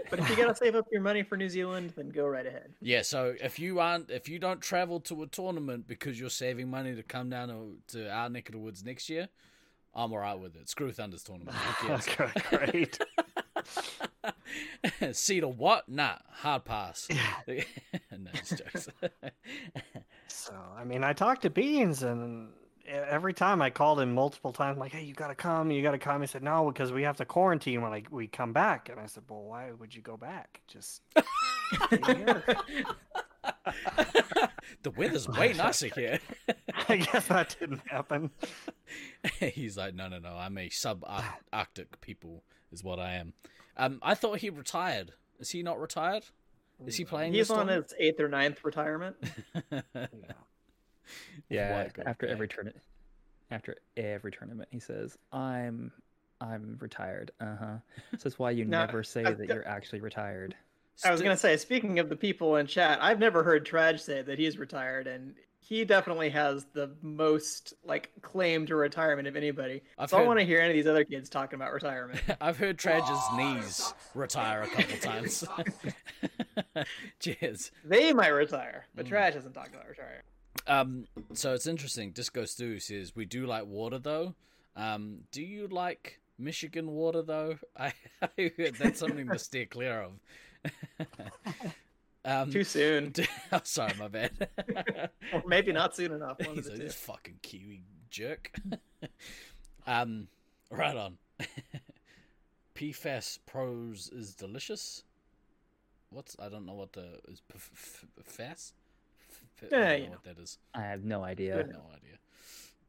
But 0.10 0.20
if 0.20 0.30
you 0.30 0.36
gotta 0.36 0.56
save 0.56 0.76
up 0.76 0.88
your 0.92 1.02
money 1.02 1.24
for 1.24 1.38
New 1.38 1.50
Zealand, 1.50 1.94
then 1.96 2.10
go 2.10 2.28
right 2.28 2.46
ahead. 2.46 2.74
Yeah, 2.82 3.02
so 3.02 3.34
if 3.42 3.60
you 3.60 3.80
aren't, 3.80 4.10
if 4.12 4.28
you 4.28 4.38
don't 4.38 4.62
travel 4.62 5.00
to 5.02 5.24
a 5.24 5.28
tournament 5.28 5.88
because 5.88 6.20
you're 6.20 6.30
saving 6.30 6.70
money 6.70 6.96
to 6.96 7.04
come 7.04 7.30
down 7.30 7.48
to, 7.48 7.78
to 7.94 8.12
our 8.12 8.30
neck 8.30 8.50
of 8.50 8.54
the 8.54 8.60
woods 8.60 8.84
next 8.84 9.10
year, 9.10 9.30
I'm 9.96 10.12
alright 10.12 10.38
with 10.38 10.56
it. 10.56 10.70
Screw 10.70 10.92
Thunder's 10.92 11.24
tournament. 11.24 11.56
Who 11.56 11.88
cares? 11.88 12.08
Okay, 12.08 12.68
great. 12.72 13.00
Cedar 15.16 15.48
what? 15.48 15.88
Nah, 15.88 16.18
hard 16.30 16.66
pass. 16.66 17.08
Yeah. 17.10 17.64
no, 18.12 18.32
it's 18.34 18.50
jokes. 18.50 18.90
So 20.28 20.54
I 20.78 20.84
mean, 20.84 21.04
I 21.04 21.14
talked 21.14 21.44
to 21.44 21.50
Beans, 21.50 22.04
and 22.04 22.50
every 22.90 23.34
time 23.34 23.62
I 23.62 23.70
called 23.70 24.00
him 24.00 24.14
multiple 24.14 24.52
times, 24.52 24.78
like, 24.78 24.92
"Hey, 24.92 25.04
you 25.04 25.14
gotta 25.14 25.36
come, 25.36 25.72
you 25.72 25.82
gotta 25.82 25.98
come." 25.98 26.22
He 26.22 26.28
said, 26.28 26.44
"No, 26.44 26.72
because 26.72 26.92
we 26.92 27.04
have 27.04 27.18
to 27.18 27.26
quarantine 27.26 27.82
when 27.82 27.94
I, 27.94 28.04
we 28.10 28.28
come 28.28 28.54
back." 28.54 28.90
And 28.90 29.00
I 29.00 29.06
said, 29.06 29.24
"Well, 29.30 29.44
why 29.44 29.72
would 29.72 29.94
you 29.94 30.02
go 30.02 30.18
back? 30.18 30.62
Just 30.68 31.02
stay 31.86 32.16
here." 32.16 32.44
the 34.84 34.92
weather's 34.92 35.28
way 35.28 35.54
nicer 35.58 35.88
here. 35.88 36.20
I 36.88 36.98
guess 36.98 37.28
that 37.28 37.56
didn't 37.60 37.88
happen. 37.88 38.32
He's 39.40 39.78
like, 39.78 39.96
no, 39.96 40.08
no, 40.08 40.20
no. 40.20 40.36
I'm 40.36 40.58
a 40.58 40.70
sub-Arctic 40.70 42.02
people, 42.02 42.44
is 42.72 42.84
what 42.84 43.00
I 43.00 43.16
am. 43.16 43.34
Um, 43.78 44.00
I 44.02 44.16
thought 44.16 44.40
he 44.40 44.50
retired. 44.50 45.14
Is 45.40 45.52
he 45.52 45.64
not 45.64 45.80
retired? 45.80 46.26
Is 46.86 46.96
he 46.96 47.06
playing? 47.06 47.34
He's 47.34 47.48
this 47.48 47.52
on 47.52 47.68
tournament? 47.68 47.92
his 47.92 47.96
eighth 48.00 48.20
or 48.20 48.30
ninth 48.30 48.64
retirement. 48.64 49.18
Yeah. 49.72 49.82
Yeah, 51.50 51.84
Why 51.84 51.90
go 51.94 52.04
after 52.06 52.28
every 52.28 52.48
tournament, 52.48 52.82
after 53.52 53.78
every 53.98 54.32
tournament, 54.32 54.70
he 54.72 54.80
says, 54.80 55.18
"I'm, 55.32 55.92
I'm 56.42 56.78
retired." 56.80 57.32
Uh 57.40 57.56
huh. 57.60 57.76
So 58.14 58.18
that's 58.30 58.40
why 58.40 58.52
you 58.52 58.66
No, 58.66 58.86
never 58.86 59.04
say 59.04 59.24
I've 59.24 59.38
that 59.38 59.48
got- 59.48 59.54
you're 59.56 59.68
actually 59.68 60.02
retired. 60.02 60.56
I 61.06 61.12
was 61.12 61.22
gonna 61.22 61.38
say, 61.38 61.56
speaking 61.58 62.00
of 62.00 62.10
the 62.10 62.16
people 62.18 62.58
in 62.58 62.68
chat, 62.68 63.00
I've 63.02 63.20
never 63.20 63.42
heard 63.44 63.66
Traj 63.66 64.00
say 64.02 64.22
that 64.22 64.38
he's 64.38 64.58
retired, 64.58 65.08
and 65.08 65.34
he 65.62 65.86
definitely 65.86 66.30
has 66.32 66.66
the 66.74 66.92
most 67.02 67.74
like 67.86 68.12
claim 68.22 68.66
to 68.66 68.76
retirement 68.76 69.26
of 69.28 69.38
anybody. 69.38 69.82
I've 69.98 70.10
so 70.10 70.18
I 70.18 70.20
heard- 70.20 70.28
want 70.28 70.40
to 70.40 70.46
hear 70.46 70.60
any 70.60 70.72
of 70.72 70.76
these 70.76 70.88
other 70.88 71.06
kids 71.06 71.30
talking 71.30 71.56
about 71.56 71.72
retirement. 71.72 72.20
I've 72.42 72.58
heard 72.58 72.78
Trage's 72.78 73.18
knees 73.38 73.94
retire 74.14 74.64
a 74.64 74.68
couple 74.68 74.98
times. 74.98 75.46
Cheers. 77.20 77.72
they 77.86 78.14
might 78.14 78.30
retire, 78.30 78.86
but 78.96 79.06
Mm. 79.06 79.10
Traj 79.12 79.34
hasn't 79.34 79.54
talked 79.54 79.70
about 79.74 79.88
retiring. 79.88 80.22
Um, 80.68 81.06
so 81.34 81.54
it's 81.54 81.68
interesting. 81.68 82.12
Disco 82.12 82.46
Stew 82.46 82.80
says 82.80 83.16
we 83.16 83.26
do 83.26 83.46
like 83.46 83.66
water 83.66 84.00
though. 84.00 84.36
Um, 84.76 85.20
do 85.32 85.42
you 85.42 85.68
like 85.68 86.20
Michigan 86.38 86.92
water 86.92 87.22
though? 87.22 87.58
I, 87.78 87.94
I 88.22 88.52
that's 88.80 89.00
something 89.00 89.28
to 89.28 89.40
steer 89.40 89.66
clear 89.66 90.02
of. 90.02 90.20
um, 92.26 92.52
Too 92.52 92.64
soon, 92.64 93.14
oh, 93.52 93.62
sorry, 93.64 93.94
my 93.98 94.08
bad. 94.08 94.50
or 95.34 95.44
maybe 95.48 95.72
not 95.72 95.96
soon 95.96 96.12
enough. 96.14 96.38
One 96.46 96.56
He's 96.56 96.70
like, 96.70 96.78
this 96.78 96.96
fucking 96.96 97.40
Kiwi 97.42 97.84
jerk. 98.10 98.52
um, 99.88 100.28
right 100.70 100.96
on. 100.96 101.18
PFAS 102.76 103.40
pros 103.46 104.10
is 104.14 104.36
delicious. 104.36 105.04
What's 106.12 106.36
I 106.40 106.50
don't 106.50 106.66
know 106.66 106.74
what 106.74 106.94
the 106.94 107.20
is 107.28 107.42
p- 107.52 107.60
f- 109.62 109.64
f- 109.64 109.70
FAS. 109.70 109.74
F- 109.74 109.74
I 109.74 109.78
Yeah, 109.80 109.90
don't 109.90 109.98
you 110.00 110.04
know 110.06 110.10
know. 110.14 110.20
what 110.24 110.36
that 110.36 110.42
is. 110.42 110.58
I 110.74 110.82
have 110.82 111.04
no 111.04 111.24
idea. 111.24 111.54
I 111.56 111.58
have 111.58 111.68
no 111.70 111.84
idea. 111.96 112.18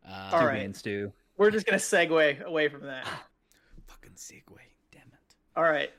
Um, 0.04 0.12
All 0.12 0.28
Stew 0.38 0.46
right. 0.46 0.60
bean 0.60 0.74
stew. 0.74 1.12
We're 1.36 1.50
just 1.50 1.66
gonna 1.66 1.78
segue 1.78 2.42
away 2.42 2.68
from 2.68 2.82
that. 2.86 3.06
Fucking 3.86 4.12
segue. 4.12 4.42
Damn 4.92 5.02
it. 5.02 5.34
All 5.56 5.64
right, 5.64 5.90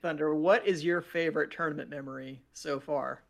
Thunder. 0.00 0.34
What 0.34 0.66
is 0.66 0.84
your 0.84 1.00
favorite 1.02 1.50
tournament 1.50 1.90
memory 1.90 2.42
so 2.52 2.80
far? 2.80 3.22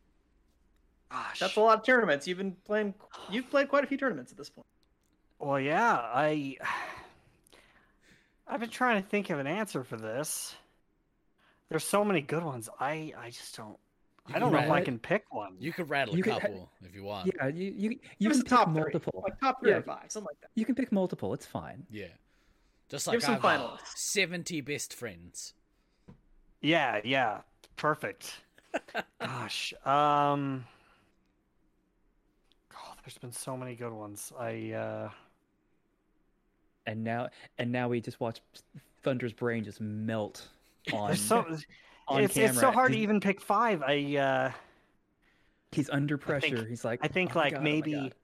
Gosh. 1.10 1.40
That's 1.40 1.56
a 1.56 1.60
lot 1.60 1.78
of 1.80 1.84
tournaments. 1.84 2.26
You've 2.26 2.38
been 2.38 2.56
playing. 2.64 2.94
You've 3.30 3.50
played 3.50 3.68
quite 3.68 3.84
a 3.84 3.86
few 3.86 3.98
tournaments 3.98 4.32
at 4.32 4.38
this 4.38 4.48
point. 4.50 4.66
Well, 5.38 5.58
yeah, 5.60 5.94
I 5.96 6.56
I've 8.46 8.60
been 8.60 8.70
trying 8.70 9.02
to 9.02 9.08
think 9.08 9.30
of 9.30 9.38
an 9.38 9.46
answer 9.46 9.84
for 9.84 9.96
this. 9.96 10.54
There's 11.68 11.84
so 11.84 12.04
many 12.04 12.20
good 12.20 12.42
ones. 12.44 12.68
I 12.78 13.12
I 13.18 13.30
just 13.30 13.56
don't. 13.56 13.78
You 14.28 14.36
I 14.36 14.38
don't 14.38 14.52
know 14.52 14.58
if 14.60 14.70
I 14.70 14.80
can 14.82 14.98
pick 15.00 15.24
one. 15.32 15.56
You 15.58 15.72
could 15.72 15.90
rattle 15.90 16.14
a 16.14 16.16
You 16.16 16.22
could 16.22 16.34
ha- 16.34 16.38
couple 16.40 16.70
if 16.84 16.94
you 16.94 17.02
want. 17.02 17.26
Yeah, 17.34 17.48
you 17.48 17.72
you 17.76 17.88
Give 17.90 17.98
you 18.18 18.30
us 18.30 18.36
can 18.36 18.42
pick 18.44 18.50
top 18.50 18.68
three, 18.72 18.80
multiple. 18.82 19.20
like 19.24 19.40
top 19.40 19.60
three 19.60 19.70
Yeah. 19.70 19.78
or 19.78 19.82
five, 19.82 20.04
something 20.12 20.28
like 20.30 20.40
that. 20.42 20.50
You 20.54 20.64
can 20.64 20.74
pick 20.76 20.92
multiple. 20.92 21.34
It's 21.34 21.46
fine. 21.46 21.84
Yeah. 21.90 22.06
Just 22.88 23.06
Give 23.06 23.14
like 23.14 23.22
some 23.22 23.34
I've 23.34 23.42
finalists. 23.42 23.96
seventy 23.96 24.60
best 24.60 24.94
friends. 24.94 25.54
Yeah, 26.60 27.00
yeah, 27.04 27.40
perfect. 27.76 28.42
Gosh, 29.20 29.74
um, 29.84 30.64
God, 32.70 32.96
there's 33.04 33.18
been 33.18 33.32
so 33.32 33.56
many 33.56 33.74
good 33.74 33.92
ones. 33.92 34.32
I 34.38 34.70
uh, 34.72 35.10
And 36.86 37.02
now 37.02 37.28
and 37.58 37.72
now 37.72 37.88
we 37.88 38.00
just 38.00 38.20
watch 38.20 38.40
Thunder's 39.02 39.32
brain 39.32 39.64
just 39.64 39.80
melt 39.80 40.48
on 40.92 41.08
there's 41.08 41.20
so 41.20 41.44
on 42.12 42.24
it's 42.24 42.34
camera. 42.34 42.50
it's 42.50 42.60
so 42.60 42.70
hard 42.70 42.92
to 42.92 42.98
even 42.98 43.20
pick 43.20 43.40
five. 43.40 43.82
I 43.82 44.16
uh, 44.16 44.52
He's 45.72 45.88
under 45.90 46.16
I 46.16 46.40
think- 46.40 46.54
pressure. 46.54 46.66
He's 46.66 46.84
like, 46.84 47.00
I 47.02 47.08
think 47.08 47.34
"Oh 47.34 47.38
like 47.40 47.52
God, 47.54 47.60
oh 47.60 47.64
maybe 47.64 47.92
God." 47.94 48.14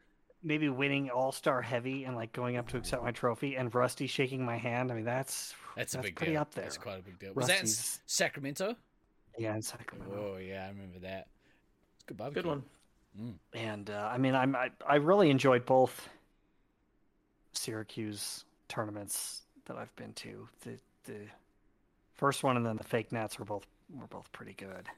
maybe 0.43 0.69
winning 0.69 1.11
All 1.11 1.33
Star 1.33 1.61
Heavy 1.63 2.05
and 2.05 2.15
like 2.15 2.33
going 2.33 2.57
up 2.57 2.69
to 2.69 2.77
accept 2.77 3.03
my 3.03 3.11
trophy 3.11 3.57
and 3.57 3.75
Rusty 3.75 4.07
shaking 4.07 4.45
my 4.45 4.57
hand. 4.57 4.93
I 4.93 4.95
mean 4.95 5.05
that's 5.05 5.55
That's 5.77 5.95
a 5.95 5.99
big 5.99 6.15
pretty 6.17 6.33
deal. 6.33 6.43
up 6.43 6.55
there. 6.55 6.65
That's 6.65 6.79
quite 6.79 6.99
a 6.99 7.03
big 7.03 7.19
deal. 7.19 7.33
Was 7.35 7.47
that 7.49 7.61
in 7.61 7.67
Sacramento? 7.67 8.77
Yeah, 9.39 9.55
in 9.55 9.63
Sacramento. 9.63 10.35
Oh 10.35 10.37
yeah, 10.39 10.65
I 10.67 10.69
remember 10.69 10.99
that. 11.01 11.27
It's 11.97 12.05
good 12.07 12.17
barbecue. 12.17 12.43
Good 12.43 12.49
one. 12.49 12.65
And 13.55 13.91
uh, 13.91 14.11
I 14.13 14.19
mean, 14.19 14.35
I'm 14.35 14.55
I, 14.55 14.71
I 14.87 14.97
really 14.97 15.31
enjoyed 15.31 15.65
both 15.67 16.09
Syracuse 17.53 18.45
tournaments 18.69 19.43
that 19.67 19.77
I've 19.77 19.95
been 19.97 20.13
to. 20.15 20.49
The 20.63 20.79
the 21.05 21.21
first 22.15 22.43
one 22.45 22.57
and 22.57 22.67
then 22.67 22.77
the 22.77 22.85
fake 22.85 23.13
nats 23.13 23.39
were 23.39 23.45
both 23.45 23.67
were 23.95 24.07
both 24.07 24.31
pretty 24.33 24.55
good. 24.55 24.89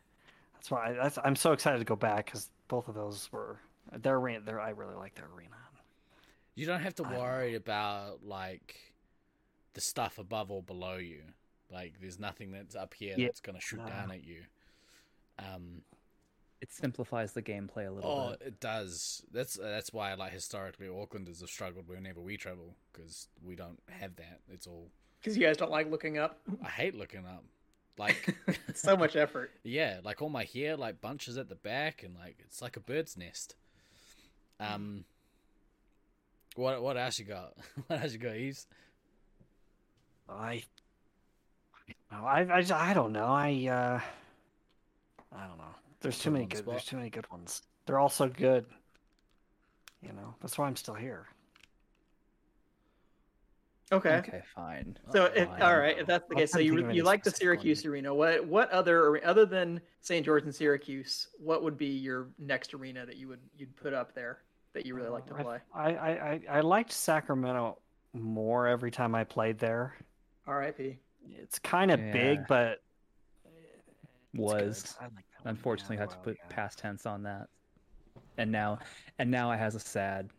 That's 0.55 0.71
why 0.71 0.91
I, 0.91 0.93
that's, 0.93 1.19
I'm 1.25 1.37
so 1.37 1.53
excited 1.53 1.79
to 1.79 1.85
go 1.85 1.97
back 1.97 2.27
because 2.27 2.51
both 2.69 2.89
of 2.89 2.95
those 2.95 3.29
were 3.33 3.59
their 3.93 4.17
arena. 4.17 4.41
Their 4.41 4.61
I 4.61 4.71
really 4.71 4.95
like 4.95 5.15
their 5.15 5.29
arena. 5.35 5.57
You 6.55 6.67
don't 6.67 6.81
have 6.81 6.95
to 6.97 7.03
worry 7.05 7.55
about 7.55 8.21
like 8.23 8.77
the 9.75 9.81
stuff 9.81 10.19
above 10.19 10.51
or 10.51 10.63
below 10.63 10.97
you. 10.97 11.23
Like 11.73 11.95
there's 12.01 12.19
nothing 12.19 12.51
that's 12.51 12.75
up 12.75 12.95
here 12.95 13.15
Yeah, 13.17 13.27
that's 13.27 13.41
gonna 13.41 13.61
shoot 13.61 13.81
no. 13.81 13.87
down 13.87 14.11
at 14.11 14.25
you. 14.25 14.43
Um, 15.39 15.83
it 16.61 16.71
simplifies 16.73 17.33
the 17.33 17.41
gameplay 17.41 17.89
a 17.89 17.91
little 17.91 18.11
oh, 18.11 18.31
bit. 18.31 18.49
it 18.49 18.61
does. 18.61 19.23
That's 19.33 19.55
that's 19.55 19.93
why 19.93 20.13
like 20.15 20.33
historically 20.33 20.89
Aucklanders 20.89 21.41
have 21.41 21.49
struggled 21.49 21.89
whenever 21.89 22.21
we 22.21 22.37
travel 22.37 22.75
because 22.93 23.29
we 23.43 23.55
don't 23.55 23.79
have 23.89 24.17
that. 24.17 24.41
It's 24.53 24.67
all 24.67 24.91
Because 25.21 25.37
you 25.37 25.47
guys 25.47 25.59
don't 25.59 25.71
like 25.71 25.91
looking 25.91 26.17
up. 26.19 26.41
I 26.65 26.69
hate 26.69 26.95
looking 26.95 27.27
up. 27.27 27.45
Like 28.01 28.35
so 28.75 28.97
much 28.97 29.15
effort. 29.15 29.51
yeah, 29.63 30.01
like 30.03 30.23
all 30.23 30.31
my 30.31 30.45
hair 30.45 30.75
like 30.77 31.01
bunches 31.03 31.37
at 31.37 31.49
the 31.51 31.55
back 31.55 32.03
and 32.03 32.15
like 32.17 32.39
it's 32.41 32.63
like 32.63 32.77
a 32.79 32.81
bird's 32.81 33.17
nest. 33.17 33.55
Um, 34.59 35.05
what 36.57 36.83
what 36.83 36.97
else 36.97 37.19
you 37.19 37.27
got? 37.27 37.55
what 37.87 38.03
else 38.03 38.13
you 38.15 38.19
got, 38.19 38.37
Eves? 38.37 38.67
I 40.29 40.63
I 42.11 42.41
I, 42.41 42.61
just- 42.63 42.73
I 42.73 42.95
don't 42.95 43.13
know. 43.13 43.27
I 43.27 43.67
uh 43.71 44.01
I 45.37 45.47
don't 45.47 45.59
know. 45.59 45.65
There's 46.01 46.17
Put 46.17 46.23
too 46.25 46.29
'em 46.31 46.33
many 46.35 46.45
on 46.45 46.49
the 46.49 46.57
good. 46.57 46.67
There's 46.67 46.85
too 46.87 46.97
many 46.97 47.11
good 47.11 47.31
ones. 47.31 47.63
They're 47.87 47.99
all 47.99 48.09
so 48.09 48.29
good. 48.29 48.65
You 50.03 50.13
know, 50.15 50.35
that's 50.41 50.57
why 50.57 50.67
I'm 50.67 50.77
still 50.77 50.95
here. 50.95 51.27
Okay. 53.93 54.17
Okay, 54.17 54.43
fine. 54.55 54.97
So, 55.11 55.25
if, 55.35 55.49
Fine. 55.49 55.63
all 55.63 55.77
right, 55.77 55.99
if 55.99 56.07
that's 56.07 56.29
the 56.29 56.37
case, 56.37 56.53
so 56.53 56.61
you 56.61 56.91
you 56.93 57.03
like 57.03 57.25
the 57.25 57.31
specific 57.31 57.49
one. 57.49 57.57
Syracuse 57.57 57.85
arena. 57.85 58.15
What 58.15 58.47
what 58.47 58.71
other 58.71 59.25
other 59.27 59.45
than 59.45 59.81
St. 60.01 60.25
George 60.25 60.45
and 60.45 60.55
Syracuse? 60.55 61.29
What 61.39 61.65
would 61.65 61.77
be 61.77 61.87
your 61.87 62.29
next 62.39 62.73
arena 62.73 63.05
that 63.05 63.17
you 63.17 63.27
would 63.27 63.41
you'd 63.57 63.75
put 63.77 63.93
up 63.93 64.15
there 64.15 64.43
that 64.75 64.87
you 64.87 64.95
really 64.95 65.09
like 65.09 65.27
to 65.27 65.35
uh, 65.35 65.43
play? 65.43 65.59
I, 65.75 65.95
I, 65.95 66.11
I, 66.11 66.41
I 66.51 66.61
liked 66.61 66.93
Sacramento 66.93 67.79
more 68.13 68.69
every 68.69 68.93
time 68.93 69.15
I 69.17 69.25
played 69.25 69.59
there. 69.59 69.97
R.I.P. 70.47 70.97
It's 71.29 71.59
kind 71.59 71.91
of 71.91 71.99
big, 72.13 72.47
but 72.47 72.83
it's. 74.33 74.41
Was 74.41 74.97
like 75.01 75.11
that 75.15 75.49
unfortunately 75.51 75.97
Yeah, 75.97 76.03
had 76.03 76.11
to 76.11 76.17
put 76.19 76.37
yeah. 76.39 76.55
past 76.55 76.79
tense 76.79 77.07
on 77.07 77.25
that. 77.25 77.49
And 78.39 78.53
now 78.53 78.79
and 79.19 79.31
now 79.31 79.51
it 79.51 79.59
has 79.59 79.75
a 79.75 79.81
sad. 79.81 80.31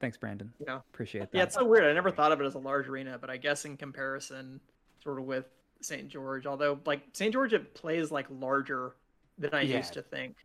Thanks, 0.00 0.16
Brandon. 0.16 0.52
Yeah. 0.66 0.80
Appreciate 0.92 1.30
that. 1.30 1.36
Yeah, 1.36 1.42
it's 1.44 1.54
so 1.54 1.64
weird. 1.64 1.84
I 1.84 1.92
never 1.92 2.10
thought 2.10 2.32
of 2.32 2.40
it 2.40 2.44
as 2.44 2.54
a 2.54 2.58
large 2.58 2.86
arena, 2.88 3.16
but 3.18 3.30
I 3.30 3.36
guess 3.38 3.64
in 3.64 3.76
comparison, 3.76 4.60
sort 5.02 5.18
of 5.18 5.24
with 5.24 5.46
St. 5.80 6.08
George, 6.08 6.46
although 6.46 6.78
like 6.84 7.02
St. 7.12 7.32
George 7.32 7.52
it 7.54 7.74
plays 7.74 8.10
like 8.10 8.26
larger 8.30 8.96
than 9.38 9.54
I 9.54 9.62
Yeah. 9.62 9.78
used 9.78 9.92
to 9.94 10.02
think. 10.02 10.36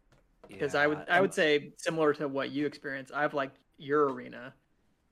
Because 0.47 0.75
I 0.75 0.87
would 0.87 0.99
I 1.09 1.21
would 1.21 1.33
say 1.33 1.71
similar 1.77 2.13
to 2.15 2.27
what 2.27 2.51
you 2.51 2.65
experience, 2.65 3.11
I've 3.13 3.33
liked 3.33 3.57
your 3.77 4.11
arena. 4.11 4.53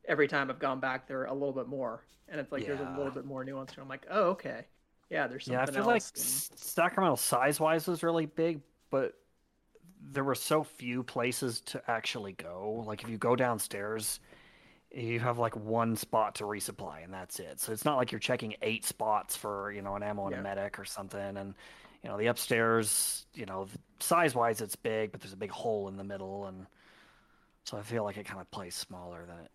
Every 0.07 0.27
time 0.27 0.49
I've 0.49 0.59
gone 0.59 0.79
back 0.79 1.07
there 1.07 1.25
a 1.25 1.33
little 1.33 1.53
bit 1.53 1.67
more, 1.67 2.03
and 2.27 2.39
it's 2.41 2.51
like 2.51 2.65
there's 2.65 2.79
a 2.79 2.95
little 2.97 3.11
bit 3.11 3.25
more 3.25 3.43
nuance 3.43 3.71
to. 3.73 3.79
it. 3.79 3.83
I'm 3.83 3.89
like, 3.89 4.05
oh 4.09 4.23
okay. 4.31 4.65
yeah, 5.09 5.27
there's 5.27 5.45
something 5.45 5.59
Yeah, 5.59 5.63
I 5.69 5.71
feel 5.71 5.85
like 5.85 6.01
and- 6.01 6.17
Sacramento 6.17 7.15
size 7.15 7.59
wise 7.59 7.87
was 7.87 8.03
really 8.03 8.25
big, 8.25 8.61
but 8.89 9.13
there 10.11 10.23
were 10.23 10.35
so 10.35 10.63
few 10.63 11.03
places 11.03 11.61
to 11.61 11.81
actually 11.87 12.33
go. 12.33 12.83
Like 12.87 13.03
if 13.03 13.09
you 13.09 13.17
go 13.17 13.35
downstairs, 13.35 14.19
you 14.91 15.19
have 15.19 15.37
like 15.37 15.55
one 15.55 15.95
spot 15.95 16.35
to 16.35 16.45
resupply 16.45 17.03
and 17.03 17.13
that's 17.13 17.39
it. 17.39 17.59
So 17.59 17.71
it's 17.71 17.85
not 17.85 17.97
like 17.97 18.11
you're 18.11 18.19
checking 18.19 18.55
eight 18.61 18.85
spots 18.85 19.35
for, 19.35 19.71
you 19.71 19.81
know, 19.81 19.95
an 19.95 20.03
ammo 20.03 20.25
and 20.25 20.33
Yeah. 20.33 20.39
a 20.39 20.43
medic 20.43 20.79
or 20.79 20.85
something. 20.85 21.37
And 21.37 21.53
you 22.03 22.09
know, 22.09 22.17
the 22.17 22.27
upstairs, 22.27 23.25
you 23.33 23.45
know, 23.45 23.67
size 23.99 24.33
wise 24.33 24.61
it's 24.61 24.75
big, 24.75 25.11
but 25.11 25.19
there's 25.21 25.33
a 25.33 25.37
big 25.37 25.51
hole 25.51 25.89
in 25.89 25.97
the 25.97 26.03
middle 26.03 26.45
and 26.45 26.65
so 27.65 27.77
I 27.77 27.81
feel 27.81 28.03
like 28.03 28.17
it 28.17 28.25
kind 28.25 28.39
of 28.41 28.49
plays 28.51 28.73
smaller 28.73 29.25
than 29.27 29.37
it 29.37 29.51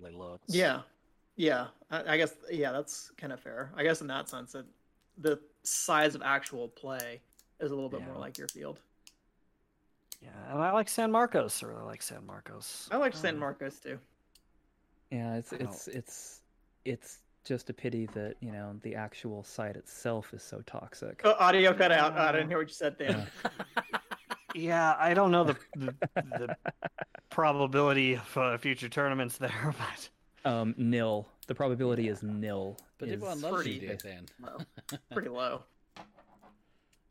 really 0.00 0.14
looks. 0.14 0.54
Yeah, 0.54 0.80
yeah. 1.36 1.68
I, 1.90 2.14
I 2.14 2.16
guess 2.16 2.34
yeah, 2.50 2.72
that's 2.72 3.10
kind 3.16 3.32
of 3.32 3.40
fair. 3.40 3.72
I 3.76 3.84
guess 3.84 4.00
in 4.00 4.06
that 4.08 4.28
sense, 4.28 4.52
that 4.52 4.66
the 5.18 5.38
size 5.62 6.14
of 6.14 6.22
actual 6.22 6.68
play 6.68 7.20
is 7.60 7.70
a 7.70 7.74
little 7.74 7.88
bit 7.88 8.04
more 8.04 8.16
like 8.18 8.36
your 8.36 8.48
field. 8.48 8.80
Yeah, 10.22 10.28
and 10.52 10.62
I 10.62 10.72
like 10.72 10.88
San 10.88 11.10
Marcos. 11.10 11.62
I 11.62 11.66
really 11.66 11.82
like 11.84 12.00
San 12.02 12.24
Marcos. 12.26 12.88
I 12.92 12.96
like 12.96 13.14
San 13.14 13.34
Um, 13.34 13.40
Marcos 13.40 13.78
too. 13.80 13.98
Yeah, 15.10 15.34
it's 15.36 15.52
it's 15.52 15.88
it's 15.88 16.40
it's 16.84 17.18
just 17.44 17.68
a 17.70 17.72
pity 17.74 18.06
that 18.14 18.36
you 18.40 18.52
know 18.52 18.76
the 18.82 18.94
actual 18.94 19.42
site 19.42 19.76
itself 19.76 20.32
is 20.32 20.42
so 20.42 20.62
toxic. 20.66 21.20
Oh, 21.24 21.34
audio 21.38 21.74
cut 21.74 21.90
out. 21.92 22.16
I 22.16 22.30
didn't 22.32 22.48
hear 22.48 22.58
what 22.58 22.68
you 22.68 22.74
said, 22.74 22.96
Dan. 22.98 23.26
Yeah, 24.54 24.94
I 24.98 25.14
don't 25.14 25.30
know 25.30 25.44
the 25.44 25.56
the, 25.76 25.94
the 26.14 26.56
probability 27.30 28.14
of 28.16 28.36
uh, 28.36 28.58
future 28.58 28.88
tournaments 28.90 29.38
there, 29.38 29.74
but 30.44 30.50
Um, 30.50 30.74
nil. 30.76 31.26
The 31.46 31.54
probability 31.54 32.08
is 32.08 32.22
nil. 32.22 32.76
But 32.98 33.08
is- 33.08 33.14
everyone 33.14 33.40
loves 33.40 33.66
you, 33.66 33.78
pretty- 33.80 33.86
dear 33.86 33.96
Dan. 33.96 34.26
Low. 34.40 34.98
Pretty 35.10 35.30
low. 35.30 35.62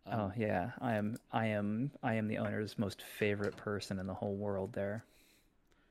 Um, 0.05 0.19
Oh 0.19 0.31
yeah, 0.35 0.71
I 0.81 0.95
am. 0.95 1.17
I 1.31 1.47
am. 1.47 1.91
I 2.03 2.15
am 2.15 2.27
the 2.27 2.37
owner's 2.39 2.77
most 2.79 3.01
favorite 3.01 3.55
person 3.57 3.99
in 3.99 4.07
the 4.07 4.13
whole 4.13 4.35
world. 4.35 4.73
There. 4.73 5.03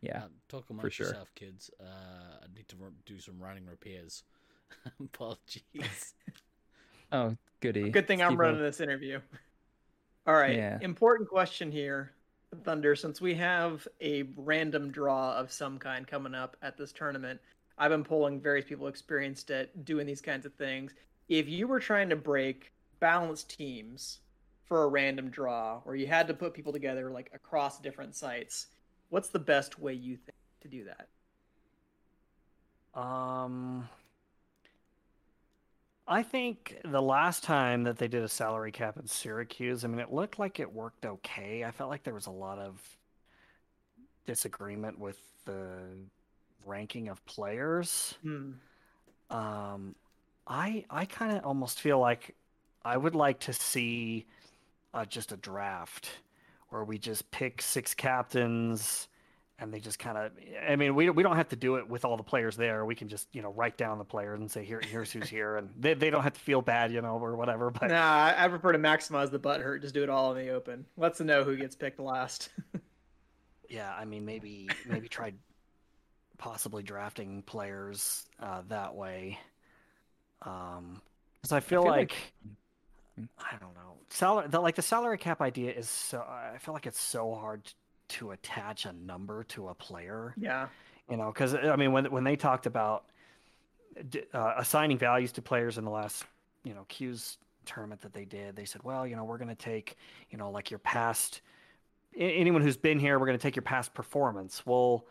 Yeah. 0.00 0.22
uh, 0.24 0.28
talk 0.48 0.64
amongst 0.70 0.96
sure. 0.96 1.08
yourself, 1.08 1.28
kids. 1.34 1.70
Uh, 1.80 1.84
I 2.42 2.46
need 2.54 2.66
to 2.68 2.76
r- 2.82 2.92
do 3.06 3.18
some 3.20 3.38
running 3.38 3.66
repairs. 3.66 4.22
Apologies. 5.00 6.14
Oh, 7.12 7.36
goody. 7.58 7.90
Good 7.90 8.06
thing 8.06 8.22
I'm 8.22 8.28
Steve-O. 8.30 8.40
running 8.40 8.60
this 8.62 8.80
interview. 8.80 9.18
All 10.28 10.34
right. 10.34 10.54
Yeah. 10.56 10.78
Important 10.80 11.28
question 11.28 11.72
here, 11.72 12.12
Thunder. 12.62 12.94
Since 12.94 13.20
we 13.20 13.34
have 13.34 13.88
a 14.00 14.22
random 14.36 14.92
draw 14.92 15.34
of 15.36 15.50
some 15.50 15.76
kind 15.78 16.06
coming 16.06 16.36
up 16.36 16.56
at 16.62 16.76
this 16.76 16.92
tournament, 16.92 17.40
I've 17.78 17.90
been 17.90 18.04
polling 18.04 18.40
various 18.40 18.64
people 18.64 18.86
experienced 18.86 19.50
at 19.50 19.84
doing 19.84 20.06
these 20.06 20.20
kinds 20.20 20.46
of 20.46 20.54
things. 20.54 20.94
If 21.28 21.48
you 21.48 21.66
were 21.66 21.80
trying 21.80 22.08
to 22.10 22.16
break 22.16 22.72
balanced 23.00 23.50
teams 23.50 24.20
for 24.64 24.84
a 24.84 24.88
random 24.88 25.30
draw, 25.30 25.82
or 25.84 25.96
you 25.96 26.06
had 26.06 26.28
to 26.28 26.34
put 26.34 26.54
people 26.54 26.72
together 26.72 27.10
like 27.10 27.30
across 27.34 27.80
different 27.80 28.14
sites, 28.14 28.68
what's 29.08 29.30
the 29.30 29.38
best 29.38 29.78
way 29.78 29.92
you 29.94 30.16
think 30.16 30.36
to 30.60 30.68
do 30.68 30.84
that? 30.84 31.08
um, 32.94 33.88
I 36.06 36.22
think 36.22 36.78
the 36.84 37.00
last 37.02 37.44
time 37.44 37.84
that 37.84 37.98
they 37.98 38.08
did 38.08 38.22
a 38.22 38.28
salary 38.28 38.72
cap 38.72 38.96
in 38.98 39.06
Syracuse, 39.06 39.84
I 39.84 39.88
mean, 39.88 40.00
it 40.00 40.12
looked 40.12 40.38
like 40.38 40.58
it 40.58 40.72
worked 40.72 41.06
okay. 41.06 41.64
I 41.64 41.70
felt 41.70 41.90
like 41.90 42.02
there 42.02 42.14
was 42.14 42.26
a 42.26 42.32
lot 42.32 42.58
of 42.58 42.80
disagreement 44.26 44.98
with 44.98 45.18
the 45.44 45.68
ranking 46.64 47.08
of 47.08 47.24
players. 47.26 48.14
Hmm. 48.22 48.52
Um, 49.30 49.94
I 50.46 50.84
I 50.90 51.04
kind 51.04 51.36
of 51.36 51.44
almost 51.44 51.80
feel 51.80 52.00
like 52.00 52.34
I 52.84 52.96
would 52.96 53.14
like 53.14 53.40
to 53.40 53.52
see 53.52 54.26
uh, 54.94 55.04
just 55.04 55.32
a 55.32 55.36
draft 55.36 56.10
where 56.70 56.84
we 56.84 56.98
just 56.98 57.30
pick 57.30 57.60
six 57.60 57.94
captains 57.94 59.08
and 59.58 59.74
they 59.74 59.78
just 59.78 59.98
kind 59.98 60.16
of 60.16 60.32
I 60.66 60.76
mean 60.76 60.94
we 60.94 61.10
we 61.10 61.22
don't 61.22 61.36
have 61.36 61.50
to 61.50 61.56
do 61.56 61.76
it 61.76 61.86
with 61.88 62.04
all 62.04 62.16
the 62.16 62.22
players 62.22 62.56
there. 62.56 62.84
We 62.86 62.94
can 62.94 63.08
just 63.08 63.28
you 63.32 63.42
know 63.42 63.52
write 63.52 63.76
down 63.76 63.98
the 63.98 64.04
players 64.04 64.40
and 64.40 64.50
say 64.50 64.64
here 64.64 64.80
here's 64.82 65.12
who's 65.12 65.28
here 65.28 65.56
and 65.56 65.68
they 65.78 65.92
they 65.94 66.08
don't 66.08 66.22
have 66.22 66.32
to 66.32 66.40
feel 66.40 66.62
bad 66.62 66.92
you 66.92 67.02
know 67.02 67.18
or 67.18 67.36
whatever. 67.36 67.70
But 67.70 67.88
Nah, 67.90 67.96
I 68.00 68.44
I 68.44 68.48
prefer 68.48 68.72
to 68.72 68.78
maximize 68.78 69.30
the 69.30 69.38
butt 69.38 69.60
hurt. 69.60 69.82
Just 69.82 69.92
do 69.94 70.02
it 70.02 70.08
all 70.08 70.34
in 70.34 70.46
the 70.46 70.52
open. 70.52 70.86
Let's 70.96 71.20
know 71.20 71.44
who 71.44 71.56
gets 71.56 71.76
picked 71.76 72.00
last. 72.00 72.48
yeah, 73.68 73.94
I 73.94 74.06
mean 74.06 74.24
maybe 74.24 74.68
maybe 74.88 75.08
try 75.08 75.34
possibly 76.38 76.82
drafting 76.82 77.42
players 77.42 78.26
uh, 78.40 78.62
that 78.68 78.94
way. 78.94 79.38
Um, 80.42 81.02
because 81.42 81.52
I 81.52 81.60
feel, 81.60 81.82
feel 81.82 81.90
like, 81.90 82.12
like- 82.12 82.32
I 83.38 83.56
don't 83.58 83.74
know 83.74 83.90
salary 84.12 84.48
the, 84.48 84.60
like 84.60 84.74
the 84.74 84.82
salary 84.82 85.18
cap 85.18 85.40
idea 85.40 85.72
is 85.72 85.88
so 85.88 86.20
I 86.20 86.58
feel 86.58 86.74
like 86.74 86.86
it's 86.86 87.00
so 87.00 87.34
hard 87.34 87.62
to 88.08 88.32
attach 88.32 88.86
a 88.86 88.92
number 88.92 89.44
to 89.44 89.68
a 89.68 89.74
player. 89.74 90.34
yeah. 90.36 90.68
You 91.08 91.16
know, 91.16 91.32
because 91.32 91.54
I 91.54 91.74
mean 91.76 91.92
when 91.92 92.04
when 92.10 92.22
they 92.24 92.36
talked 92.36 92.66
about 92.66 93.06
uh, 94.32 94.54
assigning 94.58 94.98
values 94.98 95.32
to 95.32 95.42
players 95.42 95.76
in 95.76 95.84
the 95.84 95.90
last 95.90 96.24
you 96.62 96.74
know 96.74 96.84
Q's 96.88 97.38
tournament 97.66 98.00
that 98.02 98.12
they 98.12 98.24
did, 98.24 98.54
they 98.56 98.64
said, 98.64 98.82
well, 98.84 99.06
you 99.06 99.16
know, 99.16 99.24
we're 99.24 99.38
going 99.38 99.48
to 99.48 99.54
take 99.54 99.96
you 100.30 100.38
know 100.38 100.50
like 100.50 100.70
your 100.70 100.78
past 100.78 101.40
anyone 102.16 102.62
who's 102.62 102.76
been 102.76 102.98
here, 102.98 103.18
we're 103.18 103.26
going 103.26 103.38
to 103.38 103.42
take 103.42 103.56
your 103.56 103.62
past 103.62 103.92
performance. 103.92 104.64
Well, 104.64 105.06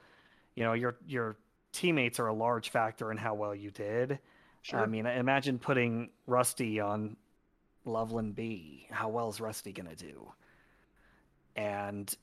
you 0.55 0.64
know, 0.64 0.74
your 0.74 0.95
your 1.05 1.36
teammates 1.74 2.18
are 2.18 2.28
a 2.28 2.34
large 2.34 2.70
factor 2.70 3.12
in 3.12 3.18
how 3.18 3.34
well 3.34 3.53
you 3.53 3.72
did. 3.72 4.20
Sure. 4.62 4.80
I 4.80 4.86
mean, 4.86 5.05
imagine 5.05 5.60
putting 5.60 6.12
Rusty 6.28 6.80
on 6.80 7.18
Loveland 7.89 8.35
B. 8.35 8.87
How 8.89 9.09
well 9.09 9.29
is 9.29 9.41
Rusty 9.41 9.71
going 9.71 9.89
to 9.89 9.95
do? 9.95 10.31
And 11.55 12.13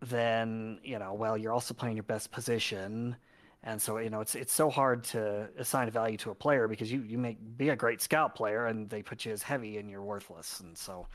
then, 0.00 0.78
you 0.82 0.98
know, 0.98 1.14
well, 1.14 1.36
you're 1.36 1.52
also 1.52 1.74
playing 1.74 1.96
your 1.96 2.04
best 2.04 2.30
position. 2.30 3.16
And 3.62 3.80
so, 3.82 3.98
you 3.98 4.10
know, 4.10 4.20
it's 4.20 4.34
it's 4.34 4.52
so 4.52 4.70
hard 4.70 5.04
to 5.04 5.48
assign 5.58 5.88
a 5.88 5.90
value 5.90 6.16
to 6.18 6.30
a 6.30 6.34
player 6.34 6.68
because 6.68 6.92
you 6.92 7.02
you 7.02 7.18
may 7.18 7.36
be 7.56 7.70
a 7.70 7.76
great 7.76 8.00
scout 8.00 8.34
player 8.34 8.66
and 8.66 8.88
they 8.88 9.02
put 9.02 9.24
you 9.24 9.32
as 9.32 9.42
heavy 9.42 9.78
and 9.78 9.90
you're 9.90 10.02
worthless. 10.02 10.60
And 10.60 10.78
so, 10.78 11.08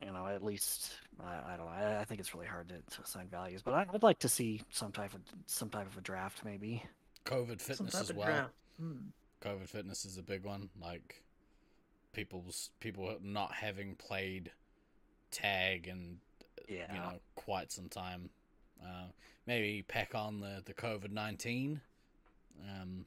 you 0.00 0.12
know, 0.12 0.26
at 0.26 0.44
least 0.44 0.92
I, 1.20 1.54
I 1.54 1.56
don't 1.56 1.66
know. 1.66 1.72
I, 1.72 2.00
I 2.00 2.04
think 2.04 2.20
it's 2.20 2.34
really 2.34 2.46
hard 2.46 2.68
to, 2.68 2.74
to 2.96 3.02
assign 3.02 3.26
values, 3.28 3.62
but 3.62 3.74
I, 3.74 3.86
I'd 3.92 4.02
like 4.04 4.20
to 4.20 4.28
see 4.28 4.62
some 4.70 4.92
type 4.92 5.12
of 5.14 5.20
some 5.46 5.70
type 5.70 5.86
of 5.86 5.96
a 5.96 6.00
draft 6.00 6.44
maybe. 6.44 6.84
COVID 7.24 7.60
fitness 7.60 7.94
as 7.94 8.12
well. 8.12 8.50
Hmm. 8.78 9.08
COVID 9.42 9.68
fitness 9.68 10.04
is 10.04 10.18
a 10.18 10.22
big 10.22 10.44
one. 10.44 10.70
Like 10.80 11.22
people's 12.16 12.70
people 12.80 13.14
not 13.22 13.52
having 13.52 13.94
played 13.94 14.50
tag 15.30 15.86
and 15.86 16.18
Yeah. 16.66 16.92
you 16.92 16.98
know 16.98 17.20
quite 17.34 17.70
some 17.70 17.88
time. 17.88 18.30
Uh, 18.82 19.04
maybe 19.46 19.82
pack 19.82 20.14
on 20.14 20.40
the 20.40 20.62
the 20.64 20.74
COVID 20.74 21.10
nineteen. 21.12 21.80
Um, 22.68 23.04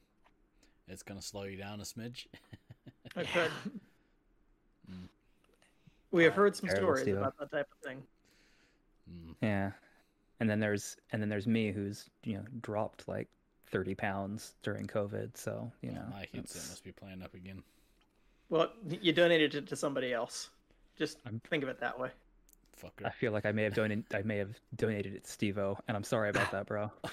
it's 0.88 1.03
gonna 1.03 1.22
slow 1.22 1.43
you 1.43 1.57
down 1.57 1.80
a 1.82 1.84
smidge. 1.84 2.28
I 3.16 3.24
Mm. 4.89 5.07
We 6.12 6.24
have 6.24 6.34
heard 6.34 6.55
some 6.55 6.68
terrible, 6.68 6.88
stories 6.88 7.01
Steve-O. 7.03 7.20
about 7.20 7.38
that 7.38 7.51
type 7.51 7.68
of 7.72 7.88
thing. 7.88 8.01
Mm. 9.12 9.36
Yeah. 9.41 9.72
And 10.39 10.49
then 10.49 10.60
there's 10.60 10.97
and 11.12 11.22
then 11.22 11.30
there's 11.30 11.45
me 11.47 11.72
who's 11.72 12.10
you 12.24 12.36
know 12.36 12.43
dropped 12.62 13.07
like 13.07 13.28
thirty 13.68 13.93
pounds 13.95 14.53
during 14.64 14.88
COVID. 14.88 15.36
So 15.38 15.72
you 15.82 15.91
know. 15.91 16.05
my 16.12 16.20
headset 16.22 16.38
it's- 16.39 16.70
must 16.70 16.84
be 16.84 16.91
playing 16.91 17.22
up 17.22 17.34
again. 17.34 17.62
Well, 18.50 18.70
you 18.88 19.14
donated 19.14 19.56
it 19.56 19.68
to 19.68 19.76
somebody 19.76 20.14
else. 20.14 20.50
Just 20.97 21.20
I'm- 21.26 21.41
think 21.50 21.64
of 21.64 21.70
it 21.70 21.80
that 21.80 22.00
way. 22.00 22.10
Fucker. 22.82 23.06
I 23.06 23.10
feel 23.10 23.34
like 23.34 23.45
I 23.45 23.52
may 23.52 23.64
have 23.64 23.74
donated. 23.74 24.06
I 24.14 24.22
may 24.22 24.38
have 24.38 24.56
donated 24.78 25.14
it 25.14 25.26
to 25.26 25.30
Steve-O, 25.30 25.78
and 25.88 25.97
I'm 25.97 26.04
sorry 26.04 26.30
about 26.30 26.50
that, 26.52 26.66
bro. 26.66 26.89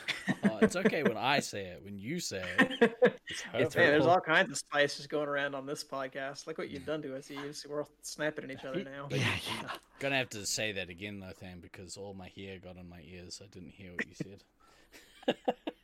oh, 0.45 0.59
it's 0.63 0.77
okay 0.77 1.03
when 1.03 1.17
I 1.17 1.41
say 1.41 1.65
it. 1.65 1.83
When 1.85 1.99
you 1.99 2.21
say 2.21 2.45
it, 2.59 2.97
it's 3.29 3.43
It's 3.53 3.75
Hey, 3.75 3.87
there's 3.87 4.07
all 4.07 4.21
kinds 4.21 4.51
of 4.53 4.59
spices 4.59 5.09
going 5.09 5.29
around 5.29 5.57
on 5.57 5.67
this 5.67 5.83
podcast. 5.83 6.47
Look 6.47 6.59
what 6.59 6.71
you've 6.71 6.87
done 6.87 7.03
to 7.03 7.17
us. 7.17 7.29
You 7.29 7.43
just, 7.43 7.69
we're 7.69 7.81
all 7.81 7.89
snapping 8.03 8.45
at 8.45 8.53
each 8.53 8.65
other 8.65 8.85
now. 8.85 9.09
Yeah, 9.11 9.19
yeah. 9.19 9.71
Gonna 9.99 10.19
have 10.19 10.31
to 10.31 10.47
say 10.47 10.71
that 10.71 10.89
again 10.89 11.19
though, 11.19 11.33
Than, 11.41 11.59
because 11.59 11.97
all 11.97 12.15
my 12.15 12.31
hair 12.37 12.59
got 12.61 12.77
in 12.77 12.89
my 12.89 13.01
ears. 13.05 13.41
I 13.43 13.49
didn't 13.49 13.73
hear 13.73 13.91
what 13.93 14.07
you 14.07 14.15
said. 14.15 15.37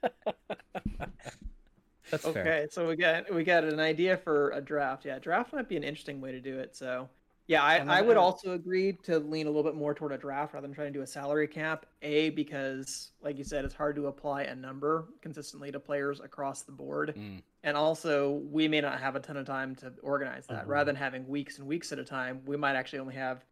That's 2.12 2.26
Okay, 2.26 2.42
fair. 2.42 2.68
so 2.70 2.86
we 2.86 2.94
got 2.94 3.32
we 3.34 3.42
got 3.42 3.64
an 3.64 3.80
idea 3.80 4.18
for 4.18 4.50
a 4.50 4.60
draft. 4.60 5.04
Yeah, 5.06 5.18
draft 5.18 5.52
might 5.54 5.66
be 5.68 5.76
an 5.78 5.82
interesting 5.82 6.20
way 6.20 6.30
to 6.30 6.40
do 6.40 6.58
it. 6.58 6.76
So, 6.76 7.08
yeah, 7.46 7.62
I, 7.64 7.78
I 7.78 8.02
would 8.02 8.18
also 8.18 8.52
agree 8.52 8.92
to 9.04 9.18
lean 9.18 9.46
a 9.46 9.50
little 9.50 9.62
bit 9.62 9.74
more 9.74 9.94
toward 9.94 10.12
a 10.12 10.18
draft 10.18 10.52
rather 10.52 10.66
than 10.66 10.74
trying 10.74 10.92
to 10.92 10.98
do 10.98 11.02
a 11.02 11.06
salary 11.06 11.48
cap. 11.48 11.86
A 12.02 12.28
because, 12.30 13.12
like 13.22 13.38
you 13.38 13.44
said, 13.44 13.64
it's 13.64 13.74
hard 13.74 13.96
to 13.96 14.08
apply 14.08 14.42
a 14.42 14.54
number 14.54 15.08
consistently 15.22 15.72
to 15.72 15.80
players 15.80 16.20
across 16.20 16.62
the 16.62 16.72
board, 16.72 17.14
Mm. 17.16 17.42
and 17.62 17.76
also 17.78 18.32
we 18.50 18.68
may 18.68 18.82
not 18.82 19.00
have 19.00 19.16
a 19.16 19.20
ton 19.20 19.38
of 19.38 19.46
time 19.46 19.74
to 19.76 19.92
organize 20.02 20.46
that. 20.48 20.66
Mhm. 20.66 20.68
Rather 20.68 20.84
than 20.92 20.96
having 20.96 21.26
weeks 21.26 21.58
and 21.58 21.66
weeks 21.66 21.92
at 21.92 21.98
a 21.98 22.04
time, 22.04 22.42
we 22.44 22.58
might 22.58 22.76
actually 22.76 22.98
only 22.98 23.14
have 23.14 23.44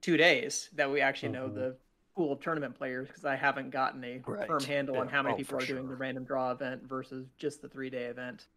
two 0.00 0.16
days 0.16 0.70
that 0.74 0.90
we 0.90 1.00
actually 1.00 1.30
know 1.30 1.48
Mhm. 1.48 1.54
the 1.54 1.76
pool 2.18 2.32
of 2.32 2.40
tournament 2.40 2.74
players 2.74 3.06
because 3.06 3.24
I 3.24 3.36
haven't 3.36 3.70
gotten 3.70 4.02
a 4.02 4.18
firm 4.18 4.34
Right. 4.48 4.62
handle 4.64 4.98
on 4.98 5.06
how 5.08 5.22
many 5.22 5.34
Oh, 5.34 5.36
people 5.36 5.56
for 5.60 5.62
are 5.64 5.66
doing 5.68 5.88
the 5.88 5.94
random 5.94 6.24
draw 6.24 6.50
event 6.50 6.82
versus 6.82 7.28
just 7.38 7.62
the 7.62 7.68
three 7.68 7.90
day 7.90 8.06
event. 8.06 8.48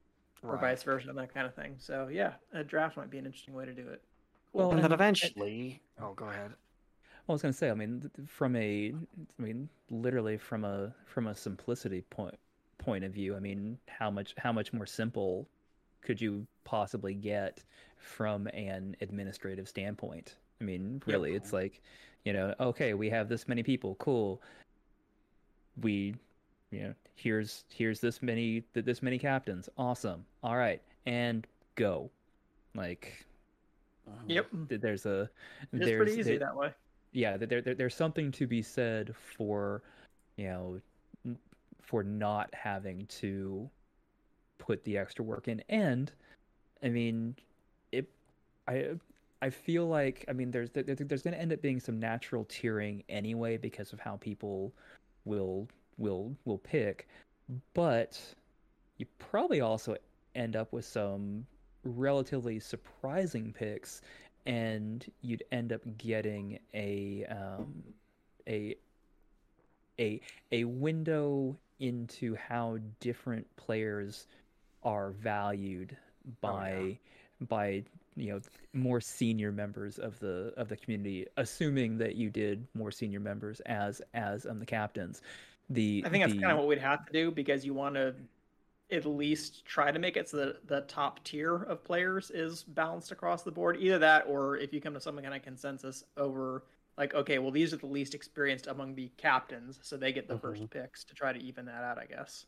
or 0.43 0.57
vice 0.57 0.81
versa, 0.81 1.07
and 1.07 1.15
that 1.19 1.31
kind 1.31 1.45
of 1.45 1.53
thing. 1.53 1.75
So 1.77 2.07
yeah, 2.07 2.33
a 2.51 2.63
draft 2.63 2.97
might 2.97 3.11
be 3.11 3.19
an 3.19 3.27
interesting 3.27 3.53
way 3.53 3.63
to 3.65 3.73
do 3.75 3.87
it. 3.89 4.01
Well, 4.53 4.69
and 4.71 4.79
then 4.79 4.85
and- 4.85 4.93
eventually, 4.95 5.83
oh, 5.99 6.13
go 6.15 6.25
ahead. 6.29 6.49
Well, 7.27 7.29
I 7.29 7.31
was 7.33 7.43
going 7.43 7.51
to 7.53 7.57
say, 7.59 7.69
I 7.69 7.75
mean, 7.75 7.99
th- 8.01 8.11
th- 8.13 8.27
from 8.27 8.55
a, 8.55 8.91
I 9.37 9.41
mean, 9.41 9.69
literally 9.91 10.37
from 10.39 10.65
a 10.65 10.95
from 11.05 11.27
a 11.27 11.35
simplicity 11.35 12.01
point 12.09 12.33
point 12.79 13.03
of 13.03 13.13
view, 13.13 13.35
I 13.35 13.39
mean, 13.39 13.77
how 13.87 14.09
much 14.09 14.33
how 14.39 14.51
much 14.51 14.73
more 14.73 14.87
simple 14.87 15.47
could 16.01 16.19
you 16.19 16.47
possibly 16.63 17.13
get 17.13 17.63
from 17.99 18.47
an 18.47 18.95
administrative 19.01 19.69
standpoint? 19.69 20.37
I 20.59 20.63
mean, 20.63 21.03
really, 21.05 21.35
it's 21.35 21.53
like, 21.53 21.83
you 22.25 22.33
know, 22.33 22.53
okay, 22.59 22.93
we 22.93 23.09
have 23.09 23.27
this 23.29 23.47
many 23.47 23.63
people, 23.63 23.95
cool. 23.95 24.41
We, 25.81 26.15
you 26.71 26.81
know, 26.83 26.93
here's 27.15 27.63
here's 27.73 27.99
this 27.99 28.21
many 28.21 28.61
th- 28.73 28.85
this 28.85 29.01
many 29.01 29.17
captains, 29.17 29.69
awesome. 29.77 30.25
All 30.43 30.57
right, 30.57 30.81
and 31.05 31.45
go, 31.75 32.09
like. 32.75 33.25
Uh-huh. 34.07 34.23
Yep, 34.27 34.47
There's 34.69 35.05
a 35.05 35.29
it's 35.71 35.85
there's 35.85 35.97
pretty 35.97 36.13
easy 36.19 36.23
there- 36.37 36.39
that 36.39 36.55
way. 36.55 36.71
yeah 37.13 37.37
there, 37.37 37.61
there 37.61 37.75
there's 37.75 37.93
something 37.95 38.31
to 38.31 38.47
be 38.47 38.61
said 38.61 39.15
for 39.15 39.83
you 40.37 40.47
know 40.47 40.81
for 41.81 42.03
not 42.03 42.49
having 42.53 43.05
to 43.07 43.69
put 44.57 44.83
the 44.85 44.97
extra 44.97 45.23
work 45.23 45.47
in 45.47 45.61
and 45.69 46.11
i 46.83 46.89
mean 46.89 47.35
it 47.91 48.09
i 48.67 48.87
i 49.41 49.49
feel 49.49 49.87
like 49.87 50.25
i 50.27 50.33
mean 50.33 50.51
there's 50.51 50.69
there, 50.71 50.83
there's 50.83 51.21
going 51.21 51.33
to 51.33 51.39
end 51.41 51.53
up 51.53 51.61
being 51.61 51.79
some 51.79 51.99
natural 51.99 52.45
tiering 52.45 53.03
anyway 53.09 53.57
because 53.57 53.93
of 53.93 53.99
how 53.99 54.15
people 54.17 54.73
will 55.25 55.67
will 55.97 56.35
will 56.45 56.57
pick 56.57 57.07
but 57.73 58.19
you 58.97 59.05
probably 59.19 59.61
also 59.61 59.95
end 60.35 60.55
up 60.55 60.71
with 60.71 60.85
some 60.85 61.45
relatively 61.83 62.59
surprising 62.59 63.53
picks 63.53 64.01
and 64.45 65.11
you'd 65.21 65.43
end 65.51 65.71
up 65.73 65.81
getting 65.97 66.59
a 66.73 67.25
um, 67.25 67.83
a 68.47 68.75
a 69.99 70.19
a 70.51 70.63
window 70.63 71.55
into 71.79 72.35
how 72.35 72.77
different 72.99 73.45
players 73.55 74.27
are 74.83 75.11
valued 75.11 75.95
by 76.41 76.97
by 77.47 77.83
you 78.21 78.31
know 78.31 78.39
more 78.73 79.01
senior 79.01 79.51
members 79.51 79.97
of 79.97 80.19
the 80.19 80.53
of 80.57 80.69
the 80.69 80.77
community 80.77 81.25
assuming 81.37 81.97
that 81.97 82.15
you 82.15 82.29
did 82.29 82.65
more 82.73 82.91
senior 82.91 83.19
members 83.19 83.59
as 83.61 84.01
as 84.13 84.45
um 84.45 84.59
the 84.59 84.65
captains 84.65 85.21
the 85.69 86.03
I 86.05 86.09
think 86.09 86.23
that's 86.23 86.33
the, 86.33 86.41
kind 86.41 86.51
of 86.51 86.57
what 86.57 86.67
we'd 86.67 86.79
have 86.79 87.05
to 87.05 87.13
do 87.13 87.31
because 87.31 87.65
you 87.65 87.73
want 87.73 87.95
to 87.95 88.13
at 88.91 89.05
least 89.05 89.65
try 89.65 89.91
to 89.91 89.99
make 89.99 90.17
it 90.17 90.29
so 90.29 90.37
that 90.37 90.67
the 90.67 90.81
top 90.81 91.23
tier 91.23 91.55
of 91.63 91.83
players 91.83 92.29
is 92.29 92.63
balanced 92.63 93.11
across 93.11 93.43
the 93.43 93.51
board. 93.51 93.77
Either 93.79 93.99
that, 93.99 94.25
or 94.27 94.57
if 94.57 94.73
you 94.73 94.81
come 94.81 94.93
to 94.93 94.99
some 94.99 95.17
kind 95.17 95.33
of 95.33 95.41
consensus 95.41 96.03
over, 96.17 96.65
like, 96.97 97.13
okay, 97.13 97.39
well, 97.39 97.51
these 97.51 97.73
are 97.73 97.77
the 97.77 97.87
least 97.87 98.13
experienced 98.13 98.67
among 98.67 98.95
the 98.95 99.09
captains, 99.17 99.79
so 99.81 99.95
they 99.95 100.11
get 100.11 100.27
the 100.27 100.37
first 100.37 100.69
picks 100.69 101.03
to 101.05 101.13
try 101.13 101.31
to 101.31 101.39
even 101.39 101.65
that 101.65 101.83
out, 101.83 101.97
I 101.97 102.05
guess. 102.05 102.45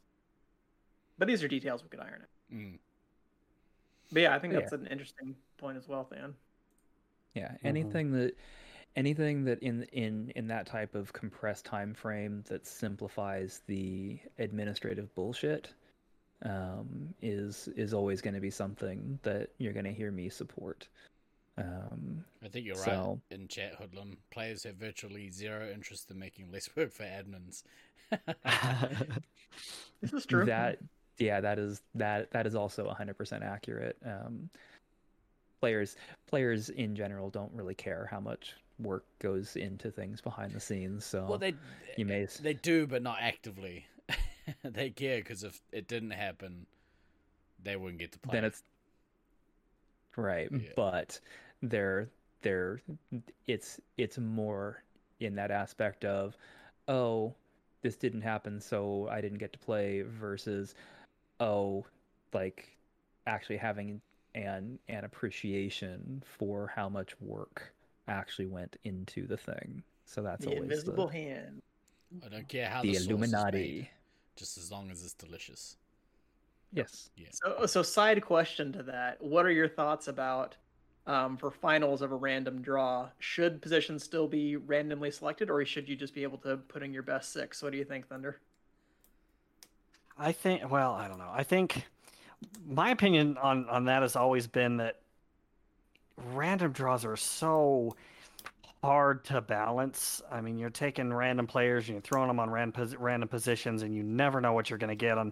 But 1.18 1.28
these 1.28 1.44
are 1.44 1.48
details 1.48 1.82
we 1.82 1.90
could 1.90 2.02
iron 2.02 2.22
out. 2.24 2.56
Mm. 2.58 2.80
But 4.14 4.22
yeah, 4.22 4.36
I 4.36 4.40
think 4.40 4.54
Yeah. 4.54 4.60
that's 4.62 4.72
an 4.74 4.88
interesting 4.88 5.36
point 5.58 5.78
as 5.78 5.88
well, 5.88 6.08
Than. 6.10 6.36
Yeah, 7.34 7.56
anything 7.64 8.12
that 8.12 8.38
anything 8.96 9.44
that 9.46 9.60
in 9.64 9.84
in 9.92 10.32
in 10.36 10.48
that 10.48 10.68
type 10.68 10.94
of 10.94 11.12
compressed 11.14 11.66
time 11.66 11.96
frame 11.96 12.44
that 12.48 12.68
simplifies 12.68 13.62
the 13.66 14.20
administrative 14.38 15.14
bullshit 15.16 15.74
um, 16.44 17.14
is 17.22 17.68
is 17.76 17.94
always 17.94 18.22
going 18.22 18.36
to 18.36 18.40
be 18.40 18.52
something 18.52 19.18
that 19.24 19.50
you're 19.58 19.74
going 19.74 19.86
to 19.86 19.92
hear 19.94 20.12
me 20.12 20.30
support. 20.30 20.88
Um, 21.58 22.24
I 22.44 22.50
think 22.50 22.66
you're 22.68 22.76
So- 22.76 23.20
right 23.32 23.40
in 23.40 23.48
chat, 23.48 23.76
Hoodlum. 23.80 24.18
Players 24.32 24.64
have 24.64 24.76
virtually 24.76 25.30
zero 25.32 25.70
interest 25.72 26.12
in 26.12 26.20
making 26.20 26.52
less 26.52 26.70
work 26.76 26.92
for 26.92 27.04
admins. 27.04 27.64
This 30.02 30.12
is 30.14 30.26
true. 30.26 30.46
That 30.46 30.80
yeah, 31.18 31.40
that 31.42 31.60
is 31.60 31.82
that 31.96 32.32
that 32.32 32.46
is 32.48 32.56
also 32.56 32.86
100% 33.00 33.42
accurate. 33.44 33.98
Um, 34.06 34.50
players 35.60 35.96
players 36.28 36.70
in 36.70 36.96
general 36.96 37.30
don't 37.30 37.52
really 37.54 37.76
care 37.76 38.08
how 38.12 38.20
much 38.20 38.56
work 38.80 39.06
goes 39.20 39.56
into 39.56 39.92
things 39.92 40.20
behind 40.20 40.52
the 40.54 40.60
scenes. 40.60 41.06
So 41.06 41.26
well, 41.30 41.38
they 41.38 41.54
you 41.98 42.06
may 42.06 42.26
they 42.42 42.54
do, 42.54 42.88
but 42.88 43.02
not 43.02 43.18
actively. 43.22 43.86
they 44.64 44.90
care 44.90 45.18
because 45.20 45.44
if 45.44 45.62
it 45.72 45.88
didn't 45.88 46.12
happen, 46.12 46.66
they 47.64 47.76
wouldn't 47.76 48.00
get 48.00 48.12
to 48.14 48.20
play. 48.20 48.34
then 48.34 48.46
it's 48.46 48.64
right 50.16 50.50
Yeah. 50.52 50.70
but 50.76 51.20
they're 51.62 52.10
they're 52.42 52.82
it's 53.48 53.80
it's 53.98 54.18
more 54.18 54.84
in 55.20 55.36
that 55.36 55.50
aspect 55.50 56.06
of 56.06 56.38
oh 56.88 57.34
this 57.82 57.96
didn't 57.96 58.22
happen 58.22 58.60
so 58.60 59.08
i 59.10 59.22
didn't 59.22 59.38
get 59.40 59.54
to 59.54 59.60
play 59.60 60.02
versus 60.02 60.76
oh 61.40 61.86
like 62.34 62.78
actually 63.28 63.58
having 63.58 64.02
an 64.36 64.80
an 64.88 65.04
appreciation 65.04 66.24
for 66.26 66.72
how 66.76 66.90
much 66.90 67.20
work 67.22 67.74
actually 68.08 68.48
went 68.48 68.76
into 68.84 69.28
the 69.28 69.38
thing 69.38 69.84
so 70.06 70.22
that's 70.22 70.46
the 70.46 70.52
always 70.52 70.64
invisible 70.64 71.08
the, 71.08 71.14
hand. 71.14 71.62
I 72.24 72.30
don't 72.30 72.48
care 72.48 72.70
how 72.70 72.82
the 72.82 72.90
the, 72.90 72.94
sauce 72.94 73.02
is 73.04 73.08
illuminati 73.08 73.58
made, 73.58 73.90
just 74.36 74.58
as 74.58 74.72
long 74.72 74.92
as 74.92 75.04
it's 75.04 75.14
delicious. 75.14 75.78
yes 76.74 77.10
So, 77.32 77.66
so 77.66 77.82
side 77.82 78.22
question 78.22 78.72
to 78.74 78.84
that: 78.84 79.22
What 79.22 79.46
are 79.46 79.52
your 79.52 79.68
thoughts 79.68 80.08
about 80.08 80.56
um, 81.08 81.38
for 81.38 81.52
finals 81.52 82.02
of 82.02 82.12
a 82.12 82.16
random 82.16 82.62
draw? 82.62 83.10
Should 83.20 83.62
positions 83.62 84.04
still 84.04 84.28
be 84.28 84.56
randomly 84.58 85.12
selected, 85.12 85.50
or 85.50 85.64
should 85.66 85.88
you 85.90 85.96
just 85.96 86.14
be 86.14 86.24
able 86.24 86.38
to 86.40 86.58
put 86.58 86.84
in 86.84 86.94
your 86.94 87.04
best 87.04 87.34
six? 87.34 87.64
What 87.64 87.72
do 87.72 87.78
you 87.78 87.86
think, 87.86 88.08
Thunder? 88.08 88.40
I 90.18 90.32
think. 90.32 90.70
Well, 90.70 90.94
I 90.94 91.08
don't 91.08 91.18
know. 91.18 91.32
I 91.34 91.44
think 91.44 91.86
my 92.68 92.92
opinion 92.92 93.38
on 93.38 93.68
on 93.70 93.86
that 93.86 94.02
has 94.02 94.16
always 94.16 94.48
been 94.48 94.78
that 94.78 95.00
random 96.34 96.72
draws 96.72 97.06
are 97.06 97.16
so 97.18 97.96
hard 98.84 99.24
to 99.26 99.42
balance. 99.42 100.22
I 100.32 100.42
mean, 100.42 100.58
you're 100.58 100.70
taking 100.70 101.14
random 101.14 101.48
players 101.48 101.88
and 101.88 101.96
you're 101.96 102.02
throwing 102.02 102.28
them 102.28 102.40
on 102.40 102.50
random 102.50 102.96
random 103.00 103.30
positions, 103.30 103.82
and 103.84 103.96
you 103.96 104.04
never 104.04 104.42
know 104.42 104.54
what 104.54 104.70
you're 104.70 104.80
going 104.80 104.90
to 104.90 104.96
get. 104.96 105.18
And 105.18 105.32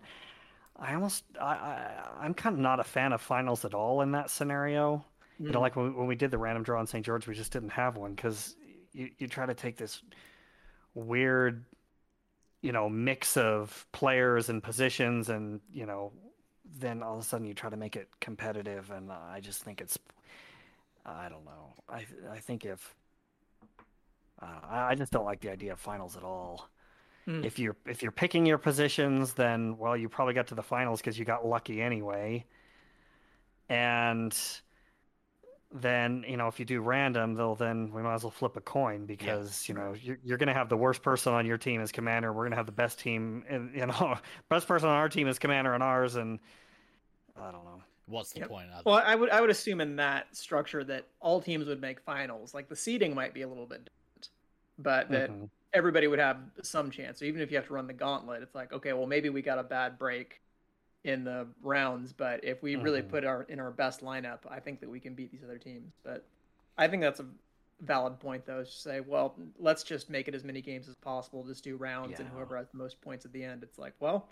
I 0.77 0.93
almost, 0.95 1.25
I, 1.39 1.45
I, 1.53 1.91
I'm 2.21 2.33
kind 2.33 2.55
of 2.55 2.59
not 2.59 2.79
a 2.79 2.83
fan 2.83 3.13
of 3.13 3.21
finals 3.21 3.65
at 3.65 3.73
all 3.73 4.01
in 4.01 4.11
that 4.13 4.29
scenario. 4.29 5.03
You 5.39 5.51
know, 5.51 5.59
Mm. 5.59 5.61
like 5.61 5.75
when 5.75 5.85
we, 5.87 5.91
when 5.91 6.07
we 6.07 6.15
did 6.15 6.31
the 6.31 6.37
random 6.37 6.63
draw 6.63 6.79
in 6.79 6.87
St. 6.87 7.05
George, 7.05 7.27
we 7.27 7.33
just 7.35 7.51
didn't 7.51 7.69
have 7.69 7.97
one 7.97 8.13
because 8.13 8.55
you 8.93 9.09
you 9.17 9.27
try 9.27 9.45
to 9.45 9.53
take 9.53 9.75
this 9.75 10.01
weird, 10.93 11.63
you 12.61 12.71
know, 12.71 12.89
mix 12.89 13.37
of 13.37 13.85
players 13.91 14.49
and 14.49 14.61
positions, 14.61 15.29
and 15.29 15.61
you 15.73 15.85
know, 15.85 16.11
then 16.79 17.01
all 17.03 17.15
of 17.15 17.21
a 17.21 17.23
sudden 17.23 17.45
you 17.45 17.53
try 17.53 17.69
to 17.69 17.77
make 17.77 17.95
it 17.95 18.07
competitive, 18.19 18.91
and 18.91 19.11
I 19.11 19.39
just 19.41 19.63
think 19.63 19.81
it's, 19.81 19.97
I 21.05 21.29
don't 21.29 21.45
know, 21.45 21.73
I 21.89 22.05
I 22.31 22.39
think 22.39 22.65
if, 22.65 22.95
uh, 24.41 24.45
I 24.69 24.91
I 24.91 24.95
just 24.95 25.11
don't 25.11 25.25
like 25.25 25.41
the 25.41 25.51
idea 25.51 25.73
of 25.73 25.79
finals 25.79 26.15
at 26.15 26.23
all. 26.23 26.69
Hmm. 27.25 27.43
If 27.43 27.59
you're 27.59 27.75
if 27.85 28.01
you're 28.01 28.11
picking 28.11 28.45
your 28.45 28.57
positions, 28.57 29.33
then 29.33 29.77
well, 29.77 29.95
you 29.97 30.09
probably 30.09 30.33
got 30.33 30.47
to 30.47 30.55
the 30.55 30.63
finals 30.63 31.01
because 31.01 31.17
you 31.19 31.25
got 31.25 31.45
lucky 31.45 31.81
anyway, 31.81 32.45
and 33.69 34.37
then 35.73 36.25
you 36.27 36.35
know 36.37 36.47
if 36.47 36.59
you 36.59 36.65
do 36.65 36.81
random 36.81 37.33
they'll 37.33 37.55
then 37.55 37.91
we 37.93 38.01
might 38.01 38.15
as 38.15 38.23
well 38.23 38.31
flip 38.31 38.57
a 38.57 38.61
coin 38.61 39.05
because 39.05 39.67
you 39.69 39.73
know 39.75 39.93
you're, 40.01 40.17
you're 40.23 40.37
going 40.37 40.47
to 40.47 40.53
have 40.53 40.67
the 40.67 40.75
worst 40.75 41.01
person 41.01 41.33
on 41.33 41.45
your 41.45 41.57
team 41.57 41.79
as 41.79 41.91
commander 41.91 42.33
we're 42.33 42.43
going 42.43 42.51
to 42.51 42.57
have 42.57 42.65
the 42.65 42.71
best 42.73 42.99
team 42.99 43.43
and 43.47 43.73
you 43.73 43.85
know 43.85 44.17
best 44.49 44.67
person 44.67 44.89
on 44.89 44.95
our 44.95 45.07
team 45.07 45.27
is 45.27 45.39
commander 45.39 45.73
on 45.73 45.81
ours 45.81 46.15
and 46.15 46.39
i 47.37 47.51
don't 47.51 47.63
know 47.63 47.81
What's 48.07 48.33
the 48.33 48.41
Yep. 48.41 48.49
point? 48.49 48.67
Other- 48.73 48.81
Well, 48.87 49.01
I 49.05 49.15
would 49.15 49.29
I 49.29 49.39
would 49.39 49.51
assume 49.51 49.79
in 49.79 49.95
that 49.95 50.35
structure 50.35 50.83
that 50.83 51.07
all 51.21 51.39
teams 51.39 51.67
would 51.67 51.79
make 51.79 52.01
finals. 52.01 52.53
Like 52.53 52.67
the 52.67 52.75
seeding 52.75 53.15
might 53.15 53.33
be 53.33 53.43
a 53.43 53.47
little 53.47 53.67
bit 53.67 53.85
different, 53.85 54.29
but 54.77 55.09
that 55.11 55.29
Mhm. 55.29 55.49
everybody 55.71 56.07
would 56.07 56.19
have 56.19 56.39
some 56.61 56.91
chance. 56.91 57.19
So 57.19 57.25
even 57.25 57.39
if 57.41 57.51
you 57.51 57.55
have 57.57 57.67
to 57.67 57.73
run 57.73 57.87
the 57.87 57.93
gauntlet, 57.93 58.41
it's 58.41 58.53
like 58.55 58.73
okay, 58.73 58.91
well 58.91 59.05
maybe 59.05 59.29
we 59.29 59.41
got 59.41 59.59
a 59.59 59.63
bad 59.63 59.97
break 59.97 60.41
in 61.03 61.23
the 61.23 61.47
rounds, 61.61 62.13
but 62.13 62.43
if 62.43 62.61
we 62.61 62.75
really 62.75 63.01
Mhm. 63.01 63.09
put 63.09 63.25
our 63.25 63.43
in 63.43 63.59
our 63.59 63.71
best 63.71 64.01
lineup, 64.01 64.39
I 64.49 64.59
think 64.59 64.79
that 64.81 64.89
we 64.89 64.99
can 64.99 65.15
beat 65.15 65.31
these 65.31 65.43
other 65.43 65.57
teams. 65.57 65.93
But 66.03 66.27
I 66.77 66.87
think 66.87 67.01
that's 67.01 67.19
a 67.19 67.25
valid 67.79 68.19
point 68.19 68.45
though, 68.45 68.59
is 68.59 68.69
to 68.69 68.79
say, 68.79 68.99
well, 68.99 69.35
let's 69.57 69.83
just 69.83 70.09
make 70.09 70.27
it 70.27 70.35
as 70.35 70.43
many 70.43 70.61
games 70.61 70.87
as 70.87 70.95
possible, 70.95 71.43
just 71.43 71.63
do 71.63 71.75
rounds 71.75 72.19
and 72.19 72.29
whoever 72.29 72.55
has 72.57 72.69
the 72.69 72.77
most 72.77 73.01
points 73.01 73.25
at 73.25 73.33
the 73.33 73.43
end. 73.43 73.63
It's 73.63 73.79
like, 73.79 73.93
well, 73.99 74.29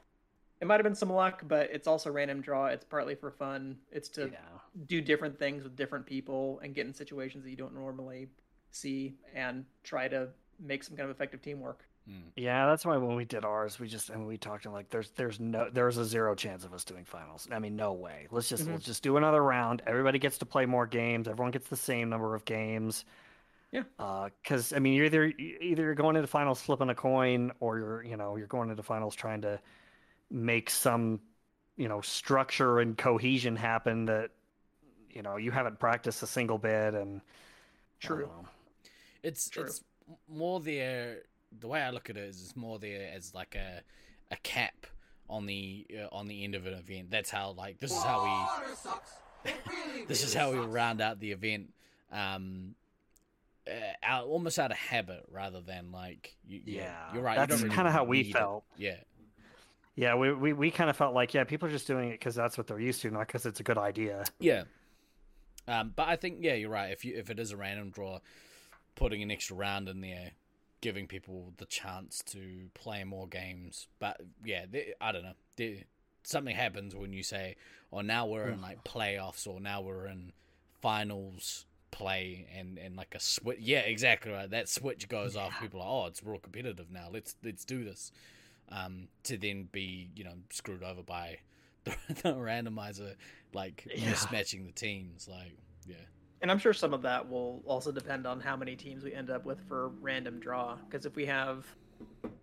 it 0.61 0.67
might 0.67 0.75
have 0.75 0.83
been 0.83 0.93
some 0.95 1.09
luck, 1.11 1.41
but 1.47 1.71
it's 1.71 1.87
also 1.87 2.11
random 2.11 2.41
draw. 2.41 2.67
It's 2.67 2.85
partly 2.85 3.15
for 3.15 3.31
fun. 3.31 3.79
It's 3.91 4.09
to 4.09 4.29
yeah 4.29 4.39
do 4.85 5.01
different 5.01 5.39
things 5.39 5.63
with 5.63 5.75
different 5.75 6.05
people 6.05 6.59
and 6.59 6.75
get 6.75 6.85
in 6.85 6.93
situations 6.93 7.43
that 7.43 7.49
you 7.49 7.55
don't 7.55 7.73
normally 7.73 8.29
see 8.69 9.17
and 9.33 9.65
try 9.83 10.07
to 10.07 10.29
make 10.59 10.83
some 10.83 10.95
kind 10.95 11.09
of 11.09 11.15
effective 11.15 11.41
teamwork. 11.41 11.88
Mm. 12.09 12.31
Yeah, 12.35 12.65
that's 12.65 12.85
why 12.85 12.97
when 12.97 13.15
we 13.15 13.25
did 13.25 13.45
ours, 13.45 13.79
we 13.79 13.87
just 13.87 14.09
and 14.09 14.25
we 14.25 14.37
talked 14.37 14.63
to 14.63 14.71
like 14.71 14.89
there's 14.89 15.11
there's 15.11 15.39
no 15.39 15.69
there's 15.69 15.97
a 15.97 16.05
zero 16.05 16.33
chance 16.35 16.63
of 16.65 16.73
us 16.73 16.83
doing 16.83 17.05
finals. 17.05 17.47
I 17.51 17.59
mean, 17.59 17.75
no 17.75 17.93
way. 17.93 18.27
Let's 18.31 18.49
just 18.49 18.65
Mhm. 18.67 18.73
let's 18.73 18.85
just 18.85 19.03
do 19.03 19.17
another 19.17 19.43
round. 19.43 19.83
Everybody 19.85 20.17
gets 20.19 20.39
to 20.39 20.45
play 20.45 20.65
more 20.65 20.87
games. 20.87 21.27
Everyone 21.27 21.51
gets 21.51 21.67
the 21.69 21.75
same 21.75 22.09
number 22.09 22.33
of 22.35 22.45
games. 22.45 23.05
Yeah. 23.71 23.83
Because 23.97 24.73
I 24.73 24.79
mean, 24.79 24.93
you're 24.93 25.05
either 25.05 25.25
either 25.25 25.83
you're 25.83 25.95
going 25.95 26.15
into 26.15 26.27
finals 26.27 26.61
flipping 26.61 26.89
a 26.89 26.95
coin, 26.95 27.51
or 27.59 27.77
you're 27.77 28.03
you 28.03 28.17
know 28.17 28.35
you're 28.37 28.47
going 28.47 28.69
into 28.71 28.81
finals 28.83 29.15
trying 29.15 29.41
to 29.41 29.59
make 30.31 30.69
some 30.69 31.21
you 31.77 31.87
know 31.87 32.01
structure 32.01 32.79
and 32.79 32.97
cohesion 32.97 33.55
happen 33.55 34.05
that 34.05 34.31
you 35.11 35.21
know 35.21 35.37
you 35.37 35.51
haven't 35.51 35.79
practiced 35.79 36.23
a 36.23 36.27
single 36.27 36.57
bit 36.57 36.95
and 36.95 37.21
True. 37.99 38.29
It's 39.23 39.49
True. 39.49 39.63
it's 39.65 39.83
more 40.27 40.59
there. 40.59 41.23
The 41.57 41.67
way 41.67 41.81
I 41.81 41.89
look 41.89 42.09
at 42.09 42.17
it 42.17 42.23
is, 42.23 42.41
it's 42.41 42.55
more 42.55 42.77
there 42.79 43.09
as 43.13 43.33
like 43.33 43.55
a 43.55 43.81
a 44.31 44.35
cap 44.37 44.85
on 45.29 45.45
the 45.45 45.85
uh, 46.03 46.07
on 46.15 46.27
the 46.27 46.43
end 46.43 46.55
of 46.55 46.65
an 46.67 46.73
event. 46.73 47.09
That's 47.11 47.29
how 47.29 47.51
like 47.51 47.79
this 47.79 47.91
is 47.91 48.03
how 48.03 48.23
we 49.45 49.51
this 50.07 50.23
is 50.23 50.33
how 50.33 50.51
we 50.51 50.59
round 50.59 51.01
out 51.01 51.19
the 51.19 51.31
event. 51.31 51.73
Um, 52.11 52.75
uh, 53.67 53.71
out 54.01 54.25
almost 54.25 54.57
out 54.57 54.71
of 54.71 54.77
habit 54.77 55.23
rather 55.31 55.61
than 55.61 55.91
like 55.91 56.35
you, 56.47 56.61
you- 56.65 56.75
Yeah, 56.77 56.95
you're 57.13 57.21
right. 57.21 57.37
you 57.39 57.45
that's 57.45 57.61
really 57.61 57.75
kinda 57.75 57.91
how 57.91 58.03
we 58.03 58.23
need 58.23 58.29
it. 58.29 58.33
felt. 58.33 58.63
Yeah, 58.77 58.95
Yeah, 59.95 60.15
we 60.15 60.33
we, 60.33 60.53
we 60.53 60.71
kind 60.71 60.89
of 60.89 60.95
felt 60.97 61.13
like 61.13 61.33
yeah, 61.35 61.43
people 61.43 61.67
are 61.67 61.71
just 61.71 61.85
doing 61.85 62.09
it 62.09 62.13
because 62.13 62.33
that's 62.35 62.57
what 62.57 62.65
they're 62.67 62.79
used 62.79 63.01
to, 63.01 63.11
not 63.11 63.27
because 63.27 63.45
it's 63.45 63.59
a 63.59 63.63
good 63.63 63.77
idea. 63.77 64.23
yeah. 64.39 64.63
Um, 65.67 65.93
but 65.95 66.07
I 66.07 66.15
think 66.15 66.37
yeah, 66.41 66.55
you're 66.55 66.69
right. 66.71 66.91
If 66.91 67.05
you 67.05 67.15
if 67.15 67.29
it 67.29 67.37
is 67.37 67.51
a 67.51 67.57
random 67.57 67.91
draw, 67.91 68.19
putting 68.95 69.21
an 69.21 69.29
extra 69.29 69.55
round 69.55 69.87
in 69.87 70.01
there, 70.01 70.31
giving 70.81 71.07
people 71.07 71.53
the 71.57 71.65
chance 71.65 72.19
to 72.27 72.69
play 72.73 73.03
more 73.03 73.27
games. 73.27 73.87
But 73.99 74.21
yeah, 74.43 74.65
there- 74.69 74.93
I 75.01 75.11
don't 75.11 75.23
know. 75.23 75.33
There, 75.55 75.75
something 76.23 76.55
happens 76.55 76.95
when 76.95 77.13
you 77.13 77.23
say, 77.23 77.55
"Oh, 77.91 78.01
now 78.01 78.25
we're 78.27 78.49
in 78.49 78.61
like 78.61 78.83
playoffs," 78.83 79.47
or 79.47 79.59
"Now 79.59 79.81
we're 79.81 80.07
in 80.07 80.31
finals 80.81 81.65
play," 81.91 82.47
and 82.55 82.77
and 82.77 82.95
like 82.95 83.15
a 83.15 83.19
switch. 83.19 83.59
Yeah, 83.59 83.79
exactly 83.79 84.31
right. 84.31 84.49
That 84.49 84.69
switch 84.69 85.07
goes 85.09 85.35
off. 85.35 85.59
People 85.61 85.81
are, 85.81 86.03
"Oh, 86.03 86.07
it's 86.07 86.23
real 86.23 86.39
competitive 86.39 86.91
now. 86.91 87.09
Let's 87.11 87.35
let's 87.43 87.65
do 87.65 87.83
this." 87.83 88.11
Um, 88.71 89.07
to 89.23 89.35
then 89.37 89.67
be 89.71 90.09
you 90.15 90.23
know 90.23 90.33
screwed 90.51 90.83
over 90.83 91.01
by 91.03 91.39
the, 91.85 91.91
the 92.21 92.33
randomizer, 92.35 93.15
like 93.53 93.87
Yeah. 93.95 94.11
mismatching 94.11 94.65
the 94.67 94.71
teams. 94.71 95.27
Like, 95.27 95.57
yeah. 95.87 95.95
And 96.41 96.49
I'm 96.49 96.57
sure 96.57 96.73
some 96.73 96.93
of 96.93 97.01
that 97.01 97.27
will 97.27 97.61
also 97.65 97.91
depend 97.91 98.25
on 98.25 98.39
how 98.39 98.55
many 98.55 98.75
teams 98.75 99.03
we 99.03 99.13
end 99.13 99.29
up 99.29 99.45
with 99.45 99.59
for 99.67 99.89
random 99.99 100.39
draw. 100.39 100.77
Because 100.89 101.05
if 101.05 101.15
we 101.15 101.25
have, 101.25 101.65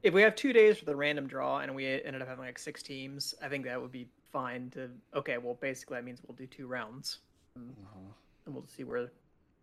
if 0.03 0.13
we 0.13 0.21
have 0.23 0.35
two 0.35 0.53
days 0.53 0.79
for 0.79 0.85
the 0.85 0.95
random 0.95 1.27
draw 1.27 1.61
and 1.61 1.75
we 1.75 1.87
ended 1.87 2.21
up 2.21 2.29
having 2.29 2.45
like 2.45 2.59
six 2.59 2.83
teams, 2.83 3.35
I 3.43 3.49
think 3.49 3.65
that 3.65 3.81
would 3.81 3.93
be 3.93 4.09
fine. 4.33 4.71
To 4.71 4.91
okay, 5.15 5.39
well, 5.39 5.59
basically 5.61 5.97
that 5.97 6.05
means 6.05 6.21
we'll 6.27 6.37
do 6.37 6.47
two 6.47 6.67
rounds, 6.67 7.21
uh-huh. 7.57 7.99
and 8.45 8.55
we'll 8.55 8.67
see 8.67 8.85
where 8.85 9.11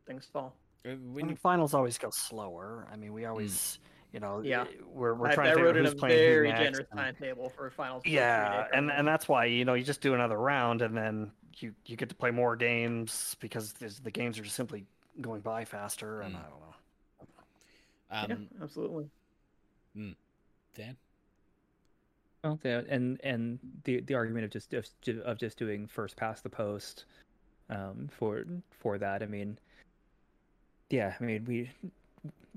things 0.08 0.26
fall. 0.26 0.56
Uh, 0.86 0.90
When 0.90 1.14
When 1.14 1.30
you 1.30 1.36
finals 1.36 1.76
always 1.76 1.98
go 2.00 2.10
slower. 2.10 2.88
I 2.92 2.96
mean, 2.96 3.14
we 3.14 3.24
hmm. 3.24 3.30
always, 3.30 3.78
you 4.12 4.20
know, 4.20 4.42
Yeah. 4.44 4.64
Eh, 4.64 4.66
we're 4.92 5.14
we're 5.14 5.28
I, 5.28 5.36
trying 5.36 5.48
I 5.48 5.50
to 5.52 5.56
figure 5.58 5.66
wrote 5.66 5.76
out 5.76 5.80
in 5.80 5.86
who's 5.86 5.94
a 5.94 5.98
playing 5.98 6.18
who 6.18 6.26
very 6.26 6.48
next, 6.50 6.62
generous 6.62 6.88
and- 6.90 7.00
timetable 7.00 7.50
for 7.50 7.70
finals. 7.70 8.02
Yeah, 8.06 8.66
and 8.74 8.92
and 8.92 9.08
that's 9.08 9.28
why 9.28 9.46
you 9.46 9.64
know 9.64 9.76
you 9.76 9.84
just 9.84 10.02
do 10.02 10.16
another 10.16 10.38
round, 10.40 10.82
and 10.82 10.98
then 10.98 11.32
you 11.62 11.74
you 11.86 11.96
get 11.98 12.10
to 12.10 12.16
play 12.16 12.32
more 12.32 12.56
games 12.56 13.36
because 13.40 13.74
the 13.74 14.12
games 14.12 14.40
are 14.40 14.44
just 14.44 14.56
simply 14.56 14.86
going 15.22 15.42
by 15.42 15.66
faster, 15.66 16.22
and 16.22 16.36
Mm. 16.36 16.40
I 16.40 16.50
don't 16.50 18.30
know. 18.30 18.36
um, 18.36 18.50
yeah, 18.58 18.64
absolutely. 18.64 19.10
Dan, 20.76 20.98
Well, 22.44 22.60
yeah, 22.64 22.82
and 22.90 23.20
and 23.24 23.60
the 23.84 24.02
the 24.02 24.16
argument 24.16 24.46
of 24.46 24.52
just 24.52 24.74
of, 24.74 24.88
of 25.24 25.38
just 25.38 25.58
doing 25.58 25.88
first 25.88 26.16
past 26.18 26.44
the 26.44 26.50
post 26.50 27.06
um, 27.70 28.10
for 28.12 28.46
for 28.72 28.98
that. 28.98 29.22
I 29.22 29.28
mean, 29.28 29.60
yeah, 30.90 31.14
I 31.20 31.24
mean 31.24 31.46
we 31.46 31.70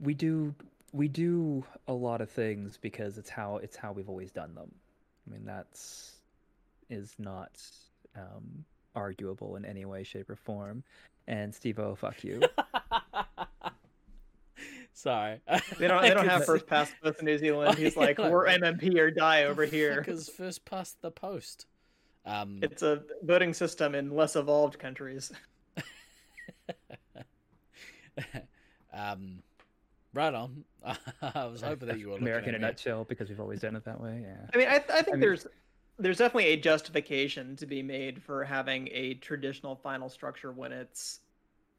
we 0.01 0.15
do 0.15 0.55
we 0.93 1.09
do 1.09 1.65
a 1.89 1.93
lot 1.93 2.21
of 2.21 2.31
things 2.31 2.79
because 2.79 3.19
it's 3.19 3.29
how 3.31 3.57
it's 3.59 3.77
how 3.77 3.93
we've 3.93 4.09
always 4.09 4.33
done 4.33 4.55
them. 4.55 4.75
I 5.27 5.33
mean 5.33 5.45
that's 5.45 6.15
is 6.89 7.15
not 7.19 7.61
um, 8.17 8.65
arguable 9.07 9.57
in 9.57 9.65
any 9.65 9.85
way, 9.85 10.03
shape, 10.03 10.29
or 10.31 10.37
form. 10.37 10.83
And 11.29 11.55
Steve 11.55 11.79
O, 11.79 11.95
fuck 11.95 12.25
you. 12.25 12.41
sorry. 14.93 15.41
They 15.79 15.89
don't. 15.89 16.03
They 16.03 16.11
don't 16.11 16.27
have 16.27 16.41
Because- 16.41 16.47
first 16.47 16.67
pass 16.67 16.91
with 17.03 17.23
New 17.23 17.39
Zealand. 17.39 17.79
He's 17.83 17.97
like, 17.97 18.19
we're 18.19 18.47
MMP 18.47 18.97
or 18.99 19.11
die 19.11 19.45
over 19.45 19.65
here. 19.65 19.97
Because 19.99 20.29
first 20.29 20.65
past 20.65 21.01
the 21.03 21.11
post. 21.11 21.67
Um, 22.25 22.59
It's 22.63 22.83
a 22.83 23.03
voting 23.23 23.55
system 23.55 23.95
in 23.95 24.11
less 24.11 24.35
evolved 24.35 24.79
countries. 24.81 25.31
um, 28.93 29.43
right 30.15 30.35
on. 30.35 30.65
I 31.23 31.47
was 31.47 31.63
hoping 31.63 31.89
that 31.89 31.99
you 31.99 32.07
were 32.07 32.13
looking 32.15 32.27
American 32.27 32.51
at 32.51 32.55
in 32.57 32.65
a 32.65 32.67
nutshell 32.69 33.05
because 33.05 33.29
we've 33.29 33.41
always 33.41 33.61
done 33.61 33.77
it 33.77 33.85
that 33.85 34.01
way. 34.01 34.23
Yeah. 34.25 34.47
I 34.55 34.57
mean, 34.57 34.69
I, 34.69 34.77
I 34.77 35.03
think 35.03 35.13
mean- 35.13 35.21
there's 35.21 35.47
there's 35.99 36.19
definitely 36.19 36.49
a 36.49 36.57
justification 36.57 37.57
to 37.57 37.67
be 37.67 37.83
made 37.83 38.23
for 38.23 38.45
having 38.45 38.89
a 38.93 39.15
traditional 39.15 39.77
final 39.77 40.09
structure 40.09 40.53
when 40.53 40.73
it's 40.73 41.21